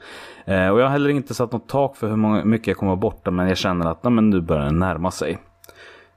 Eh, 0.46 0.70
och 0.70 0.80
jag 0.80 0.86
har 0.86 0.90
heller 0.90 1.10
inte 1.10 1.34
satt 1.34 1.52
något 1.52 1.70
tak 1.70 1.96
för 1.96 2.10
hur 2.10 2.16
många, 2.16 2.46
mycket 2.46 2.68
jag 2.68 2.78
kommer 2.78 2.90
vara 2.90 3.00
borta 3.00 3.32
men 3.32 3.48
jag 3.48 3.58
känner 3.58 3.92
att 3.92 4.04
nej, 4.04 4.14
men 4.14 4.30
nu 4.30 4.42
börjar 4.42 4.66
det 4.66 4.72
närma 4.72 5.12
sig. 5.12 5.38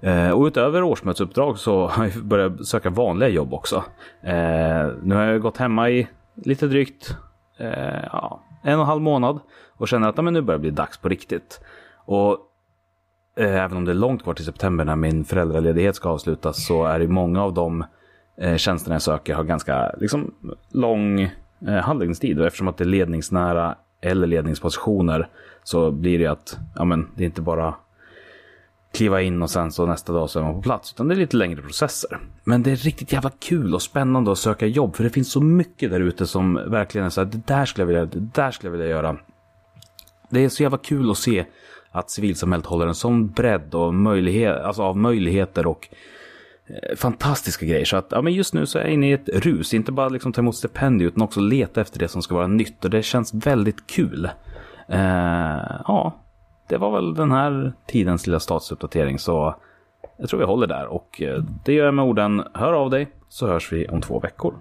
Eh, 0.00 0.30
och 0.30 0.44
utöver 0.44 0.82
årsmötesuppdrag 0.82 1.58
så 1.58 1.86
har 1.88 2.04
jag 2.04 2.24
börjat 2.24 2.66
söka 2.66 2.90
vanliga 2.90 3.28
jobb 3.28 3.54
också. 3.54 3.84
Eh, 4.22 4.88
nu 5.02 5.14
har 5.14 5.22
jag 5.22 5.40
gått 5.40 5.56
hemma 5.56 5.90
i 5.90 6.08
lite 6.34 6.66
drygt 6.66 7.16
eh, 7.58 8.04
ja, 8.12 8.42
en 8.62 8.74
och 8.74 8.80
en 8.80 8.86
halv 8.86 9.02
månad 9.02 9.40
och 9.76 9.88
känner 9.88 10.08
att 10.08 10.24
men 10.24 10.34
nu 10.34 10.40
börjar 10.40 10.58
det 10.58 10.62
bli 10.62 10.70
dags 10.70 10.98
på 10.98 11.08
riktigt. 11.08 11.60
Och 12.04 12.38
eh, 13.36 13.64
även 13.64 13.76
om 13.76 13.84
det 13.84 13.92
är 13.92 13.94
långt 13.94 14.22
kvar 14.22 14.34
till 14.34 14.44
september 14.44 14.84
när 14.84 14.96
min 14.96 15.24
föräldraledighet 15.24 15.96
ska 15.96 16.08
avslutas 16.08 16.66
så 16.66 16.84
är 16.84 16.98
det 16.98 17.08
många 17.08 17.42
av 17.42 17.54
de 17.54 17.84
eh, 18.40 18.56
tjänsterna 18.56 18.94
jag 18.94 19.02
söker 19.02 19.34
har 19.34 19.44
ganska 19.44 19.92
liksom, 19.98 20.34
lång 20.72 21.20
eh, 21.20 21.74
handläggningstid. 21.74 22.40
Och 22.40 22.46
eftersom 22.46 22.68
att 22.68 22.76
det 22.76 22.84
är 22.84 22.86
ledningsnära 22.86 23.74
eller 24.00 24.26
ledningspositioner 24.26 25.28
så 25.64 25.90
blir 25.90 26.18
det 26.18 26.26
att 26.26 26.58
ja, 26.74 26.84
men, 26.84 27.08
det 27.16 27.22
är 27.22 27.26
inte 27.26 27.42
bara 27.42 27.74
kliva 28.94 29.22
in 29.22 29.42
och 29.42 29.50
sen 29.50 29.72
så 29.72 29.86
nästa 29.86 30.12
dag 30.12 30.30
så 30.30 30.38
är 30.38 30.42
man 30.42 30.54
på 30.54 30.62
plats. 30.62 30.92
Utan 30.92 31.08
det 31.08 31.14
är 31.14 31.16
lite 31.16 31.36
längre 31.36 31.62
processer. 31.62 32.18
Men 32.44 32.62
det 32.62 32.70
är 32.70 32.76
riktigt 32.76 33.12
jävla 33.12 33.30
kul 33.38 33.74
och 33.74 33.82
spännande 33.82 34.32
att 34.32 34.38
söka 34.38 34.66
jobb. 34.66 34.96
För 34.96 35.04
det 35.04 35.10
finns 35.10 35.32
så 35.32 35.40
mycket 35.40 35.90
där 35.90 36.00
ute 36.00 36.26
som 36.26 36.54
verkligen 36.54 37.06
är 37.06 37.10
så 37.10 37.20
här, 37.20 37.28
det 37.28 37.46
där 37.46 37.64
skulle 37.64 37.82
jag 37.82 37.86
vilja, 37.86 38.04
det 38.04 38.30
där 38.34 38.50
skulle 38.50 38.68
jag 38.68 38.78
vilja 38.78 38.86
göra. 38.96 39.16
Det 40.30 40.44
är 40.44 40.48
så 40.48 40.62
jävla 40.62 40.78
kul 40.78 41.10
att 41.10 41.18
se 41.18 41.44
att 41.90 42.10
civilsamhället 42.10 42.66
håller 42.66 42.86
en 42.86 42.94
sån 42.94 43.28
bredd 43.28 43.74
och 43.74 43.94
möjlighet, 43.94 44.60
alltså 44.60 44.82
av 44.82 44.96
möjligheter 44.96 45.66
och 45.66 45.88
Eh, 46.70 46.96
fantastiska 46.96 47.66
grejer. 47.66 47.84
Så 47.84 47.96
att 47.96 48.06
ja, 48.10 48.22
men 48.22 48.32
just 48.32 48.54
nu 48.54 48.66
så 48.66 48.78
är 48.78 48.82
jag 48.82 48.92
inne 48.92 49.10
i 49.10 49.12
ett 49.12 49.28
rus. 49.28 49.74
Inte 49.74 49.92
bara 49.92 50.08
liksom 50.08 50.32
ta 50.32 50.40
emot 50.40 50.56
stipendier 50.56 51.08
utan 51.08 51.22
också 51.22 51.40
leta 51.40 51.80
efter 51.80 51.98
det 51.98 52.08
som 52.08 52.22
ska 52.22 52.34
vara 52.34 52.46
nytt. 52.46 52.84
Och 52.84 52.90
det 52.90 53.02
känns 53.02 53.34
väldigt 53.34 53.86
kul. 53.86 54.24
Eh, 54.88 55.80
ja, 55.86 56.14
det 56.68 56.76
var 56.76 56.90
väl 56.92 57.14
den 57.14 57.32
här 57.32 57.72
tidens 57.86 58.26
lilla 58.26 58.40
statusuppdatering. 58.40 59.18
Så 59.18 59.54
jag 60.18 60.28
tror 60.28 60.40
vi 60.40 60.46
håller 60.46 60.66
där. 60.66 60.86
Och 60.86 61.22
eh, 61.22 61.44
det 61.64 61.72
gör 61.72 61.84
jag 61.84 61.94
med 61.94 62.04
orden, 62.04 62.42
hör 62.54 62.72
av 62.72 62.90
dig 62.90 63.08
så 63.28 63.46
hörs 63.46 63.72
vi 63.72 63.88
om 63.88 64.00
två 64.00 64.20
veckor. 64.20 64.54